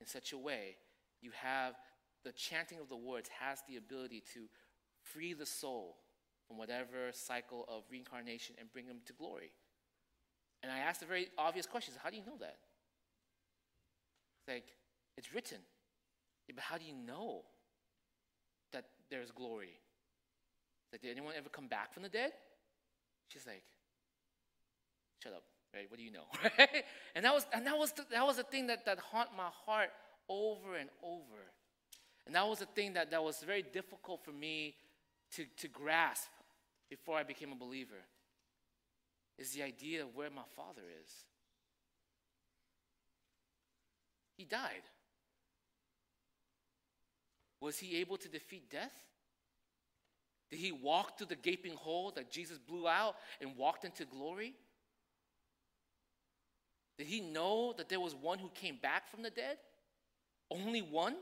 in 0.00 0.06
such 0.06 0.32
a 0.32 0.38
way, 0.38 0.76
you 1.20 1.30
have 1.34 1.74
the 2.24 2.32
chanting 2.32 2.78
of 2.80 2.88
the 2.88 2.96
words 2.96 3.28
has 3.40 3.60
the 3.68 3.76
ability 3.76 4.22
to 4.32 4.46
free 5.02 5.34
the 5.34 5.46
soul 5.46 5.96
from 6.48 6.56
whatever 6.56 7.12
cycle 7.12 7.64
of 7.68 7.84
reincarnation 7.90 8.54
and 8.58 8.72
bring 8.72 8.86
them 8.86 8.98
to 9.06 9.12
glory. 9.12 9.52
And 10.62 10.72
I 10.72 10.78
asked 10.78 11.02
a 11.02 11.06
very 11.06 11.28
obvious 11.36 11.66
question 11.66 11.94
How 12.02 12.10
do 12.10 12.16
you 12.16 12.24
know 12.26 12.38
that? 12.40 12.56
It's 14.40 14.54
like, 14.54 14.64
it's 15.16 15.34
written. 15.34 15.58
Yeah, 16.48 16.54
but 16.56 16.64
how 16.64 16.78
do 16.78 16.84
you 16.84 16.94
know 16.94 17.42
that 18.72 18.84
there's 19.10 19.30
glory? 19.30 19.80
Like, 20.92 21.02
did 21.02 21.10
anyone 21.10 21.34
ever 21.36 21.48
come 21.48 21.68
back 21.68 21.92
from 21.92 22.02
the 22.02 22.08
dead? 22.08 22.32
She's 23.34 23.46
like, 23.46 23.64
shut 25.20 25.32
up, 25.32 25.42
right? 25.74 25.90
What 25.90 25.98
do 25.98 26.04
you 26.04 26.12
know? 26.12 26.26
and 27.16 27.24
that 27.24 27.34
was, 27.34 27.44
and 27.52 27.66
that 27.66 27.76
was, 27.76 27.90
the, 27.90 28.06
that 28.12 28.24
was 28.24 28.36
the 28.36 28.44
thing 28.44 28.68
that, 28.68 28.86
that 28.86 29.00
haunt 29.00 29.30
my 29.36 29.48
heart 29.66 29.90
over 30.28 30.76
and 30.76 30.88
over. 31.02 31.42
And 32.26 32.34
that 32.36 32.46
was 32.46 32.60
the 32.60 32.66
thing 32.66 32.92
that, 32.92 33.10
that 33.10 33.22
was 33.22 33.42
very 33.44 33.62
difficult 33.62 34.24
for 34.24 34.30
me 34.30 34.76
to, 35.34 35.46
to 35.58 35.68
grasp 35.68 36.28
before 36.88 37.16
I 37.16 37.24
became 37.24 37.50
a 37.50 37.56
believer 37.56 38.04
is 39.36 39.50
the 39.50 39.64
idea 39.64 40.02
of 40.04 40.14
where 40.14 40.30
my 40.30 40.44
father 40.54 40.82
is. 41.02 41.10
He 44.36 44.44
died. 44.44 44.82
Was 47.60 47.78
he 47.78 47.96
able 47.96 48.16
to 48.18 48.28
defeat 48.28 48.70
death? 48.70 48.92
Did 50.50 50.58
he 50.58 50.72
walk 50.72 51.18
through 51.18 51.28
the 51.28 51.36
gaping 51.36 51.74
hole 51.74 52.12
that 52.16 52.30
Jesus 52.30 52.58
blew 52.58 52.86
out 52.86 53.16
and 53.40 53.56
walked 53.56 53.84
into 53.84 54.04
glory? 54.04 54.54
Did 56.98 57.06
he 57.06 57.20
know 57.20 57.74
that 57.76 57.88
there 57.88 58.00
was 58.00 58.14
one 58.14 58.38
who 58.38 58.48
came 58.50 58.78
back 58.80 59.08
from 59.10 59.22
the 59.22 59.30
dead? 59.30 59.56
Only 60.50 60.82
one? 60.82 61.16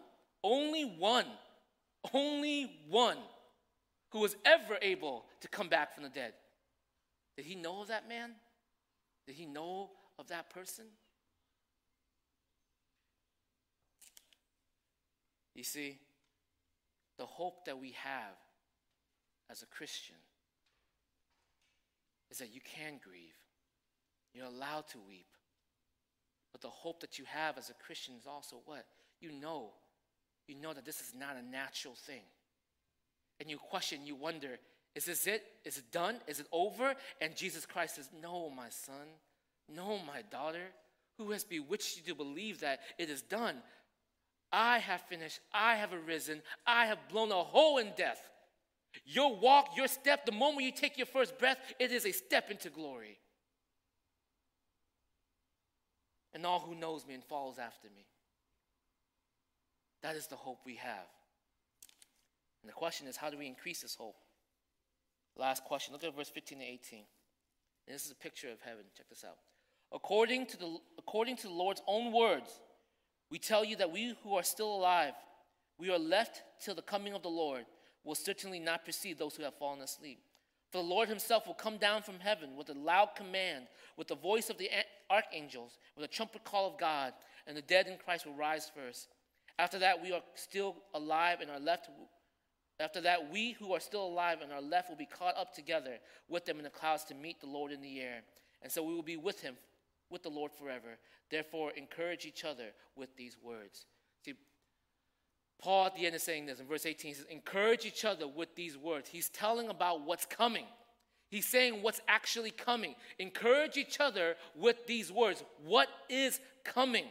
Only 0.44 0.84
one. 0.84 1.26
Only 2.12 2.70
one 2.88 3.18
who 4.10 4.20
was 4.20 4.36
ever 4.44 4.76
able 4.82 5.24
to 5.40 5.48
come 5.48 5.68
back 5.68 5.94
from 5.94 6.02
the 6.02 6.10
dead. 6.10 6.34
Did 7.36 7.46
he 7.46 7.54
know 7.54 7.80
of 7.80 7.88
that 7.88 8.08
man? 8.08 8.32
Did 9.26 9.36
he 9.36 9.46
know 9.46 9.90
of 10.18 10.28
that 10.28 10.50
person? 10.50 10.84
You 15.54 15.64
see, 15.64 15.98
the 17.18 17.26
hope 17.26 17.64
that 17.66 17.78
we 17.78 17.94
have 18.02 18.34
as 19.52 19.62
a 19.62 19.66
Christian 19.66 20.16
is 22.30 22.38
that 22.38 22.52
you 22.52 22.60
can 22.60 22.98
grieve. 23.04 23.36
You're 24.32 24.46
allowed 24.46 24.88
to 24.88 24.98
weep. 25.06 25.26
But 26.50 26.62
the 26.62 26.68
hope 26.68 27.00
that 27.00 27.18
you 27.18 27.26
have 27.26 27.58
as 27.58 27.68
a 27.68 27.74
Christian 27.74 28.14
is 28.18 28.26
also 28.26 28.56
what? 28.64 28.86
You 29.20 29.30
know. 29.30 29.70
You 30.48 30.56
know 30.56 30.72
that 30.72 30.86
this 30.86 31.00
is 31.00 31.12
not 31.14 31.36
a 31.36 31.42
natural 31.42 31.94
thing. 31.94 32.22
And 33.38 33.50
you 33.50 33.58
question, 33.58 34.00
you 34.04 34.16
wonder, 34.16 34.58
is 34.94 35.04
this 35.04 35.26
it? 35.26 35.44
Is 35.64 35.78
it 35.78 35.92
done? 35.92 36.16
Is 36.26 36.40
it 36.40 36.46
over? 36.50 36.94
And 37.20 37.36
Jesus 37.36 37.66
Christ 37.66 37.96
says, 37.96 38.08
No, 38.22 38.50
my 38.50 38.68
son. 38.70 39.06
No, 39.68 39.98
my 39.98 40.22
daughter. 40.30 40.66
Who 41.18 41.30
has 41.30 41.44
bewitched 41.44 41.96
you 41.96 42.02
to 42.04 42.14
believe 42.14 42.60
that 42.60 42.80
it 42.98 43.10
is 43.10 43.22
done? 43.22 43.56
I 44.50 44.78
have 44.78 45.00
finished. 45.02 45.40
I 45.52 45.76
have 45.76 45.90
arisen. 45.92 46.42
I 46.66 46.86
have 46.86 46.98
blown 47.10 47.30
a 47.30 47.36
hole 47.36 47.78
in 47.78 47.92
death. 47.96 48.20
Your 49.04 49.36
walk, 49.36 49.70
your 49.76 49.88
step, 49.88 50.26
the 50.26 50.32
moment 50.32 50.64
you 50.64 50.72
take 50.72 50.96
your 50.96 51.06
first 51.06 51.38
breath, 51.38 51.58
it 51.78 51.90
is 51.90 52.04
a 52.06 52.12
step 52.12 52.50
into 52.50 52.70
glory. 52.70 53.18
And 56.34 56.46
all 56.46 56.60
who 56.60 56.74
knows 56.74 57.06
me 57.06 57.14
and 57.14 57.24
follows 57.24 57.58
after 57.58 57.88
me. 57.94 58.06
That 60.02 60.16
is 60.16 60.26
the 60.26 60.36
hope 60.36 60.60
we 60.64 60.76
have. 60.76 61.06
And 62.62 62.68
the 62.68 62.74
question 62.74 63.06
is, 63.06 63.16
how 63.16 63.30
do 63.30 63.38
we 63.38 63.46
increase 63.46 63.82
this 63.82 63.94
hope? 63.94 64.16
Last 65.36 65.64
question. 65.64 65.92
Look 65.92 66.04
at 66.04 66.16
verse 66.16 66.28
15 66.28 66.58
to 66.58 66.64
18. 66.64 66.98
And 67.86 67.94
this 67.94 68.04
is 68.04 68.12
a 68.12 68.16
picture 68.16 68.50
of 68.50 68.60
heaven. 68.60 68.84
Check 68.96 69.08
this 69.08 69.24
out. 69.24 69.38
According 69.92 70.46
to 70.46 70.56
the, 70.56 70.76
according 70.98 71.36
to 71.38 71.42
the 71.44 71.52
Lord's 71.52 71.82
own 71.86 72.12
words, 72.12 72.60
we 73.30 73.38
tell 73.38 73.64
you 73.64 73.76
that 73.76 73.90
we 73.90 74.14
who 74.22 74.34
are 74.34 74.42
still 74.42 74.74
alive, 74.74 75.14
we 75.78 75.90
are 75.90 75.98
left 75.98 76.42
till 76.62 76.74
the 76.74 76.82
coming 76.82 77.14
of 77.14 77.22
the 77.22 77.28
Lord, 77.28 77.64
will 78.04 78.14
certainly 78.14 78.58
not 78.58 78.84
precede 78.84 79.18
those 79.18 79.36
who 79.36 79.42
have 79.42 79.58
fallen 79.58 79.80
asleep. 79.80 80.20
For 80.70 80.78
the 80.78 80.88
Lord 80.88 81.08
himself 81.08 81.46
will 81.46 81.54
come 81.54 81.76
down 81.76 82.02
from 82.02 82.18
heaven 82.18 82.56
with 82.56 82.70
a 82.70 82.74
loud 82.74 83.10
command, 83.14 83.66
with 83.96 84.08
the 84.08 84.14
voice 84.14 84.48
of 84.48 84.56
the 84.56 84.70
archangels, 85.10 85.78
with 85.94 86.04
a 86.04 86.08
trumpet 86.08 86.44
call 86.44 86.66
of 86.66 86.78
God, 86.78 87.12
and 87.46 87.56
the 87.56 87.62
dead 87.62 87.86
in 87.86 87.98
Christ 87.98 88.24
will 88.24 88.34
rise 88.34 88.70
first. 88.74 89.08
After 89.58 89.78
that, 89.80 90.02
we 90.02 90.12
are 90.12 90.22
still 90.34 90.76
alive 90.94 91.40
and 91.40 91.50
are 91.50 91.60
left. 91.60 91.90
After 92.80 93.02
that, 93.02 93.30
we 93.30 93.52
who 93.52 93.74
are 93.74 93.80
still 93.80 94.06
alive 94.06 94.38
and 94.42 94.50
are 94.50 94.62
left 94.62 94.88
will 94.88 94.96
be 94.96 95.06
caught 95.06 95.36
up 95.36 95.54
together 95.54 95.98
with 96.28 96.46
them 96.46 96.56
in 96.56 96.64
the 96.64 96.70
clouds 96.70 97.04
to 97.04 97.14
meet 97.14 97.40
the 97.40 97.46
Lord 97.46 97.70
in 97.70 97.82
the 97.82 98.00
air. 98.00 98.22
And 98.62 98.72
so 98.72 98.82
we 98.82 98.94
will 98.94 99.02
be 99.02 99.18
with 99.18 99.42
him, 99.42 99.56
with 100.08 100.22
the 100.22 100.30
Lord 100.30 100.52
forever. 100.52 100.98
Therefore, 101.30 101.72
encourage 101.72 102.24
each 102.24 102.44
other 102.44 102.70
with 102.96 103.14
these 103.16 103.36
words. 103.42 103.84
See, 104.24 104.34
Paul 105.62 105.86
at 105.86 105.94
the 105.94 106.06
end 106.06 106.16
is 106.16 106.22
saying 106.22 106.46
this 106.46 106.58
in 106.58 106.66
verse 106.66 106.84
18. 106.84 107.08
He 107.08 107.14
says, 107.14 107.26
Encourage 107.30 107.86
each 107.86 108.04
other 108.04 108.26
with 108.26 108.54
these 108.56 108.76
words. 108.76 109.08
He's 109.08 109.28
telling 109.28 109.68
about 109.68 110.04
what's 110.04 110.26
coming. 110.26 110.66
He's 111.30 111.46
saying 111.46 111.82
what's 111.82 112.00
actually 112.08 112.50
coming. 112.50 112.94
Encourage 113.18 113.76
each 113.76 114.00
other 114.00 114.34
with 114.54 114.86
these 114.86 115.10
words. 115.10 115.42
What 115.64 115.88
is 116.10 116.40
coming? 116.64 117.06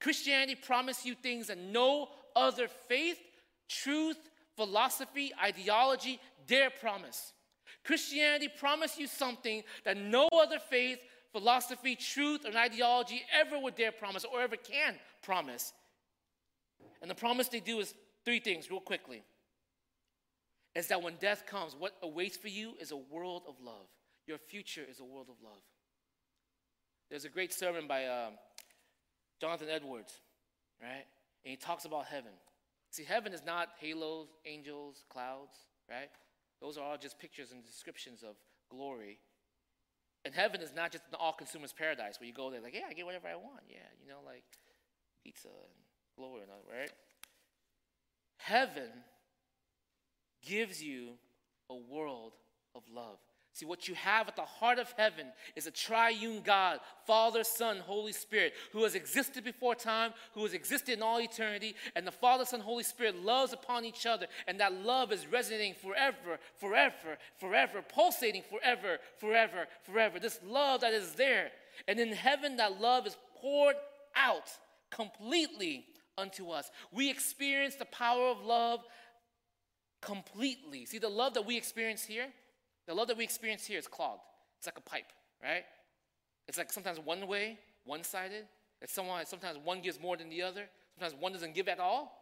Christianity 0.00 0.54
promises 0.54 1.04
you 1.04 1.14
things 1.14 1.48
that 1.48 1.58
no 1.58 2.08
other 2.36 2.68
faith, 2.68 3.18
truth, 3.68 4.16
philosophy, 4.56 5.32
ideology 5.42 6.20
dare 6.46 6.70
promise. 6.70 7.32
Christianity 7.84 8.48
promises 8.58 8.98
you 8.98 9.06
something 9.06 9.62
that 9.84 9.96
no 9.96 10.28
other 10.32 10.58
faith, 10.58 10.98
philosophy, 11.32 11.96
truth, 11.96 12.46
or 12.46 12.56
ideology 12.56 13.22
ever 13.38 13.58
would 13.58 13.74
dare 13.74 13.92
promise 13.92 14.24
or 14.24 14.40
ever 14.40 14.56
can 14.56 14.94
promise. 15.20 15.72
And 17.00 17.10
the 17.10 17.14
promise 17.14 17.48
they 17.48 17.60
do 17.60 17.78
is 17.80 17.94
three 18.24 18.40
things, 18.40 18.70
real 18.70 18.80
quickly. 18.80 19.22
Is 20.74 20.88
that 20.88 21.02
when 21.02 21.14
death 21.16 21.44
comes, 21.46 21.74
what 21.78 21.96
awaits 22.02 22.36
for 22.36 22.48
you 22.48 22.74
is 22.80 22.90
a 22.92 22.96
world 22.96 23.42
of 23.48 23.54
love. 23.62 23.86
Your 24.26 24.38
future 24.38 24.84
is 24.88 25.00
a 25.00 25.04
world 25.04 25.28
of 25.30 25.36
love. 25.42 25.62
There's 27.10 27.24
a 27.24 27.30
great 27.30 27.52
sermon 27.52 27.86
by 27.88 28.06
um, 28.06 28.34
Jonathan 29.40 29.68
Edwards, 29.70 30.12
right? 30.80 31.06
And 31.44 31.50
he 31.50 31.56
talks 31.56 31.84
about 31.84 32.06
heaven. 32.06 32.32
See, 32.90 33.04
heaven 33.04 33.32
is 33.32 33.42
not 33.44 33.68
halos, 33.80 34.28
angels, 34.44 35.04
clouds, 35.08 35.56
right? 35.88 36.10
Those 36.60 36.76
are 36.76 36.84
all 36.84 36.98
just 36.98 37.18
pictures 37.18 37.52
and 37.52 37.64
descriptions 37.64 38.22
of 38.22 38.36
glory. 38.70 39.18
And 40.24 40.34
heaven 40.34 40.60
is 40.60 40.72
not 40.74 40.92
just 40.92 41.04
an 41.10 41.16
all 41.18 41.32
consumers 41.32 41.72
paradise 41.72 42.20
where 42.20 42.26
you 42.26 42.34
go 42.34 42.50
there, 42.50 42.60
like, 42.60 42.74
yeah, 42.74 42.88
I 42.90 42.92
get 42.92 43.06
whatever 43.06 43.28
I 43.28 43.36
want. 43.36 43.62
Yeah, 43.68 43.78
you 44.02 44.08
know, 44.08 44.18
like 44.26 44.44
pizza 45.24 45.48
and 45.48 45.87
glory 46.18 46.42
and 46.42 46.50
all, 46.50 46.64
right? 46.70 46.90
Heaven 48.38 48.90
gives 50.46 50.82
you 50.82 51.10
a 51.70 51.76
world 51.76 52.32
of 52.74 52.82
love. 52.92 53.18
See, 53.52 53.66
what 53.66 53.88
you 53.88 53.96
have 53.96 54.28
at 54.28 54.36
the 54.36 54.42
heart 54.42 54.78
of 54.78 54.94
heaven 54.96 55.26
is 55.56 55.66
a 55.66 55.72
triune 55.72 56.42
God, 56.44 56.78
Father, 57.08 57.42
Son, 57.42 57.78
Holy 57.78 58.12
Spirit, 58.12 58.52
who 58.72 58.84
has 58.84 58.94
existed 58.94 59.42
before 59.42 59.74
time, 59.74 60.12
who 60.32 60.44
has 60.44 60.52
existed 60.52 60.92
in 60.92 61.02
all 61.02 61.20
eternity, 61.20 61.74
and 61.96 62.06
the 62.06 62.12
Father, 62.12 62.44
Son, 62.44 62.60
Holy 62.60 62.84
Spirit 62.84 63.20
loves 63.20 63.52
upon 63.52 63.84
each 63.84 64.06
other, 64.06 64.28
and 64.46 64.60
that 64.60 64.72
love 64.72 65.10
is 65.10 65.26
resonating 65.26 65.74
forever, 65.74 66.38
forever, 66.56 67.18
forever, 67.36 67.82
pulsating 67.92 68.42
forever, 68.42 68.98
forever, 69.18 69.66
forever. 69.82 70.20
This 70.20 70.38
love 70.46 70.82
that 70.82 70.92
is 70.92 71.14
there. 71.14 71.50
And 71.88 71.98
in 71.98 72.12
heaven, 72.12 72.58
that 72.58 72.80
love 72.80 73.08
is 73.08 73.16
poured 73.40 73.76
out 74.14 74.50
completely 74.90 75.84
unto 76.18 76.50
us. 76.50 76.70
We 76.92 77.08
experience 77.08 77.76
the 77.76 77.86
power 77.86 78.28
of 78.28 78.44
love 78.44 78.80
completely. 80.02 80.84
See, 80.84 80.98
the 80.98 81.08
love 81.08 81.34
that 81.34 81.46
we 81.46 81.56
experience 81.56 82.04
here, 82.04 82.26
the 82.86 82.94
love 82.94 83.08
that 83.08 83.16
we 83.16 83.24
experience 83.24 83.64
here 83.64 83.78
is 83.78 83.86
clogged. 83.86 84.22
It's 84.58 84.66
like 84.66 84.78
a 84.78 84.82
pipe, 84.82 85.12
right? 85.42 85.64
It's 86.48 86.58
like 86.58 86.72
sometimes 86.72 86.98
one 86.98 87.26
way, 87.26 87.58
one 87.84 88.02
sided. 88.02 88.44
It's 88.80 88.92
someone, 88.92 89.24
sometimes 89.26 89.58
one 89.62 89.80
gives 89.80 90.00
more 90.00 90.16
than 90.16 90.28
the 90.28 90.42
other. 90.42 90.64
Sometimes 90.98 91.20
one 91.20 91.32
doesn't 91.32 91.54
give 91.54 91.68
at 91.68 91.78
all, 91.78 92.12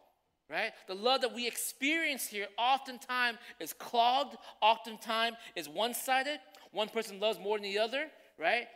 right? 0.49 0.71
The 0.87 0.95
love 0.95 1.21
that 1.21 1.33
we 1.33 1.47
experience 1.47 2.27
here 2.27 2.47
oftentimes 2.57 3.37
is 3.59 3.73
clogged, 3.73 4.37
oftentimes 4.61 5.37
is 5.55 5.67
one 5.67 5.93
sided. 5.93 6.39
One 6.71 6.89
person 6.89 7.19
loves 7.19 7.39
more 7.39 7.57
than 7.57 7.63
the 7.63 7.79
other, 7.79 8.05
right? 8.37 8.67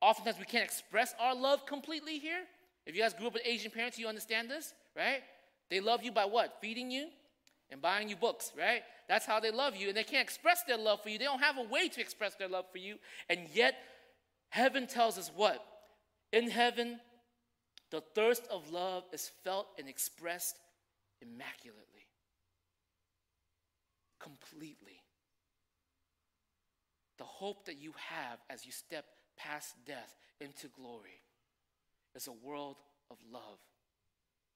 Oftentimes 0.00 0.38
we 0.38 0.44
can't 0.44 0.64
express 0.64 1.14
our 1.18 1.34
love 1.34 1.66
completely 1.66 2.18
here. 2.18 2.44
If 2.88 2.96
you 2.96 3.02
guys 3.02 3.12
grew 3.12 3.26
up 3.26 3.34
with 3.34 3.42
Asian 3.44 3.70
parents, 3.70 3.98
you 3.98 4.08
understand 4.08 4.50
this, 4.50 4.72
right? 4.96 5.20
They 5.68 5.78
love 5.78 6.02
you 6.02 6.10
by 6.10 6.24
what? 6.24 6.56
Feeding 6.62 6.90
you 6.90 7.08
and 7.70 7.82
buying 7.82 8.08
you 8.08 8.16
books, 8.16 8.50
right? 8.58 8.80
That's 9.10 9.26
how 9.26 9.40
they 9.40 9.50
love 9.50 9.76
you. 9.76 9.88
And 9.88 9.96
they 9.96 10.04
can't 10.04 10.22
express 10.22 10.62
their 10.62 10.78
love 10.78 11.02
for 11.02 11.10
you. 11.10 11.18
They 11.18 11.26
don't 11.26 11.42
have 11.42 11.58
a 11.58 11.62
way 11.64 11.88
to 11.90 12.00
express 12.00 12.34
their 12.36 12.48
love 12.48 12.64
for 12.72 12.78
you. 12.78 12.96
And 13.28 13.40
yet, 13.52 13.74
heaven 14.48 14.86
tells 14.86 15.18
us 15.18 15.30
what? 15.36 15.62
In 16.32 16.48
heaven, 16.48 16.98
the 17.90 18.00
thirst 18.00 18.44
of 18.50 18.70
love 18.70 19.04
is 19.12 19.30
felt 19.44 19.66
and 19.78 19.86
expressed 19.86 20.58
immaculately, 21.20 22.06
completely. 24.18 25.02
The 27.18 27.24
hope 27.24 27.66
that 27.66 27.76
you 27.76 27.92
have 28.08 28.38
as 28.48 28.64
you 28.64 28.72
step 28.72 29.04
past 29.36 29.74
death 29.84 30.14
into 30.40 30.68
glory 30.68 31.20
is 32.14 32.26
a 32.26 32.32
world 32.32 32.76
of 33.10 33.16
love 33.32 33.58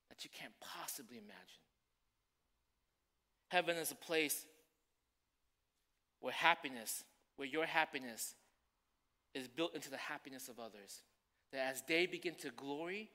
that 0.08 0.24
you 0.24 0.30
can't 0.38 0.52
possibly 0.60 1.16
imagine. 1.16 1.62
Heaven 3.48 3.76
is 3.76 3.90
a 3.90 3.96
place 3.96 4.46
where 6.20 6.32
happiness, 6.32 7.04
where 7.36 7.48
your 7.48 7.66
happiness 7.66 8.34
is 9.34 9.48
built 9.48 9.74
into 9.74 9.90
the 9.90 9.96
happiness 9.96 10.48
of 10.48 10.58
others. 10.58 11.02
That 11.52 11.68
as 11.70 11.82
they 11.86 12.06
begin 12.06 12.34
to 12.36 12.50
glory, 12.50 13.10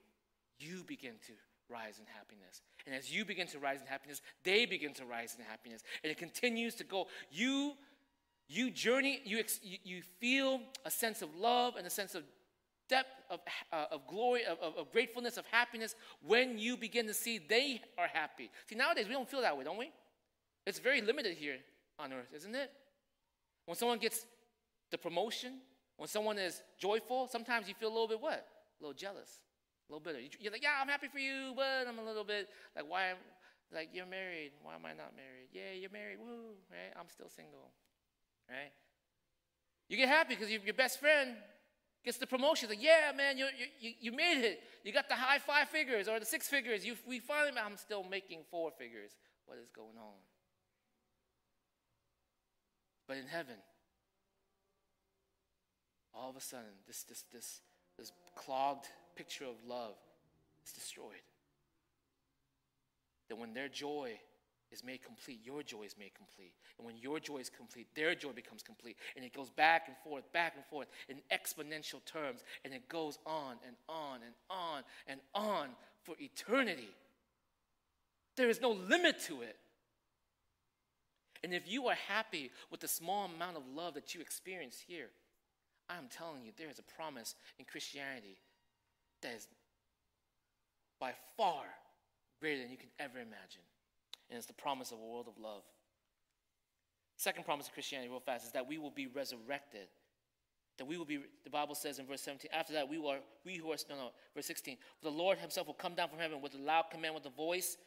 you 0.59 0.83
begin 0.85 1.13
to 1.27 1.33
rise 1.69 1.99
in 1.99 2.05
happiness. 2.05 2.61
And 2.85 2.95
as 2.95 3.11
you 3.11 3.25
begin 3.25 3.47
to 3.47 3.59
rise 3.59 3.81
in 3.81 3.87
happiness, 3.87 4.21
they 4.43 4.65
begin 4.65 4.93
to 4.95 5.05
rise 5.05 5.35
in 5.37 5.43
happiness. 5.43 5.83
And 6.03 6.11
it 6.11 6.17
continues 6.17 6.75
to 6.75 6.83
go. 6.83 7.07
You, 7.31 7.73
you 8.47 8.71
journey, 8.71 9.21
you, 9.25 9.43
you 9.61 10.01
feel 10.19 10.61
a 10.85 10.91
sense 10.91 11.21
of 11.21 11.35
love 11.35 11.75
and 11.75 11.85
a 11.85 11.89
sense 11.91 12.15
of 12.15 12.23
depth 12.89 13.09
of, 13.29 13.39
uh, 13.71 13.85
of 13.91 14.07
glory, 14.07 14.45
of, 14.45 14.57
of, 14.59 14.75
of 14.77 14.91
gratefulness, 14.91 15.37
of 15.37 15.45
happiness 15.47 15.95
when 16.25 16.57
you 16.57 16.77
begin 16.77 17.07
to 17.07 17.13
see 17.13 17.37
they 17.39 17.81
are 17.97 18.07
happy. 18.07 18.49
See, 18.67 18.75
nowadays 18.75 19.07
we 19.07 19.13
don't 19.13 19.29
feel 19.29 19.41
that 19.41 19.57
way, 19.57 19.63
don't 19.63 19.77
we? 19.77 19.91
It's 20.65 20.79
very 20.79 21.01
limited 21.01 21.37
here 21.37 21.57
on 21.99 22.13
earth, 22.13 22.33
isn't 22.35 22.55
it? 22.55 22.71
When 23.65 23.75
someone 23.77 23.97
gets 23.99 24.25
the 24.91 24.97
promotion, 24.97 25.53
when 25.97 26.07
someone 26.07 26.37
is 26.37 26.61
joyful, 26.79 27.27
sometimes 27.27 27.67
you 27.67 27.73
feel 27.73 27.89
a 27.89 27.95
little 27.95 28.07
bit 28.07 28.21
what? 28.21 28.45
A 28.79 28.83
little 28.83 28.93
jealous, 28.93 29.41
a 29.89 29.93
little 29.93 29.99
bitter. 30.03 30.19
You- 30.19 30.29
You're 30.39 30.51
like, 30.53 30.63
yeah, 30.63 30.79
I'm 30.81 30.87
happy 30.87 31.07
for 31.07 31.19
you, 31.19 31.53
but 31.55 31.87
I'm 31.87 31.99
a 31.99 32.03
little 32.03 32.23
bit 32.23 32.47
like, 32.75 32.85
why? 32.89 33.07
am- 33.07 33.17
Like, 33.73 33.89
you're 33.93 34.05
married. 34.05 34.51
Why 34.63 34.75
am 34.75 34.85
I 34.85 34.93
not 34.93 35.11
married? 35.15 35.49
Yeah, 35.51 35.73
you're 35.75 35.89
married. 35.91 36.19
Woo, 36.19 36.55
right? 36.71 36.93
I'm 36.97 37.09
still 37.09 37.27
single, 37.29 37.71
right? 38.49 38.71
You 39.89 39.97
get 39.97 40.07
happy 40.07 40.35
because 40.35 40.49
your 40.51 40.73
best 40.73 40.99
friend 40.99 41.35
gets 42.07 42.17
the 42.17 42.25
promotion. 42.25 42.69
Like, 42.69 42.81
yeah, 42.81 43.11
man, 43.15 43.37
you, 43.37 43.47
you, 43.81 43.91
you- 43.99 44.11
made 44.13 44.41
it. 44.41 44.61
You 44.85 44.93
got 44.93 45.09
the 45.09 45.15
high 45.15 45.39
five 45.39 45.67
figures 45.67 46.07
or 46.07 46.21
the 46.21 46.25
six 46.25 46.47
figures. 46.47 46.85
You, 46.85 46.95
we 47.05 47.19
finally, 47.19 47.51
I'm 47.57 47.75
still 47.75 48.03
making 48.09 48.39
four 48.49 48.71
figures. 48.71 49.11
What 49.45 49.57
is 49.57 49.69
going 49.75 49.97
on? 49.97 50.15
But 53.09 53.17
in 53.17 53.27
heaven, 53.27 53.55
all 56.13 56.29
of 56.29 56.37
a 56.37 56.41
sudden, 56.41 56.71
this, 56.87 57.03
this, 57.03 57.25
this, 57.33 57.59
this 57.97 58.13
clogged 58.35 58.85
picture 59.17 59.43
of 59.43 59.55
love 59.67 59.95
is 60.65 60.71
destroyed. 60.71 61.25
That 63.27 63.37
when 63.37 63.53
their 63.53 63.67
joy 63.67 64.17
is 64.71 64.83
made 64.83 65.03
complete, 65.03 65.39
your 65.43 65.63
joy 65.63 65.83
is 65.83 65.95
made 65.97 66.13
complete. 66.13 66.53
And 66.77 66.85
when 66.85 66.97
your 66.97 67.19
joy 67.19 67.37
is 67.37 67.49
complete, 67.49 67.87
their 67.95 68.15
joy 68.15 68.31
becomes 68.31 68.63
complete. 68.63 68.97
And 69.15 69.23
it 69.23 69.33
goes 69.33 69.49
back 69.49 69.83
and 69.87 69.95
forth, 70.03 70.31
back 70.33 70.53
and 70.55 70.65
forth 70.65 70.87
in 71.07 71.17
exponential 71.31 72.03
terms. 72.05 72.43
And 72.65 72.73
it 72.73 72.89
goes 72.89 73.17
on 73.25 73.55
and 73.65 73.75
on 73.87 74.19
and 74.23 74.33
on 74.49 74.83
and 75.07 75.19
on 75.33 75.69
for 76.03 76.15
eternity. 76.19 76.89
There 78.35 78.49
is 78.49 78.61
no 78.61 78.71
limit 78.71 79.19
to 79.27 79.41
it. 79.41 79.57
And 81.43 81.53
if 81.53 81.67
you 81.67 81.87
are 81.87 81.95
happy 81.95 82.51
with 82.71 82.81
the 82.81 82.87
small 82.87 83.25
amount 83.25 83.57
of 83.57 83.63
love 83.73 83.93
that 83.93 84.13
you 84.13 84.21
experience 84.21 84.83
here, 84.87 85.09
I'm 85.89 86.07
telling 86.09 86.43
you, 86.43 86.51
there 86.57 86.69
is 86.69 86.79
a 86.79 86.83
promise 86.83 87.35
in 87.57 87.65
Christianity 87.65 88.37
that 89.21 89.33
is 89.33 89.47
by 90.99 91.13
far 91.37 91.63
greater 92.39 92.61
than 92.61 92.71
you 92.71 92.77
can 92.77 92.89
ever 92.99 93.19
imagine. 93.19 93.61
And 94.29 94.37
it's 94.37 94.47
the 94.47 94.53
promise 94.53 94.91
of 94.91 94.99
a 94.99 95.05
world 95.05 95.27
of 95.27 95.41
love. 95.41 95.63
Second 97.17 97.45
promise 97.45 97.67
of 97.67 97.73
Christianity, 97.73 98.09
real 98.09 98.19
fast, 98.19 98.45
is 98.45 98.51
that 98.51 98.67
we 98.67 98.77
will 98.77 98.91
be 98.91 99.07
resurrected. 99.07 99.87
That 100.77 100.85
we 100.85 100.97
will 100.97 101.05
be, 101.05 101.19
the 101.43 101.49
Bible 101.49 101.73
says 101.73 101.97
in 101.97 102.05
verse 102.05 102.21
17, 102.21 102.51
after 102.53 102.73
that, 102.73 102.87
we, 102.87 102.97
are, 102.97 103.17
we 103.43 103.55
who 103.55 103.71
are, 103.71 103.77
no, 103.89 103.95
no, 103.95 104.09
verse 104.35 104.45
16, 104.45 104.77
for 105.01 105.09
the 105.09 105.15
Lord 105.15 105.39
himself 105.39 105.65
will 105.65 105.73
come 105.73 105.95
down 105.95 106.09
from 106.09 106.19
heaven 106.19 106.41
with 106.41 106.53
a 106.53 106.59
loud 106.59 106.85
command, 106.91 107.15
with 107.15 107.23
the 107.23 107.31
voice 107.31 107.77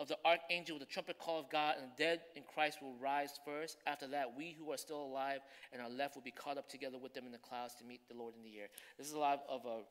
of 0.00 0.08
the 0.08 0.16
archangel, 0.24 0.78
with 0.78 0.88
the 0.88 0.92
trumpet 0.92 1.18
call 1.18 1.38
of 1.38 1.50
God, 1.50 1.74
and 1.78 1.90
the 1.92 2.02
dead 2.02 2.20
in 2.34 2.42
Christ 2.42 2.78
will 2.80 2.94
rise 2.94 3.38
first. 3.44 3.76
After 3.86 4.06
that, 4.08 4.34
we 4.34 4.56
who 4.58 4.72
are 4.72 4.78
still 4.78 5.02
alive 5.02 5.40
and 5.72 5.82
are 5.82 5.90
left 5.90 6.14
will 6.14 6.22
be 6.22 6.30
caught 6.30 6.56
up 6.56 6.68
together 6.68 6.96
with 6.96 7.12
them 7.12 7.26
in 7.26 7.32
the 7.32 7.38
clouds 7.38 7.74
to 7.76 7.84
meet 7.84 8.00
the 8.08 8.16
Lord 8.16 8.34
in 8.36 8.42
the 8.42 8.58
air. 8.58 8.68
This 8.96 9.06
is 9.06 9.12
a 9.12 9.18
lot 9.18 9.42
of 9.50 9.66
uh, 9.66 9.82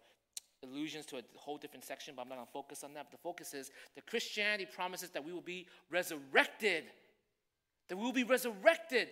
allusions 0.63 1.05
to 1.07 1.17
a 1.17 1.21
whole 1.35 1.57
different 1.57 1.83
section, 1.83 2.13
but 2.15 2.23
I'm 2.23 2.29
not 2.29 2.35
going 2.35 2.47
to 2.47 2.51
focus 2.53 2.83
on 2.83 2.93
that. 2.93 3.07
But 3.09 3.11
the 3.11 3.23
focus 3.23 3.53
is 3.53 3.71
the 3.95 4.01
Christianity 4.01 4.67
promises 4.73 5.09
that 5.11 5.23
we 5.23 5.33
will 5.33 5.41
be 5.41 5.67
resurrected. 5.89 6.83
That 7.89 7.97
we 7.97 8.03
will 8.03 8.13
be 8.13 8.23
resurrected. 8.23 9.09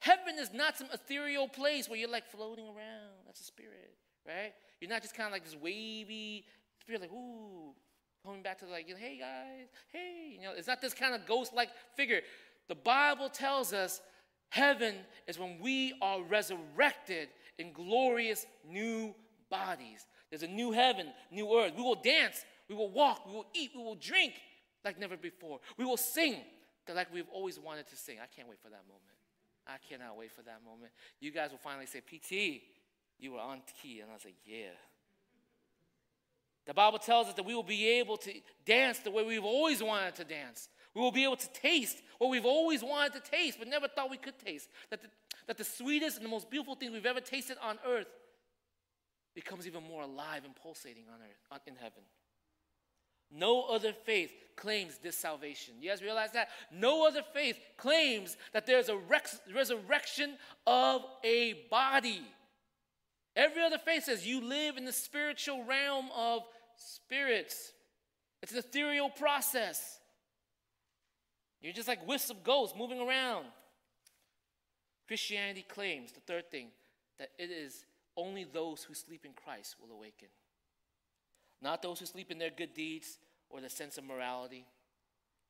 Heaven 0.00 0.36
is 0.38 0.52
not 0.52 0.78
some 0.78 0.88
ethereal 0.92 1.48
place 1.48 1.88
where 1.88 1.98
you're 1.98 2.10
like 2.10 2.26
floating 2.30 2.66
around. 2.66 3.26
That's 3.26 3.40
a 3.40 3.44
spirit, 3.44 3.94
right? 4.26 4.52
You're 4.80 4.90
not 4.90 5.02
just 5.02 5.14
kind 5.14 5.26
of 5.26 5.32
like 5.32 5.44
this 5.44 5.56
wavy 5.60 6.44
spirit, 6.80 7.02
like, 7.02 7.12
ooh, 7.12 7.74
coming 8.24 8.42
back 8.42 8.58
to 8.60 8.66
like, 8.66 8.86
hey 8.98 9.18
guys, 9.18 9.68
hey. 9.92 10.36
You 10.36 10.42
know, 10.42 10.52
it's 10.56 10.68
not 10.68 10.80
this 10.80 10.94
kind 10.94 11.14
of 11.14 11.26
ghost 11.26 11.52
like 11.54 11.70
figure. 11.96 12.20
The 12.68 12.74
Bible 12.74 13.28
tells 13.28 13.72
us 13.72 14.00
heaven 14.50 14.94
is 15.26 15.38
when 15.38 15.58
we 15.60 15.94
are 16.00 16.22
resurrected 16.22 17.28
in 17.58 17.72
glorious 17.72 18.46
new 18.66 19.14
bodies. 19.50 20.06
There's 20.30 20.42
a 20.42 20.48
new 20.48 20.72
heaven, 20.72 21.08
new 21.30 21.52
earth. 21.58 21.72
We 21.76 21.82
will 21.82 22.00
dance, 22.00 22.44
we 22.68 22.74
will 22.74 22.90
walk, 22.90 23.26
we 23.26 23.34
will 23.34 23.46
eat, 23.52 23.72
we 23.74 23.82
will 23.82 23.96
drink 23.96 24.34
like 24.84 24.98
never 24.98 25.16
before. 25.16 25.60
We 25.76 25.84
will 25.84 25.96
sing 25.96 26.36
like 26.94 27.12
we've 27.12 27.28
always 27.32 27.58
wanted 27.58 27.86
to 27.88 27.96
sing. 27.96 28.16
I 28.22 28.26
can't 28.34 28.48
wait 28.48 28.58
for 28.60 28.68
that 28.68 28.82
moment. 28.88 29.14
I 29.66 29.76
cannot 29.88 30.16
wait 30.16 30.32
for 30.32 30.42
that 30.42 30.60
moment. 30.64 30.92
You 31.20 31.30
guys 31.30 31.50
will 31.50 31.58
finally 31.58 31.86
say, 31.86 32.00
PT, 32.00 32.62
you 33.18 33.32
were 33.32 33.40
on 33.40 33.60
key. 33.80 34.00
And 34.00 34.10
I 34.10 34.14
was 34.14 34.24
like, 34.24 34.36
yeah. 34.44 34.70
The 36.66 36.74
Bible 36.74 36.98
tells 36.98 37.28
us 37.28 37.34
that 37.34 37.44
we 37.44 37.54
will 37.54 37.62
be 37.62 37.88
able 38.00 38.16
to 38.18 38.32
dance 38.64 38.98
the 39.00 39.10
way 39.10 39.24
we've 39.24 39.44
always 39.44 39.82
wanted 39.82 40.14
to 40.16 40.24
dance. 40.24 40.68
We 40.94 41.00
will 41.00 41.12
be 41.12 41.24
able 41.24 41.36
to 41.36 41.52
taste 41.52 41.98
what 42.18 42.30
we've 42.30 42.44
always 42.44 42.82
wanted 42.82 43.12
to 43.24 43.30
taste, 43.30 43.58
but 43.58 43.68
never 43.68 43.88
thought 43.88 44.10
we 44.10 44.16
could 44.16 44.38
taste. 44.38 44.68
That 44.90 45.02
the, 45.02 45.08
that 45.46 45.56
the 45.56 45.64
sweetest 45.64 46.16
and 46.16 46.26
the 46.26 46.30
most 46.30 46.50
beautiful 46.50 46.74
thing 46.74 46.92
we've 46.92 47.06
ever 47.06 47.20
tasted 47.20 47.56
on 47.62 47.78
earth 47.86 48.06
becomes 49.34 49.66
even 49.66 49.82
more 49.82 50.02
alive 50.02 50.44
and 50.44 50.54
pulsating 50.56 51.04
on 51.12 51.20
earth, 51.20 51.38
on, 51.50 51.60
in 51.66 51.76
heaven. 51.76 52.02
No 53.30 53.62
other 53.62 53.92
faith 53.92 54.32
claims 54.56 54.98
this 54.98 55.16
salvation. 55.16 55.74
You 55.80 55.90
guys 55.90 56.02
realize 56.02 56.32
that? 56.32 56.48
No 56.72 57.06
other 57.06 57.22
faith 57.32 57.56
claims 57.76 58.36
that 58.52 58.66
there's 58.66 58.88
a 58.88 58.96
rex- 58.96 59.40
resurrection 59.54 60.36
of 60.66 61.02
a 61.22 61.54
body. 61.70 62.22
Every 63.36 63.62
other 63.62 63.78
faith 63.78 64.04
says 64.04 64.26
you 64.26 64.40
live 64.40 64.76
in 64.76 64.84
the 64.84 64.92
spiritual 64.92 65.64
realm 65.64 66.08
of 66.16 66.42
spirits. 66.76 67.72
It's 68.42 68.52
an 68.52 68.58
ethereal 68.58 69.10
process. 69.10 70.00
You're 71.60 71.72
just 71.72 71.88
like 71.88 72.06
wisps 72.06 72.30
of 72.30 72.42
ghosts 72.42 72.76
moving 72.76 73.00
around. 73.00 73.46
Christianity 75.06 75.64
claims, 75.68 76.12
the 76.12 76.20
third 76.20 76.50
thing, 76.50 76.68
that 77.18 77.30
it 77.38 77.50
is 77.50 77.84
only 78.20 78.44
those 78.44 78.82
who 78.82 78.94
sleep 78.94 79.24
in 79.24 79.32
Christ 79.32 79.76
will 79.80 79.94
awaken. 79.94 80.28
Not 81.62 81.82
those 81.82 82.00
who 82.00 82.06
sleep 82.06 82.30
in 82.30 82.38
their 82.38 82.50
good 82.50 82.74
deeds 82.74 83.18
or 83.48 83.60
the 83.60 83.70
sense 83.70 83.98
of 83.98 84.04
morality. 84.04 84.64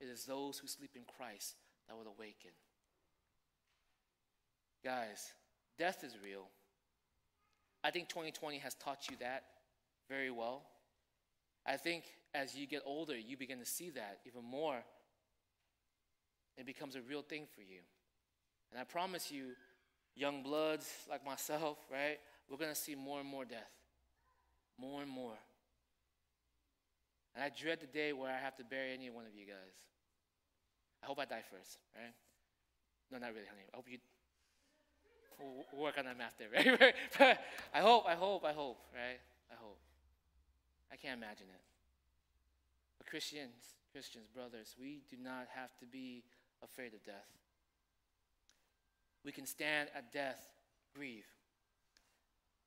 It 0.00 0.08
is 0.08 0.24
those 0.24 0.58
who 0.58 0.66
sleep 0.66 0.92
in 0.94 1.02
Christ 1.16 1.56
that 1.88 1.96
will 1.96 2.12
awaken. 2.16 2.50
Guys, 4.84 5.32
death 5.78 6.02
is 6.04 6.16
real. 6.24 6.46
I 7.84 7.90
think 7.90 8.08
2020 8.08 8.58
has 8.58 8.74
taught 8.74 9.08
you 9.10 9.16
that 9.20 9.44
very 10.08 10.30
well. 10.30 10.62
I 11.66 11.76
think 11.76 12.04
as 12.34 12.54
you 12.54 12.66
get 12.66 12.82
older, 12.86 13.16
you 13.16 13.36
begin 13.36 13.58
to 13.58 13.66
see 13.66 13.90
that 13.90 14.20
even 14.26 14.44
more. 14.44 14.82
It 16.56 16.66
becomes 16.66 16.96
a 16.96 17.02
real 17.02 17.22
thing 17.22 17.46
for 17.54 17.60
you. 17.60 17.80
And 18.70 18.80
I 18.80 18.84
promise 18.84 19.30
you, 19.30 19.52
young 20.14 20.42
bloods 20.42 20.88
like 21.08 21.24
myself, 21.24 21.78
right? 21.90 22.18
We're 22.51 22.59
going 22.59 22.74
to 22.74 22.80
see 22.80 22.96
more 22.96 23.20
and 23.20 23.28
more 23.28 23.44
death. 23.44 23.70
More 24.76 25.03
and 25.03 25.11
more. 25.11 25.38
And 27.34 27.44
I 27.44 27.48
dread 27.48 27.80
the 27.80 27.86
day 27.86 28.12
where 28.12 28.30
I 28.30 28.38
have 28.38 28.57
to 28.57 28.64
bury 28.64 28.92
any 28.92 29.09
one 29.09 29.24
of 29.24 29.34
you 29.34 29.46
guys. 29.46 29.74
I 31.03 31.07
hope 31.07 31.20
I 31.20 31.24
die 31.24 31.44
first, 31.48 31.78
right? 31.94 32.12
No, 33.11 33.18
not 33.18 33.32
really, 33.32 33.46
honey. 33.46 33.62
I 33.72 33.76
hope 33.76 33.86
you 33.88 33.98
work 35.72 35.96
on 35.96 36.05
that 36.05 36.18
math 36.18 36.34
there, 36.38 36.48
right? 37.20 37.38
I 37.72 37.80
hope, 37.80 38.05
I 38.07 38.14
hope, 38.14 38.44
I 38.44 38.53
hope, 38.53 38.78
right? 38.92 39.20
I 39.51 39.55
hope. 39.57 39.78
I 40.92 40.96
can't 40.96 41.16
imagine 41.16 41.46
it. 41.48 41.61
But 42.98 43.07
Christians, 43.07 43.76
Christians, 43.92 44.26
brothers, 44.34 44.74
we 44.78 45.03
do 45.09 45.16
not 45.22 45.46
have 45.55 45.70
to 45.78 45.86
be 45.86 46.24
afraid 46.62 46.94
of 46.94 47.05
death. 47.05 47.30
We 49.24 49.32
can 49.32 49.46
stand 49.46 49.88
at 49.94 50.12
death, 50.12 50.40
grieve. 50.94 51.26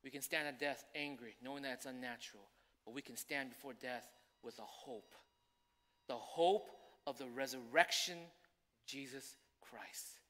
We 0.04 0.10
can 0.10 0.22
stand 0.22 0.46
at 0.46 0.60
death 0.60 0.84
angry, 0.94 1.34
knowing 1.42 1.62
that 1.62 1.72
it's 1.72 1.86
unnatural. 1.86 2.44
But 2.84 2.94
we 2.94 3.02
can 3.02 3.16
stand 3.16 3.48
before 3.48 3.72
death 3.72 4.06
with 4.42 4.58
a 4.58 4.62
hope 4.62 5.14
the 6.08 6.14
hope 6.14 6.68
of 7.06 7.18
the 7.18 7.26
resurrection 7.26 8.18
Jesus 8.86 9.36
Christ. 9.62 10.20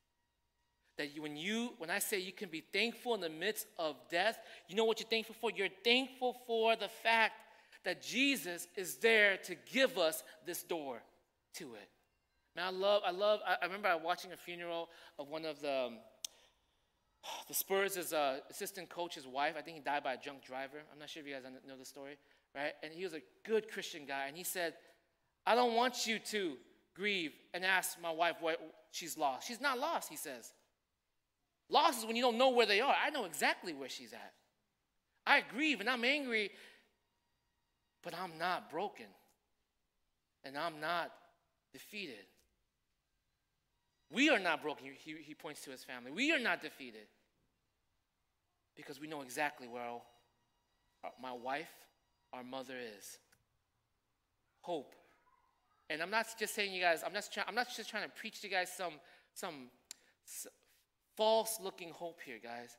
That 0.97 1.15
you, 1.15 1.23
when 1.23 1.37
you, 1.37 1.73
when 1.79 1.91
I 1.91 1.99
say 1.99 2.21
you 2.21 2.33
can 2.33 2.49
be 2.49 2.63
thankful 2.73 3.15
in 3.15 3.21
the 3.21 3.29
midst 3.29 3.67
of 3.79 3.97
death, 4.11 4.39
you 4.69 4.77
know 4.77 4.85
what 4.85 5.01
you're 5.01 5.09
thankful 5.09 5.35
for? 5.41 5.51
You're 5.51 5.69
thankful 5.83 6.37
for 6.47 6.77
the 6.77 6.89
fact 6.89 7.35
that 7.85 8.03
Jesus 8.03 8.69
is 8.77 8.97
there 8.97 9.37
to 9.45 9.57
give 9.73 9.99
us 9.99 10.23
this 10.47 10.63
door 10.63 11.03
to 11.55 11.75
it. 11.75 11.89
Man, 12.55 12.67
I 12.67 12.71
love, 12.71 13.03
I 13.05 13.11
love, 13.11 13.41
I, 13.45 13.57
I 13.61 13.67
remember 13.67 13.93
watching 14.03 14.33
a 14.33 14.37
funeral 14.37 14.89
of 15.19 15.29
one 15.29 15.45
of 15.45 15.61
the, 15.61 15.87
um, 15.87 15.99
the 17.49 17.55
Spurs' 17.55 18.13
uh, 18.13 18.39
assistant 18.51 18.89
coach's 18.89 19.27
wife. 19.27 19.55
I 19.59 19.63
think 19.63 19.77
he 19.77 19.83
died 19.83 20.05
by 20.05 20.15
a 20.15 20.17
drunk 20.17 20.45
driver. 20.45 20.79
I'm 20.93 20.99
not 20.99 21.09
sure 21.09 21.23
if 21.23 21.29
you 21.29 21.35
guys 21.35 21.43
know 21.45 21.77
the 21.79 21.85
story, 21.85 22.19
right? 22.55 22.73
And 22.83 22.93
he 22.93 23.05
was 23.05 23.15
a 23.15 23.23
good 23.45 23.71
Christian 23.71 24.07
guy. 24.07 24.27
And 24.29 24.37
he 24.37 24.45
said, 24.45 24.75
I 25.47 25.55
don't 25.55 25.75
want 25.75 26.07
you 26.07 26.19
to 26.19 26.55
grieve 26.95 27.33
and 27.53 27.65
ask 27.65 28.01
my 28.01 28.11
wife 28.11 28.37
what 28.41 28.59
she's 28.91 29.19
lost. 29.19 29.47
She's 29.47 29.61
not 29.61 29.79
lost, 29.79 30.09
he 30.09 30.17
says. 30.17 30.53
Lost 31.69 32.01
is 32.01 32.07
when 32.07 32.17
you 32.17 32.23
don't 32.23 32.39
know 32.39 32.51
where 32.51 32.67
they 32.67 32.81
are. 32.81 32.95
I 33.05 33.11
know 33.11 33.25
exactly 33.25 33.73
where 33.73 33.89
she's 33.89 34.13
at. 34.13 34.33
I 35.27 35.41
grieve 35.41 35.81
and 35.81 35.89
I'm 35.89 36.05
angry, 36.05 36.51
but 38.03 38.15
I'm 38.15 38.39
not 38.39 38.71
broken. 38.71 39.07
And 40.45 40.59
I'm 40.59 40.79
not 40.79 41.11
defeated. 41.73 42.27
We 44.13 44.29
are 44.29 44.39
not 44.39 44.63
broken, 44.63 44.87
he, 44.87 45.17
he 45.25 45.35
points 45.35 45.63
to 45.63 45.71
his 45.71 45.83
family. 45.83 46.11
We 46.11 46.31
are 46.33 46.39
not 46.39 46.61
defeated 46.61 47.07
because 48.77 49.01
we 49.01 49.07
know 49.07 49.23
exactly 49.23 49.69
where 49.69 49.83
our, 49.83 50.03
our, 51.05 51.11
my 51.21 51.33
wife, 51.33 51.71
our 52.33 52.43
mother 52.43 52.75
is. 52.77 53.19
Hope. 54.61 54.95
And 55.91 56.03
I'm 56.03 56.11
not 56.11 56.27
just 56.39 56.55
saying 56.55 56.73
you 56.73 56.81
guys, 56.81 57.03
I'm 57.05 57.13
not, 57.13 57.29
try, 57.33 57.45
I'm 57.47 57.55
not 57.55 57.69
just 57.75 57.91
trying 57.91 58.05
to 58.05 58.09
preach 58.09 58.41
to 58.41 58.49
you 58.49 58.53
guys 58.53 58.73
some, 58.75 58.95
some 59.35 59.69
s- 60.27 60.47
false 61.17 61.59
looking 61.63 61.91
hope 61.91 62.21
here, 62.25 62.39
guys. 62.43 62.77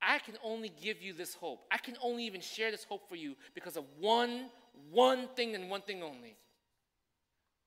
I 0.00 0.18
can 0.18 0.34
only 0.44 0.70
give 0.80 1.02
you 1.02 1.12
this 1.12 1.34
hope. 1.34 1.64
I 1.70 1.78
can 1.78 1.96
only 2.02 2.24
even 2.24 2.40
share 2.40 2.70
this 2.70 2.84
hope 2.84 3.08
for 3.08 3.16
you 3.16 3.34
because 3.54 3.76
of 3.76 3.84
one, 3.98 4.50
one 4.90 5.28
thing 5.34 5.54
and 5.54 5.70
one 5.70 5.80
thing 5.82 6.02
only. 6.02 6.36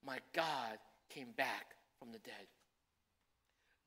My 0.04 0.18
God 0.34 0.78
came 1.10 1.32
back 1.36 1.74
from 1.98 2.12
the 2.12 2.18
dead. 2.18 2.46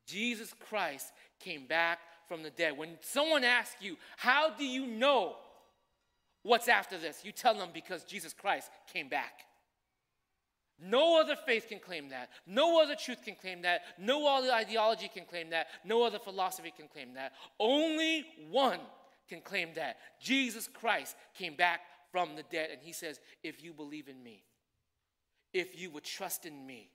Jesus 0.06 0.54
Christ 0.70 1.14
came 1.40 1.66
back 1.66 2.00
from 2.32 2.44
the 2.44 2.50
dead. 2.50 2.78
When 2.78 2.92
someone 3.02 3.44
asks 3.44 3.76
you, 3.82 3.98
How 4.16 4.52
do 4.52 4.64
you 4.64 4.88
know 4.88 5.36
what's 6.44 6.70
after 6.70 6.98
this? 6.98 7.26
You 7.26 7.34
tell 7.34 7.56
them 7.56 7.72
because 7.74 8.06
Jesus 8.06 8.32
Christ 8.32 8.72
came 8.94 9.10
back. 9.10 9.42
No 10.82 11.20
other 11.20 11.36
faith 11.36 11.66
can 11.68 11.80
claim 11.80 12.08
that. 12.08 12.30
No 12.48 12.82
other 12.82 12.96
truth 12.96 13.26
can 13.26 13.36
claim 13.36 13.64
that. 13.64 13.82
No 14.00 14.34
other 14.34 14.50
ideology 14.50 15.10
can 15.14 15.26
claim 15.26 15.50
that. 15.50 15.68
No 15.84 16.04
other 16.04 16.20
philosophy 16.20 16.72
can 16.76 16.88
claim 16.88 17.16
that. 17.16 17.34
Only 17.60 18.26
one 18.50 18.80
can 19.28 19.42
claim 19.42 19.74
that. 19.76 19.98
Jesus 20.22 20.70
Christ 20.70 21.18
came 21.38 21.58
back 21.58 21.82
from 22.14 22.38
the 22.38 22.44
dead. 22.44 22.70
And 22.72 22.80
he 22.82 22.94
says, 22.94 23.20
If 23.44 23.62
you 23.62 23.74
believe 23.74 24.08
in 24.08 24.24
me, 24.24 24.46
if 25.54 25.78
you 25.78 25.92
would 25.92 26.06
trust 26.06 26.46
in 26.46 26.66
me, 26.66 26.92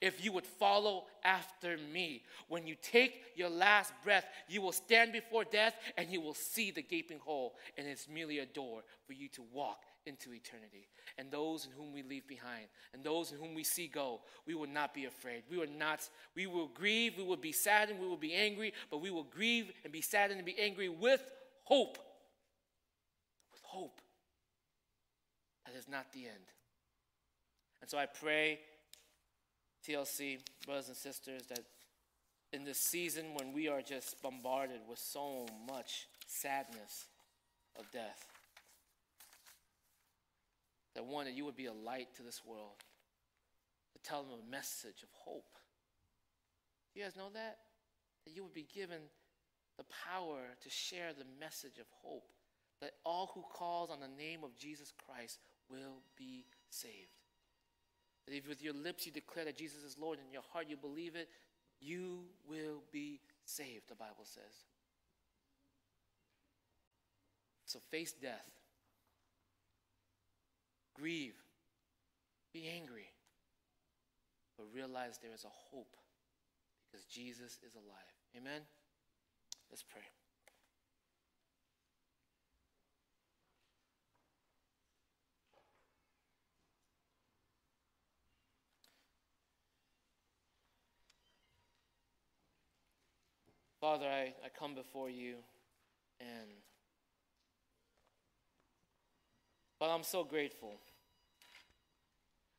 if 0.00 0.24
you 0.24 0.32
would 0.32 0.46
follow 0.46 1.04
after 1.24 1.76
me, 1.92 2.22
when 2.48 2.66
you 2.66 2.74
take 2.80 3.22
your 3.36 3.50
last 3.50 3.92
breath, 4.02 4.26
you 4.48 4.62
will 4.62 4.72
stand 4.72 5.12
before 5.12 5.44
death 5.44 5.74
and 5.96 6.10
you 6.10 6.20
will 6.20 6.34
see 6.34 6.70
the 6.70 6.82
gaping 6.82 7.18
hole, 7.18 7.54
and 7.76 7.86
it's 7.86 8.08
merely 8.08 8.38
a 8.38 8.46
door 8.46 8.82
for 9.06 9.12
you 9.12 9.28
to 9.28 9.42
walk 9.52 9.82
into 10.06 10.32
eternity. 10.32 10.88
And 11.18 11.30
those 11.30 11.66
in 11.66 11.72
whom 11.72 11.92
we 11.92 12.02
leave 12.02 12.26
behind, 12.26 12.66
and 12.92 13.04
those 13.04 13.32
in 13.32 13.38
whom 13.38 13.54
we 13.54 13.64
see 13.64 13.86
go, 13.86 14.20
we 14.46 14.54
will 14.54 14.68
not 14.68 14.94
be 14.94 15.04
afraid. 15.06 15.42
We 15.50 15.58
will 15.58 15.70
not, 15.78 16.08
we 16.34 16.46
will 16.46 16.68
grieve, 16.68 17.14
we 17.16 17.24
will 17.24 17.36
be 17.36 17.52
saddened, 17.52 18.00
we 18.00 18.06
will 18.06 18.16
be 18.16 18.34
angry, 18.34 18.72
but 18.90 19.00
we 19.00 19.10
will 19.10 19.24
grieve 19.24 19.72
and 19.84 19.92
be 19.92 20.02
saddened 20.02 20.38
and 20.38 20.46
be 20.46 20.58
angry 20.58 20.88
with 20.88 21.22
hope. 21.64 21.98
With 23.52 23.62
hope. 23.62 24.00
That 25.66 25.74
is 25.74 25.88
not 25.88 26.12
the 26.12 26.26
end. 26.26 26.44
And 27.80 27.90
so 27.90 27.98
I 27.98 28.06
pray 28.06 28.60
TLC, 29.86 30.38
brothers 30.64 30.88
and 30.88 30.96
sisters, 30.96 31.42
that 31.48 31.60
in 32.52 32.64
this 32.64 32.78
season 32.78 33.34
when 33.34 33.52
we 33.52 33.68
are 33.68 33.82
just 33.82 34.22
bombarded 34.22 34.80
with 34.88 34.98
so 34.98 35.46
much 35.68 36.08
sadness 36.26 37.06
of 37.78 37.90
death, 37.90 38.26
that 40.94 41.04
one, 41.04 41.26
that 41.26 41.34
you 41.34 41.44
would 41.44 41.56
be 41.56 41.66
a 41.66 41.72
light 41.72 42.14
to 42.16 42.22
this 42.22 42.42
world, 42.44 42.78
to 43.92 44.08
tell 44.08 44.22
them 44.22 44.32
a 44.32 44.50
message 44.50 45.02
of 45.02 45.08
hope. 45.12 45.58
Do 46.92 47.00
you 47.00 47.06
guys 47.06 47.16
know 47.16 47.30
that? 47.34 47.58
That 48.24 48.34
you 48.34 48.44
would 48.44 48.54
be 48.54 48.66
given 48.72 49.00
the 49.76 49.84
power 50.06 50.38
to 50.62 50.70
share 50.70 51.12
the 51.12 51.26
message 51.40 51.78
of 51.78 51.86
hope, 52.02 52.30
that 52.80 52.92
all 53.04 53.32
who 53.34 53.42
calls 53.52 53.90
on 53.90 53.98
the 54.00 54.08
name 54.08 54.44
of 54.44 54.56
Jesus 54.56 54.92
Christ 55.04 55.40
will 55.68 56.02
be 56.16 56.44
saved. 56.70 57.23
That 58.26 58.34
if 58.34 58.48
with 58.48 58.62
your 58.62 58.72
lips 58.72 59.06
you 59.06 59.12
declare 59.12 59.44
that 59.44 59.56
Jesus 59.56 59.84
is 59.84 59.98
Lord 59.98 60.18
and 60.18 60.26
in 60.28 60.32
your 60.32 60.42
heart 60.52 60.66
you 60.68 60.76
believe 60.76 61.14
it, 61.14 61.28
you 61.80 62.20
will 62.48 62.82
be 62.92 63.20
saved, 63.44 63.88
the 63.88 63.94
Bible 63.94 64.24
says. 64.24 64.64
So 67.66 67.78
face 67.90 68.12
death. 68.12 68.50
Grieve. 70.94 71.34
Be 72.52 72.68
angry. 72.68 73.10
But 74.56 74.66
realize 74.72 75.18
there 75.20 75.34
is 75.34 75.44
a 75.44 75.48
hope 75.48 75.96
because 76.86 77.04
Jesus 77.06 77.58
is 77.66 77.74
alive. 77.74 78.14
Amen? 78.36 78.60
Let's 79.70 79.82
pray. 79.82 80.02
Father, 93.84 94.06
I, 94.06 94.32
I 94.42 94.48
come 94.58 94.74
before 94.74 95.10
you 95.10 95.34
and 96.18 96.48
Father, 99.78 99.92
I'm 99.92 100.02
so 100.02 100.24
grateful. 100.24 100.72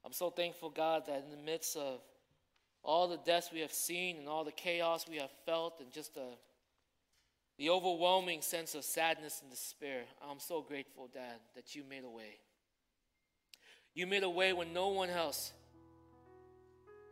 I'm 0.05 0.13
so 0.13 0.29
thankful, 0.29 0.69
God, 0.69 1.07
that 1.07 1.25
in 1.25 1.31
the 1.31 1.43
midst 1.43 1.77
of 1.77 2.01
all 2.83 3.07
the 3.07 3.17
deaths 3.17 3.49
we 3.51 3.61
have 3.61 3.73
seen 3.73 4.17
and 4.17 4.27
all 4.27 4.43
the 4.43 4.51
chaos 4.51 5.07
we 5.09 5.17
have 5.17 5.31
felt 5.47 5.79
and 5.79 5.91
just 5.91 6.13
the, 6.13 6.27
the 7.57 7.71
overwhelming 7.71 8.43
sense 8.43 8.75
of 8.75 8.83
sadness 8.83 9.39
and 9.41 9.49
despair, 9.49 10.03
I'm 10.29 10.39
so 10.39 10.61
grateful, 10.61 11.09
Dad, 11.11 11.39
that 11.55 11.73
you 11.73 11.83
made 11.89 12.03
a 12.03 12.09
way. 12.09 12.37
You 13.95 14.05
made 14.05 14.21
a 14.21 14.29
way 14.29 14.53
when 14.53 14.73
no 14.73 14.89
one 14.89 15.09
else 15.09 15.53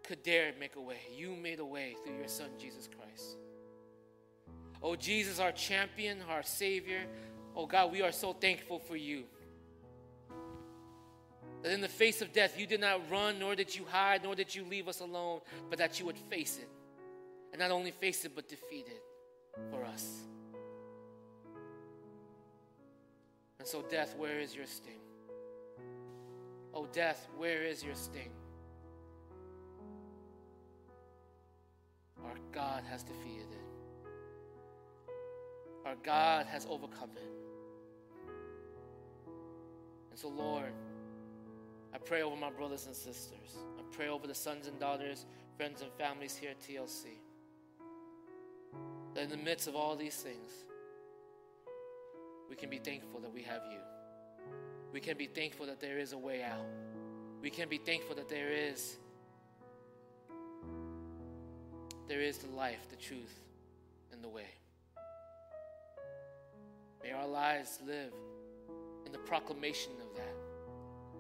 could 0.06 0.22
dare 0.22 0.54
make 0.60 0.76
a 0.76 0.82
way. 0.82 1.00
You 1.18 1.36
made 1.36 1.58
a 1.58 1.66
way 1.66 1.96
through 2.06 2.18
your 2.18 2.28
Son, 2.28 2.50
Jesus 2.60 2.88
Christ. 2.88 3.38
Oh, 4.84 4.98
Jesus, 4.98 5.40
our 5.40 5.54
champion, 5.54 6.18
our 6.30 6.44
Savior. 6.44 7.00
Oh, 7.56 7.66
God, 7.66 7.92
we 7.92 8.02
are 8.02 8.12
so 8.12 8.34
thankful 8.34 8.80
for 8.80 8.98
you. 8.98 9.24
That 11.62 11.72
in 11.72 11.80
the 11.80 11.88
face 11.88 12.22
of 12.22 12.34
death, 12.34 12.60
you 12.60 12.68
did 12.68 12.82
not 12.82 13.10
run, 13.10 13.40
nor 13.40 13.56
did 13.56 13.74
you 13.74 13.86
hide, 13.86 14.24
nor 14.24 14.36
did 14.36 14.54
you 14.54 14.66
leave 14.66 14.90
us 14.90 15.00
alone, 15.00 15.40
but 15.70 15.80
that 15.80 16.00
you 16.00 16.06
would 16.06 16.18
face 16.18 16.58
it. 16.58 16.68
And 17.54 17.62
not 17.62 17.72
only 17.72 17.92
face 17.92 18.26
it, 18.26 18.34
but 18.36 18.50
defeat 18.50 18.88
it 18.88 19.02
for 19.72 19.86
us. 19.86 20.24
And 23.60 23.68
so, 23.68 23.82
death, 23.84 24.16
where 24.18 24.40
is 24.40 24.54
your 24.54 24.66
sting? 24.66 25.00
Oh, 26.74 26.88
death, 26.92 27.30
where 27.38 27.64
is 27.64 27.82
your 27.82 27.96
sting? 27.96 28.32
Our 32.26 32.36
God 32.52 32.84
has 32.90 33.04
defeated 33.04 33.48
it. 33.52 33.63
Our 35.86 35.96
God 36.04 36.46
has 36.46 36.66
overcome 36.70 37.12
it. 37.16 37.32
And 40.10 40.20
so, 40.20 40.30
Lord, 40.30 40.72
I 41.94 41.98
pray 41.98 42.22
over 42.22 42.36
my 42.36 42.50
brothers 42.50 42.86
and 42.88 42.96
sisters. 42.96 43.58
I 43.78 43.82
pray 43.92 44.08
over 44.08 44.28
the 44.28 44.36
sons 44.36 44.68
and 44.68 44.80
daughters, 44.80 45.26
friends 45.58 45.82
and 45.82 45.92
families 45.94 46.36
here 46.36 46.52
at 46.52 46.60
TLC. 46.60 47.06
That 49.14 49.24
in 49.24 49.30
the 49.30 49.38
midst 49.38 49.68
of 49.68 49.76
all 49.76 49.96
these 49.96 50.16
things, 50.16 50.52
we 52.50 52.56
can 52.56 52.70
be 52.70 52.78
thankful 52.78 53.20
that 53.20 53.34
we 53.34 53.42
have 53.44 53.62
you. 53.72 53.80
We 54.92 55.00
can 55.00 55.18
be 55.18 55.28
thankful 55.28 55.66
that 55.66 55.80
there 55.80 55.98
is 55.98 56.14
a 56.14 56.18
way 56.18 56.44
out. 56.44 56.68
We 57.42 57.50
can 57.50 57.68
be 57.68 57.78
thankful 57.78 58.16
that 58.16 58.30
there 58.30 58.52
is 58.52 58.98
there 62.08 62.22
is 62.22 62.38
the 62.38 62.52
life, 62.56 62.88
the 62.90 62.96
truth, 62.96 63.34
and 64.12 64.24
the 64.24 64.30
way. 64.30 64.46
May 67.04 67.12
our 67.12 67.28
lives 67.28 67.80
live 67.86 68.14
in 69.06 69.12
the 69.12 69.18
proclamation 69.20 69.92
of 70.02 70.16
that. 70.16 70.36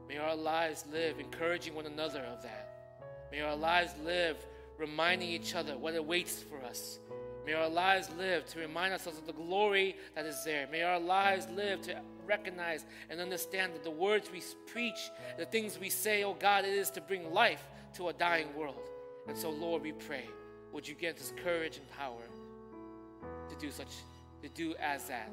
May 0.07 0.17
our 0.17 0.35
lives 0.35 0.85
live 0.91 1.19
encouraging 1.19 1.75
one 1.75 1.85
another 1.85 2.21
of 2.21 2.41
that. 2.43 3.01
May 3.31 3.41
our 3.41 3.55
lives 3.55 3.91
live 4.03 4.37
reminding 4.77 5.29
each 5.29 5.55
other 5.55 5.77
what 5.77 5.95
awaits 5.95 6.41
for 6.41 6.63
us. 6.63 6.99
May 7.45 7.53
our 7.53 7.69
lives 7.69 8.09
live 8.17 8.45
to 8.47 8.59
remind 8.59 8.93
ourselves 8.93 9.19
of 9.19 9.27
the 9.27 9.33
glory 9.33 9.97
that 10.15 10.25
is 10.25 10.43
there. 10.45 10.67
May 10.71 10.83
our 10.83 10.99
lives 10.99 11.47
live 11.53 11.81
to 11.81 11.99
recognize 12.25 12.85
and 13.09 13.19
understand 13.19 13.73
that 13.73 13.83
the 13.83 13.91
words 13.91 14.29
we 14.31 14.41
preach, 14.67 15.11
the 15.37 15.45
things 15.45 15.77
we 15.77 15.89
say, 15.89 16.23
oh 16.23 16.35
God, 16.35 16.63
it 16.63 16.73
is 16.73 16.89
to 16.91 17.01
bring 17.01 17.33
life 17.33 17.63
to 17.95 18.07
a 18.07 18.13
dying 18.13 18.55
world. 18.55 18.87
And 19.27 19.37
so, 19.37 19.49
Lord, 19.49 19.81
we 19.81 19.91
pray, 19.91 20.25
would 20.71 20.87
you 20.87 20.95
give 20.95 21.17
us 21.17 21.33
courage 21.43 21.77
and 21.77 21.89
power 21.91 22.23
to 23.49 23.55
do 23.55 23.71
such, 23.71 23.91
to 24.41 24.49
do 24.49 24.73
as 24.79 25.05
that. 25.05 25.29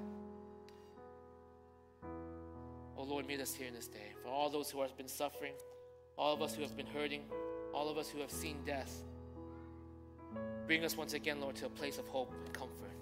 Oh 3.00 3.04
Lord, 3.04 3.26
meet 3.26 3.40
us 3.40 3.54
here 3.54 3.66
in 3.66 3.72
this 3.72 3.86
day. 3.86 4.12
For 4.22 4.28
all 4.28 4.50
those 4.50 4.70
who 4.70 4.82
have 4.82 4.94
been 4.94 5.08
suffering, 5.08 5.54
all 6.18 6.34
of 6.34 6.42
us 6.42 6.54
who 6.54 6.60
have 6.60 6.76
been 6.76 6.86
hurting, 6.86 7.22
all 7.72 7.88
of 7.88 7.96
us 7.96 8.10
who 8.10 8.20
have 8.20 8.30
seen 8.30 8.58
death, 8.66 8.92
bring 10.66 10.84
us 10.84 10.98
once 10.98 11.14
again, 11.14 11.40
Lord, 11.40 11.56
to 11.56 11.66
a 11.66 11.70
place 11.70 11.96
of 11.96 12.06
hope 12.08 12.30
and 12.44 12.52
comfort, 12.52 12.92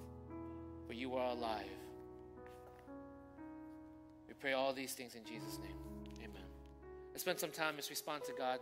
for 0.86 0.92
you 0.92 1.16
are 1.16 1.30
alive. 1.30 1.66
We 4.28 4.34
pray 4.34 4.52
all 4.52 4.72
these 4.72 4.92
things 4.92 5.16
in 5.16 5.24
Jesus' 5.24 5.58
name. 5.58 5.74
Amen. 6.18 6.46
Let's 7.10 7.22
spend 7.22 7.40
some 7.40 7.50
time, 7.50 7.74
let's 7.74 7.90
respond 7.90 8.22
to 8.26 8.32
God. 8.38 8.60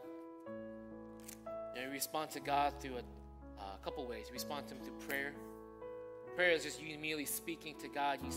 And 1.76 1.90
we 1.90 1.92
respond 1.92 2.30
to 2.30 2.40
God 2.40 2.72
through 2.80 2.94
a, 2.94 3.62
a 3.62 3.78
couple 3.84 4.06
ways. 4.06 4.28
We 4.30 4.32
respond 4.32 4.68
to 4.68 4.74
Him 4.74 4.80
through 4.82 5.06
prayer. 5.06 5.34
Prayer 6.34 6.52
is 6.52 6.62
just 6.62 6.82
you 6.82 6.94
immediately 6.94 7.26
speaking 7.26 7.74
to 7.80 7.88
God. 7.88 8.20
You, 8.22 8.30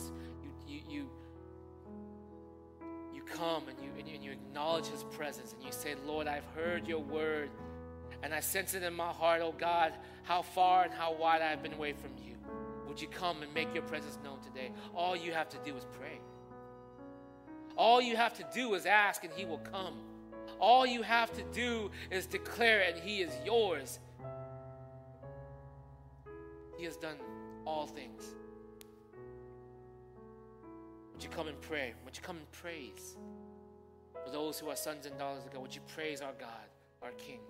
you, 0.43 0.51
you, 0.67 0.81
you, 0.89 0.99
you 0.99 1.09
come 3.35 3.67
and 3.67 3.77
you, 3.81 3.89
and 3.97 4.07
you, 4.07 4.15
and 4.15 4.23
you 4.23 4.31
acknowledge 4.31 4.87
His 4.87 5.03
presence 5.03 5.53
and 5.53 5.63
you 5.63 5.71
say, 5.71 5.95
Lord, 6.05 6.27
I've 6.27 6.45
heard 6.55 6.87
your 6.87 6.99
word 6.99 7.49
and 8.21 8.33
I 8.33 8.39
sense 8.39 8.73
it 8.73 8.83
in 8.83 8.93
my 8.93 9.11
heart, 9.11 9.41
oh 9.41 9.53
God, 9.57 9.93
how 10.23 10.41
far 10.41 10.83
and 10.83 10.93
how 10.93 11.13
wide 11.13 11.41
I 11.41 11.49
have 11.49 11.63
been 11.63 11.73
away 11.73 11.93
from 11.93 12.11
you. 12.17 12.35
Would 12.87 13.01
you 13.01 13.07
come 13.07 13.43
and 13.43 13.53
make 13.53 13.73
your 13.73 13.83
presence 13.83 14.17
known 14.23 14.39
today? 14.41 14.71
All 14.93 15.15
you 15.15 15.31
have 15.31 15.49
to 15.49 15.57
do 15.63 15.75
is 15.75 15.85
pray. 15.97 16.19
All 17.77 18.01
you 18.01 18.15
have 18.15 18.33
to 18.35 18.45
do 18.53 18.73
is 18.73 18.85
ask 18.85 19.23
and 19.23 19.31
He 19.33 19.45
will 19.45 19.59
come. 19.59 19.93
All 20.59 20.85
you 20.85 21.01
have 21.01 21.31
to 21.33 21.43
do 21.53 21.91
is 22.11 22.25
declare 22.25 22.81
and 22.81 22.99
He 22.99 23.21
is 23.21 23.31
yours. 23.45 23.99
He 26.77 26.83
has 26.85 26.97
done 26.97 27.15
all 27.65 27.87
things. 27.87 28.35
Would 31.19 31.25
you 31.25 31.35
come 31.35 31.49
and 31.49 31.59
pray? 31.59 31.93
Would 32.05 32.15
you 32.15 32.23
come 32.23 32.37
and 32.37 32.49
praise? 32.53 33.17
For 34.23 34.31
those 34.31 34.57
who 34.57 34.69
are 34.69 34.75
sons 34.77 35.05
and 35.05 35.19
daughters 35.19 35.43
of 35.43 35.51
God, 35.51 35.61
would 35.63 35.75
you 35.75 35.81
praise 35.93 36.21
our 36.21 36.31
God, 36.39 36.69
our 37.01 37.11
King, 37.17 37.41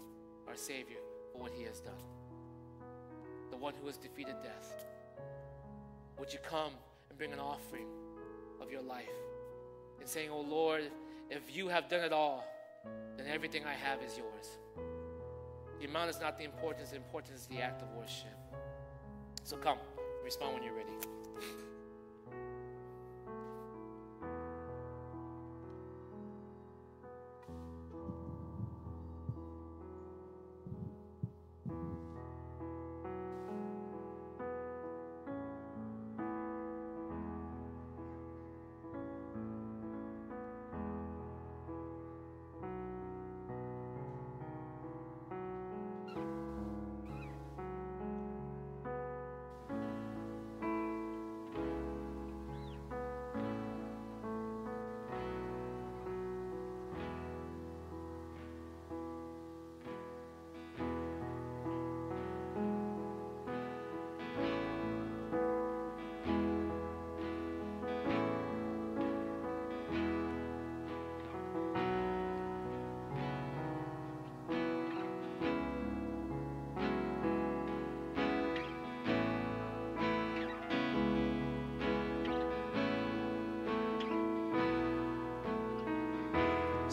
our 0.47 0.55
Savior, 0.55 0.97
for 1.31 1.43
what 1.43 1.51
He 1.51 1.65
has 1.65 1.79
done? 1.79 2.01
The 3.51 3.57
one 3.57 3.75
who 3.79 3.85
has 3.85 3.97
defeated 3.97 4.37
death. 4.41 4.73
Would 6.17 6.33
you 6.33 6.39
come 6.39 6.71
and 7.11 7.17
bring 7.19 7.31
an 7.31 7.37
offering 7.37 7.85
of 8.59 8.71
your 8.71 8.81
life 8.81 9.05
and 9.99 10.09
saying, 10.09 10.31
Oh 10.31 10.41
Lord, 10.41 10.89
if 11.29 11.55
you 11.55 11.67
have 11.67 11.87
done 11.87 12.03
it 12.03 12.11
all, 12.11 12.43
then 13.17 13.27
everything 13.27 13.65
I 13.65 13.73
have 13.73 14.01
is 14.01 14.17
yours. 14.17 14.57
The 15.79 15.85
amount 15.85 16.09
is 16.09 16.19
not 16.19 16.39
the 16.39 16.43
importance, 16.43 16.89
the 16.89 16.95
importance 16.95 17.41
is 17.41 17.45
the 17.45 17.61
act 17.61 17.83
of 17.83 17.89
worship. 17.91 18.35
So 19.43 19.57
come, 19.57 19.77
respond 20.23 20.55
when 20.55 20.63
you're 20.63 20.73
ready. 20.73 21.68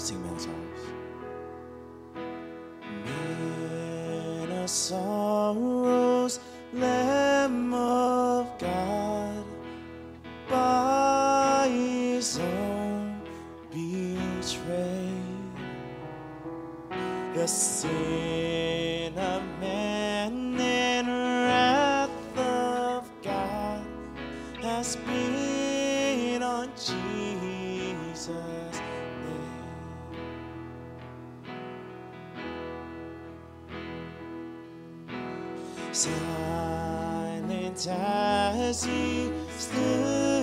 Sing 0.06 0.22
men 0.22 0.38
songs. 0.38 0.82
Men 3.04 4.50
of 4.62 4.70
sorrows, 4.70 6.38
Lamb 6.72 7.74
of 7.74 8.56
God, 8.60 9.44
by 10.48 11.68
His 11.68 12.38
own 12.38 13.20
betrayed, 13.72 15.10
the 17.34 17.48
sin 17.48 18.45
Silent 35.96 37.86
as 37.88 38.84
he 38.84 39.32
stood 39.56 40.35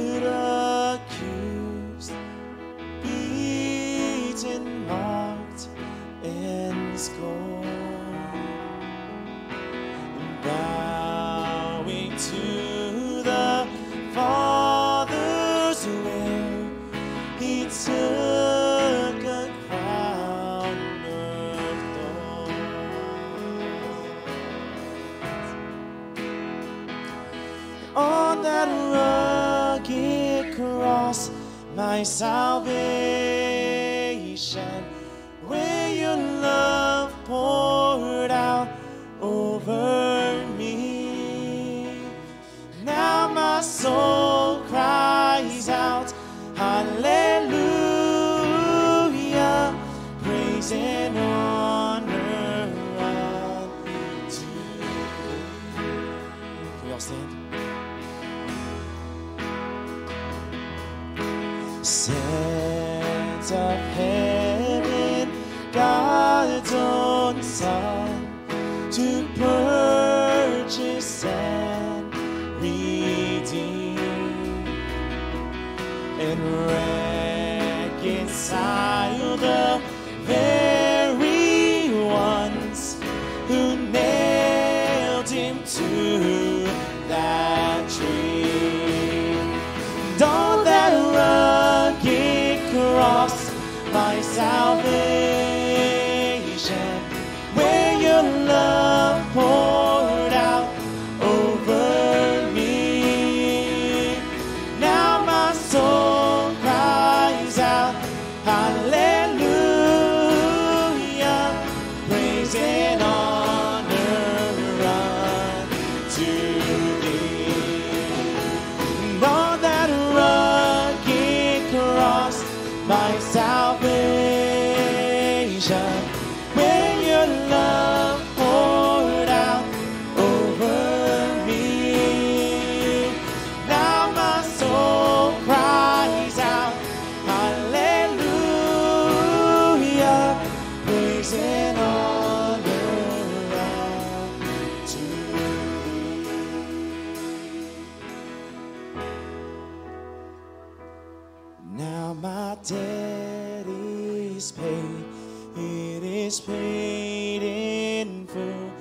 paid 156.45 157.41
in 157.43 158.27
full 158.27 158.71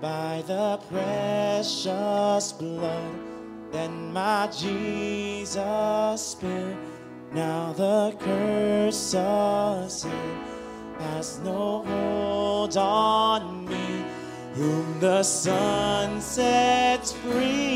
by 0.00 0.42
the 0.46 0.78
precious 0.88 2.52
blood 2.52 3.14
that 3.72 3.88
my 3.88 4.48
Jesus 4.48 6.20
spilled. 6.20 6.76
Now 7.32 7.72
the 7.72 8.16
curse 8.18 9.14
of 9.14 9.90
sin 9.90 10.10
has 10.98 11.38
no 11.40 11.84
hold 11.84 12.76
on 12.76 13.66
me. 13.66 14.04
Whom 14.54 14.98
the 14.98 15.22
Son 15.22 16.20
sets 16.20 17.12
free, 17.12 17.69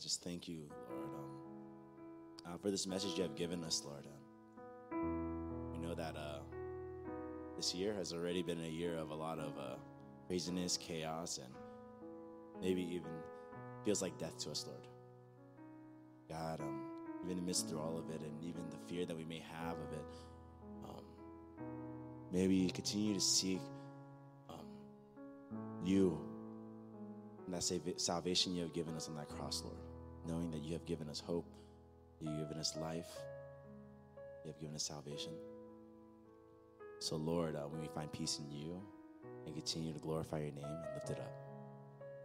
just 0.00 0.24
thank 0.24 0.48
you, 0.48 0.62
Lord, 0.88 1.10
um, 1.14 2.54
uh, 2.54 2.56
for 2.58 2.70
this 2.70 2.86
message 2.86 3.16
you 3.16 3.22
have 3.22 3.36
given 3.36 3.62
us, 3.62 3.82
Lord. 3.84 4.06
Um, 4.92 5.72
we 5.72 5.78
know 5.78 5.94
that 5.94 6.16
uh, 6.16 6.38
this 7.56 7.74
year 7.74 7.92
has 7.92 8.14
already 8.14 8.42
been 8.42 8.64
a 8.64 8.68
year 8.68 8.96
of 8.96 9.10
a 9.10 9.14
lot 9.14 9.38
of 9.38 9.58
uh, 9.58 9.76
craziness, 10.26 10.78
chaos, 10.78 11.38
and 11.38 11.52
maybe 12.62 12.82
even 12.82 13.10
feels 13.84 14.00
like 14.00 14.16
death 14.18 14.38
to 14.38 14.50
us, 14.50 14.64
Lord. 14.66 14.86
God, 16.30 16.60
um, 16.60 16.80
even 17.24 17.38
amidst 17.38 17.68
through 17.68 17.80
all 17.80 17.98
of 17.98 18.08
it, 18.08 18.22
and 18.22 18.42
even 18.42 18.62
the 18.70 18.78
fear 18.88 19.04
that 19.04 19.16
we 19.16 19.24
may 19.24 19.44
have 19.52 19.72
of 19.74 19.92
it, 19.92 20.04
um, 20.84 21.04
may 22.32 22.48
we 22.48 22.70
continue 22.70 23.12
to 23.12 23.20
seek 23.20 23.60
um, 24.48 24.64
you 25.84 26.18
and 27.50 27.56
that 27.56 27.64
salva- 27.64 27.98
salvation 27.98 28.54
you 28.54 28.62
have 28.62 28.72
given 28.72 28.94
us 28.94 29.08
on 29.08 29.16
that 29.16 29.28
cross, 29.28 29.62
Lord, 29.64 29.76
knowing 30.26 30.50
that 30.52 30.62
you 30.62 30.72
have 30.74 30.86
given 30.86 31.08
us 31.08 31.20
hope, 31.20 31.46
you 32.20 32.28
have 32.30 32.38
given 32.38 32.58
us 32.58 32.76
life, 32.76 33.08
You 34.44 34.50
have 34.52 34.60
given 34.60 34.74
us 34.74 34.84
salvation. 34.84 35.32
So, 37.00 37.16
Lord, 37.16 37.56
uh, 37.56 37.60
when 37.68 37.80
we 37.80 37.88
find 37.88 38.12
peace 38.12 38.40
in 38.40 38.50
you 38.50 38.80
and 39.46 39.54
continue 39.54 39.92
to 39.92 39.98
glorify 40.00 40.38
your 40.38 40.52
name 40.52 40.64
and 40.64 40.94
lift 40.94 41.10
it 41.10 41.18
up, 41.20 41.32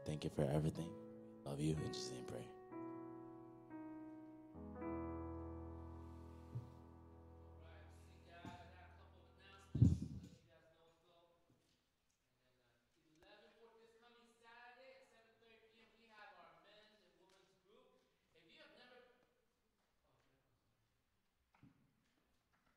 thank 0.06 0.24
you 0.24 0.30
for 0.36 0.50
everything. 0.54 0.90
Love 1.46 1.60
you. 1.60 1.76
In 1.86 1.94
Jesus' 1.94 2.12
name, 2.12 2.26
pray. 2.28 2.46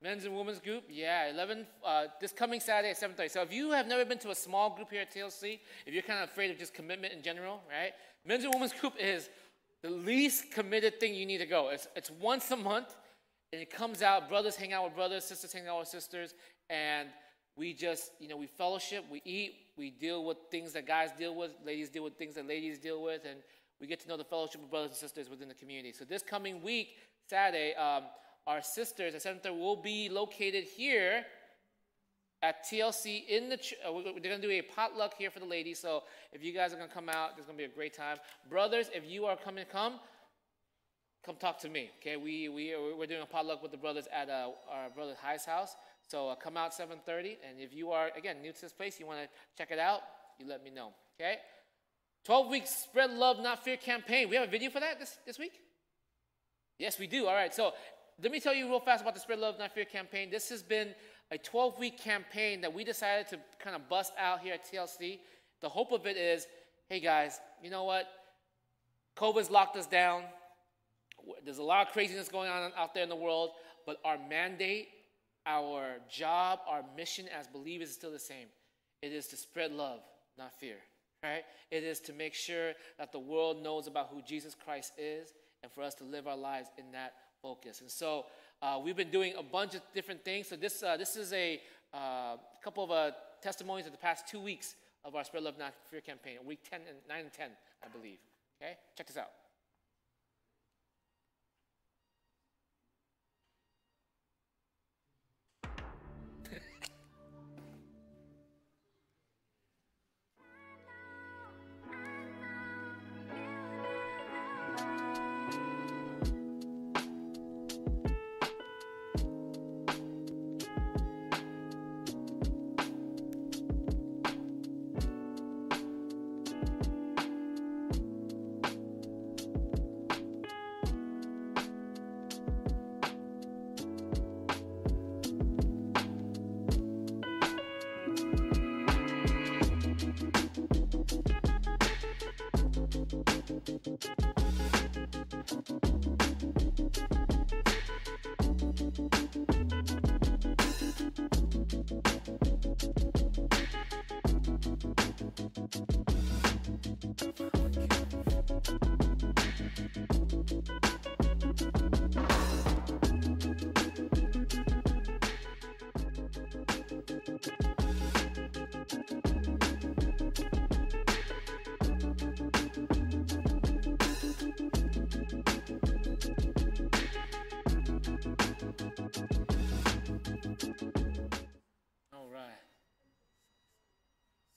Men's 0.01 0.25
and 0.25 0.37
women's 0.37 0.61
group, 0.61 0.85
yeah, 0.89 1.31
11, 1.31 1.67
uh, 1.85 2.05
this 2.21 2.33
coming 2.33 2.61
Saturday 2.61 2.91
at 2.91 3.01
7.30. 3.01 3.31
So 3.31 3.43
if 3.43 3.53
you 3.53 3.73
have 3.73 3.89
never 3.89 4.05
been 4.05 4.19
to 4.19 4.31
a 4.31 4.35
small 4.35 4.75
group 4.75 4.91
here 4.91 5.01
at 5.01 5.13
TLC, 5.13 5.59
if 5.87 5.93
you're 5.93 6.05
kind 6.05 6.23
of 6.23 6.29
afraid 6.29 6.53
of 6.53 6.59
just 6.59 6.73
commitment 6.73 7.13
in 7.13 7.23
general, 7.23 7.61
right? 7.69 7.93
Men's 8.25 8.45
and 8.45 8.55
women's 8.55 8.73
group 8.73 8.95
is 8.99 9.29
the 9.83 9.91
least 9.91 10.53
committed 10.53 11.01
thing 11.01 11.15
you 11.15 11.27
need 11.27 11.39
to 11.39 11.47
go. 11.47 11.71
It's, 11.71 11.89
it's 11.97 12.11
once 12.11 12.51
a 12.53 12.57
month, 12.57 12.95
and 13.53 13.61
it 13.61 13.71
comes 13.71 14.03
out, 14.03 14.29
brothers 14.29 14.55
hang 14.55 14.73
out 14.73 14.85
with 14.85 14.95
brothers, 14.95 15.25
sisters 15.25 15.53
hang 15.53 15.67
out 15.67 15.81
with 15.81 15.89
sisters, 15.89 16.35
and 16.71 17.09
we 17.57 17.73
just, 17.73 18.13
you 18.21 18.29
know, 18.29 18.37
we 18.37 18.47
fellowship, 18.47 19.05
we 19.11 19.21
eat, 19.25 19.55
we 19.77 19.91
deal 19.91 20.25
with 20.25 20.37
things 20.51 20.73
that 20.75 20.87
guys 20.87 21.11
deal 21.19 21.35
with, 21.35 21.51
ladies 21.67 21.89
deal 21.89 22.05
with 22.05 22.15
things 22.15 22.35
that 22.35 22.47
ladies 22.47 22.79
deal 22.79 23.03
with, 23.03 23.23
and 23.29 23.41
we 23.81 23.89
get 23.89 23.99
to 24.01 24.09
know 24.09 24.17
the 24.17 24.25
fellowship 24.25 24.63
of 24.63 24.71
brothers 24.71 24.91
and 24.91 24.99
sisters 24.99 25.29
within 25.29 25.49
the 25.49 25.55
community. 25.55 25.93
So 25.93 26.05
this 26.05 26.23
coming 26.23 26.63
week, 26.63 26.91
Saturday, 27.29 27.75
um, 27.75 28.05
our 28.47 28.63
sisters 28.63 29.15
at 29.15 29.23
7:30 29.23 29.59
will 29.59 29.77
be 29.77 30.09
located 30.09 30.65
here 30.65 31.25
at 32.43 32.65
TLC 32.65 33.27
in 33.29 33.49
the. 33.49 33.57
Ch- 33.57 33.75
uh, 33.87 33.93
we're, 33.93 34.03
they're 34.03 34.33
gonna 34.33 34.41
do 34.41 34.51
a 34.51 34.63
potluck 34.63 35.15
here 35.15 35.31
for 35.31 35.41
the 35.41 35.47
ladies. 35.47 35.79
So 35.81 36.05
if 36.33 36.43
you 36.43 36.53
guys 36.53 36.73
are 36.73 36.77
gonna 36.77 36.93
come 36.93 37.09
out, 37.09 37.37
there's 37.37 37.47
gonna 37.47 37.59
be 37.59 37.65
a 37.65 37.69
great 37.69 37.95
time. 37.95 38.19
Brothers, 38.49 38.91
if 38.95 39.05
you 39.07 39.27
are 39.27 39.37
coming, 39.37 39.65
come. 39.71 40.01
Come 41.27 41.37
talk 41.37 41.59
to 41.61 41.69
me, 41.69 41.91
okay? 42.01 42.17
We 42.17 42.49
we 42.49 42.75
we're 42.97 43.07
doing 43.07 43.23
a 43.23 43.27
potluck 43.27 43.63
with 43.63 43.73
the 43.73 43.77
brothers 43.77 44.07
at 44.13 44.31
uh, 44.31 44.51
our 44.71 44.89
brother 44.89 45.15
High's 45.21 45.45
house. 45.45 45.75
So 46.07 46.29
uh, 46.29 46.37
come 46.37 46.57
out 46.57 46.73
7:30, 46.73 47.37
and 47.47 47.59
if 47.59 47.75
you 47.75 47.91
are 47.91 48.11
again 48.17 48.41
new 48.41 48.53
to 48.53 48.61
this 48.61 48.73
place, 48.73 48.99
you 48.99 49.07
want 49.07 49.21
to 49.21 49.29
check 49.57 49.71
it 49.71 49.79
out, 49.79 50.01
you 50.39 50.47
let 50.47 50.63
me 50.63 50.71
know, 50.71 50.93
okay? 51.21 51.39
12 52.25 52.49
weeks 52.49 52.71
spread 52.71 53.11
love, 53.11 53.41
not 53.41 53.65
fear 53.65 53.77
campaign. 53.77 54.29
We 54.29 54.37
have 54.37 54.49
a 54.49 54.51
video 54.51 54.71
for 54.71 54.81
that 54.81 54.99
this 54.99 55.19
this 55.27 55.39
week. 55.39 55.61
Yes, 56.79 56.99
we 56.99 57.07
do. 57.07 57.27
All 57.27 57.35
right. 57.35 57.53
So 57.53 57.73
let 58.21 58.33
me 58.33 58.41
tell 58.41 58.55
you 58.55 58.69
real 58.69 58.81
fast 58.81 59.03
about 59.03 59.15
the 59.15 59.21
Spread 59.21 59.39
Love 59.39 59.59
Not 59.59 59.73
Fear 59.73 59.85
campaign. 59.85 60.29
This 60.31 60.49
has 60.49 60.63
been 60.63 60.95
a 61.31 61.39
12 61.39 61.79
week 61.79 61.99
campaign 61.99 62.61
that 62.63 62.73
we 62.73 62.83
decided 62.83 63.29
to 63.29 63.39
kind 63.63 63.77
of 63.77 63.89
bust 63.89 64.13
out 64.19 64.41
here 64.41 64.55
at 64.55 64.69
TLC. 64.71 65.19
The 65.61 65.69
hope 65.69 65.93
of 65.93 66.07
it 66.07 66.17
is 66.17 66.47
hey 66.89 67.01
guys, 67.01 67.39
you 67.63 67.71
know 67.71 67.85
what? 67.85 68.07
COVID's 69.17 69.51
locked 69.51 69.77
us 69.77 69.87
down. 69.87 70.23
There's 71.45 71.59
a 71.59 71.63
lot 71.63 71.87
of 71.87 71.93
craziness 71.93 72.29
going 72.29 72.51
on 72.51 72.73
out 72.77 72.95
there 72.95 73.03
in 73.03 73.11
the 73.11 73.17
world, 73.17 73.51
but 73.85 73.99
our 74.05 74.17
mandate, 74.29 74.89
our 75.45 75.97
job, 76.11 76.61
our 76.67 76.83
mission 76.97 77.27
as 77.39 77.47
believers 77.47 77.91
is 77.91 77.95
still 77.95 78.13
the 78.13 78.19
same. 78.19 78.47
It 79.03 79.13
is 79.13 79.27
to 79.29 79.37
spread 79.37 79.73
love, 79.73 80.01
not 80.39 80.59
fear, 80.59 80.77
right? 81.23 81.43
It 81.71 81.85
is 81.85 82.01
to 82.01 82.15
make 82.15 82.33
sure 82.33 82.73
that 82.99 83.13
the 83.13 83.19
world 83.19 83.63
knows 83.63 83.87
about 83.87 84.09
who 84.11 84.23
Jesus 84.23 84.55
Christ 84.55 84.93
is 84.97 85.35
and 85.63 85.71
for 85.71 85.83
us 85.83 85.95
to 85.97 86.05
live 86.05 86.27
our 86.27 86.37
lives 86.37 86.71
in 86.79 86.93
that 86.93 87.13
focus. 87.43 87.81
And 87.81 87.91
so 87.91 88.27
uh, 88.63 88.81
we've 88.83 88.97
been 88.97 89.11
doing 89.11 89.35
a 89.39 89.43
bunch 89.43 89.75
of 89.75 89.83
different 89.95 90.25
things. 90.25 90.49
So 90.49 90.57
this, 90.57 90.83
uh, 90.83 90.97
this 90.97 91.17
is 91.17 91.33
a 91.33 91.61
uh, 91.93 92.37
couple 92.63 92.85
of 92.85 92.91
uh, 92.91 93.11
testimonies 93.43 93.87
of 93.87 93.93
the 93.93 93.99
past 93.99 94.27
two 94.29 94.41
weeks 94.41 94.75
of 95.05 95.15
our 95.15 95.25
Spread 95.25 95.43
Love 95.43 95.59
Not 95.59 95.75
Fear 95.91 96.01
campaign, 96.03 96.39
week 96.45 96.61
10 96.69 96.81
and 96.89 96.99
9 97.09 97.21
and 97.21 97.33
10, 97.33 97.51
I 97.83 97.89
believe. 97.89 98.19
Okay? 98.61 98.75
Check 98.97 99.07
this 99.07 99.17
out. 99.17 99.31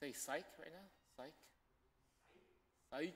Say 0.01 0.13
psych 0.13 0.45
right 0.57 0.71
now? 0.73 0.87
Psych? 1.15 1.33
Psych. 2.91 3.13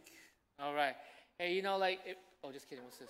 All 0.59 0.75
right. 0.75 0.93
Hey, 1.39 1.55
you 1.55 1.63
know, 1.63 1.77
like, 1.77 1.99
it, 2.05 2.15
oh, 2.43 2.51
just 2.51 2.69
kidding. 2.69 2.83
What's 2.83 2.99
this? 2.99 3.09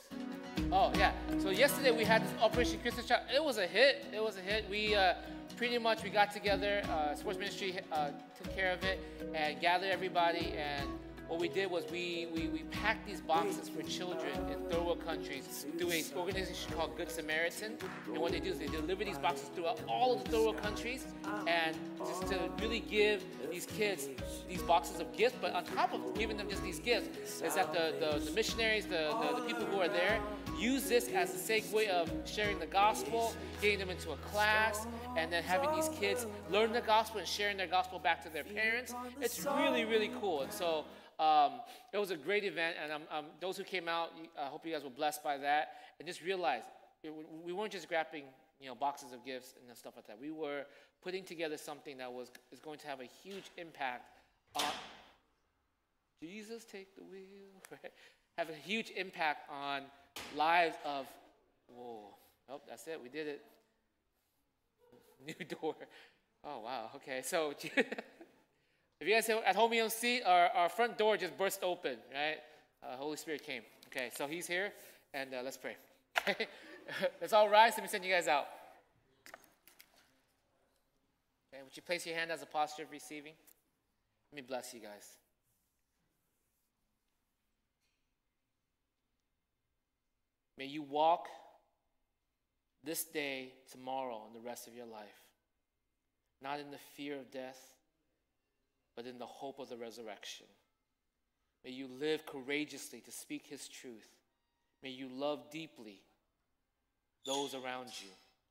Oh, 0.72 0.94
yeah. 0.96 1.12
So 1.40 1.50
yesterday 1.50 1.92
we 1.92 2.06
had 2.06 2.24
this 2.24 2.32
Operation 2.42 2.80
Christmas 2.80 3.06
Child. 3.06 3.24
It 3.36 3.44
was 3.44 3.58
a 3.58 3.68
hit. 3.68 4.06
It 4.14 4.24
was 4.24 4.38
a 4.38 4.40
hit. 4.40 4.70
We 4.70 4.96
uh, 4.96 5.16
pretty 5.58 5.78
much 5.78 6.04
we 6.06 6.10
got 6.10 6.32
together. 6.32 6.84
Uh, 6.90 7.16
sports 7.16 7.38
ministry 7.38 7.78
uh, 7.92 8.12
took 8.42 8.56
care 8.56 8.72
of 8.72 8.82
it 8.86 8.98
and 9.34 9.60
gathered 9.60 9.92
everybody. 9.92 10.54
And 10.58 10.90
what 11.28 11.40
we 11.40 11.48
did 11.48 11.72
was 11.72 11.84
we, 11.92 12.28
we, 12.34 12.48
we 12.48 12.60
packed 12.72 13.08
these 13.08 13.22
boxes 13.22 13.68
for 13.68 13.82
children 13.84 14.32
in 14.52 14.60
third 14.70 14.82
world 14.82 15.04
countries 15.06 15.66
through 15.78 15.90
an 15.90 16.04
organization 16.16 16.72
called 16.74 16.96
Good 16.96 17.10
Samaritan. 17.10 17.78
And 18.08 18.18
what 18.18 18.32
they 18.32 18.40
do 18.40 18.52
is 18.52 18.60
they 18.60 18.68
deliver 18.68 19.04
these 19.04 19.18
boxes 19.18 19.50
throughout 19.56 19.82
all 19.88 20.14
of 20.14 20.24
the 20.24 20.32
third 20.32 20.42
world 20.42 20.62
countries 20.62 21.06
and 21.48 21.76
just 22.00 22.28
to 22.28 22.50
really 22.62 22.80
give 22.80 23.24
these 23.50 23.66
kids 23.66 24.08
these 24.48 24.62
boxes 24.62 25.00
of 25.00 25.12
gifts. 25.18 25.36
But 25.42 25.54
on 25.54 25.66
top 25.66 25.94
of 25.94 26.14
giving 26.16 26.38
them 26.38 26.50
just 26.50 26.64
these 26.64 26.80
gifts, 26.80 27.42
is 27.42 27.56
that 27.56 27.74
the, 27.74 27.96
the, 28.00 28.20
the 28.20 28.32
missionaries, 28.32 28.86
the, 28.86 29.16
the, 29.22 29.42
the 29.42 29.48
people 29.48 29.66
who 29.66 29.82
are 29.82 29.88
there, 29.88 30.20
use 30.60 30.88
this 30.88 31.10
as 31.10 31.34
a 31.34 31.38
segue 31.38 31.88
of 31.90 32.12
sharing 32.26 32.60
the 32.60 32.66
gospel, 32.66 33.34
getting 33.62 33.80
them 33.80 33.90
into 33.90 34.12
a 34.12 34.18
class, 34.18 34.86
and 35.18 35.32
then 35.32 35.44
having 35.44 35.74
these 35.76 35.90
kids 35.90 36.28
learn 36.52 36.72
the 36.72 36.82
gospel 36.82 37.20
and 37.20 37.28
sharing 37.28 37.58
their 37.58 37.68
gospel 37.68 38.00
back 38.00 38.24
to 38.24 38.30
their 38.30 38.44
parents. 38.44 38.94
It's 39.20 39.46
really, 39.46 39.86
really 39.86 40.12
cool. 40.22 40.44
And 40.44 40.52
so 40.54 40.86
um, 41.20 41.62
it 41.94 41.98
was 41.98 42.12
a 42.12 42.18
great 42.18 42.44
event, 42.44 42.76
and 42.82 42.92
um, 42.92 43.26
those 43.40 43.58
who 43.58 43.64
came 43.64 43.88
out, 43.88 44.12
I 44.40 44.46
hope 44.46 44.66
you 44.66 44.74
guys 44.74 44.84
were 44.84 44.90
blessed 44.90 45.24
by 45.24 45.38
that, 45.38 45.70
and 46.00 46.08
just 46.08 46.22
realize 46.22 46.64
it, 47.04 47.14
we 47.46 47.54
weren't 47.54 47.72
just 47.72 47.88
grabbing 47.88 48.24
you 48.60 48.68
know 48.68 48.76
boxes 48.76 49.14
of 49.14 49.24
gifts 49.26 49.54
and 49.68 49.78
stuff 49.78 49.94
like 49.96 50.08
that. 50.08 50.20
We 50.20 50.32
were 50.32 50.66
putting 51.04 51.24
together 51.24 51.58
something 51.58 51.98
that 51.98 52.12
was 52.12 52.32
is 52.52 52.60
going 52.60 52.80
to 52.80 52.88
have 52.88 53.00
a 53.00 53.06
huge 53.06 53.52
impact 53.58 54.10
on 54.56 54.64
Jesus 56.22 56.66
take 56.66 56.96
the 56.96 57.04
wheel, 57.04 57.52
right? 57.72 57.92
Have 58.38 58.50
a 58.50 58.56
huge 58.56 58.92
impact 58.96 59.50
on 59.50 59.84
lives 60.36 60.76
of 60.86 61.06
whoa. 61.68 62.16
Oh, 62.50 62.62
that's 62.68 62.88
it. 62.88 63.00
We 63.02 63.10
did 63.10 63.28
it. 63.28 63.42
New 65.40 65.46
door. 65.46 65.76
Oh 66.44 66.60
wow. 66.60 66.90
Okay. 66.96 67.22
So 67.24 67.54
if 69.00 69.08
you 69.08 69.14
guys 69.14 69.30
at 69.30 69.56
home 69.56 69.74
you 69.74 69.82
don't 69.82 69.92
see, 69.92 70.22
our, 70.22 70.48
our 70.50 70.70
front 70.70 70.98
door 70.98 71.18
just 71.18 71.38
burst 71.38 71.64
open, 71.64 71.98
right? 72.14 72.38
Uh, 72.84 72.96
Holy 72.98 73.18
Spirit 73.18 73.44
came. 73.44 73.64
Okay. 73.88 74.10
So 74.16 74.28
he's 74.28 74.48
here, 74.48 74.72
and 75.14 75.34
uh, 75.34 75.42
let's 75.44 75.58
pray. 75.58 75.76
Let's 77.20 77.34
all 77.34 77.50
rise. 77.50 77.74
Let 77.76 77.84
me 77.84 77.90
send 77.90 78.06
you 78.06 78.12
guys 78.12 78.28
out. 78.28 78.46
Okay, 81.52 81.64
would 81.64 81.76
you 81.76 81.82
place 81.82 82.06
your 82.06 82.16
hand 82.16 82.32
as 82.32 82.42
a 82.44 82.46
posture 82.46 82.84
of 82.84 82.92
receiving? 82.92 83.34
Let 84.32 84.36
me 84.36 84.46
bless 84.48 84.74
you 84.74 84.80
guys. 84.80 85.08
May 90.58 90.66
you 90.66 90.84
walk 90.84 91.28
this 92.84 93.04
day, 93.04 93.54
tomorrow, 93.72 94.22
and 94.28 94.36
the 94.36 94.46
rest 94.46 94.68
of 94.68 94.76
your 94.76 94.86
life, 94.86 95.24
not 96.42 96.60
in 96.60 96.72
the 96.72 96.78
fear 96.96 97.16
of 97.18 97.32
death, 97.32 97.75
but 98.96 99.06
in 99.06 99.18
the 99.18 99.26
hope 99.26 99.60
of 99.60 99.70
the 99.70 99.78
resurrection. 99.78 100.46
May 101.64 101.72
you 101.72 101.88
live 102.00 102.26
courageously 102.26 103.02
to 103.02 103.12
speak 103.12 103.48
His 103.48 103.68
truth. 103.68 104.08
May 104.84 104.90
you 104.90 105.10
love 105.10 105.50
deeply 105.52 106.02
those 107.26 107.56
around 107.56 107.90
you. 108.02 108.10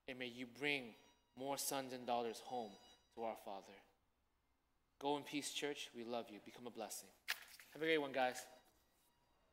And 0.09 0.19
may 0.19 0.27
you 0.27 0.47
bring 0.59 0.95
more 1.39 1.57
sons 1.57 1.93
and 1.93 2.07
daughters 2.07 2.41
home 2.45 2.73
to 3.15 3.23
our 3.23 3.37
Father. 3.45 3.79
Go 5.01 5.16
in 5.16 5.23
peace, 5.23 5.53
church. 5.53 5.91
We 5.97 6.05
love 6.05 6.27
you. 6.31 6.39
Become 6.45 6.66
a 6.66 6.71
blessing. 6.71 7.09
Have 7.73 7.83
a 7.83 7.87
great 7.87 8.01
one, 8.01 8.12
guys. 8.12 8.37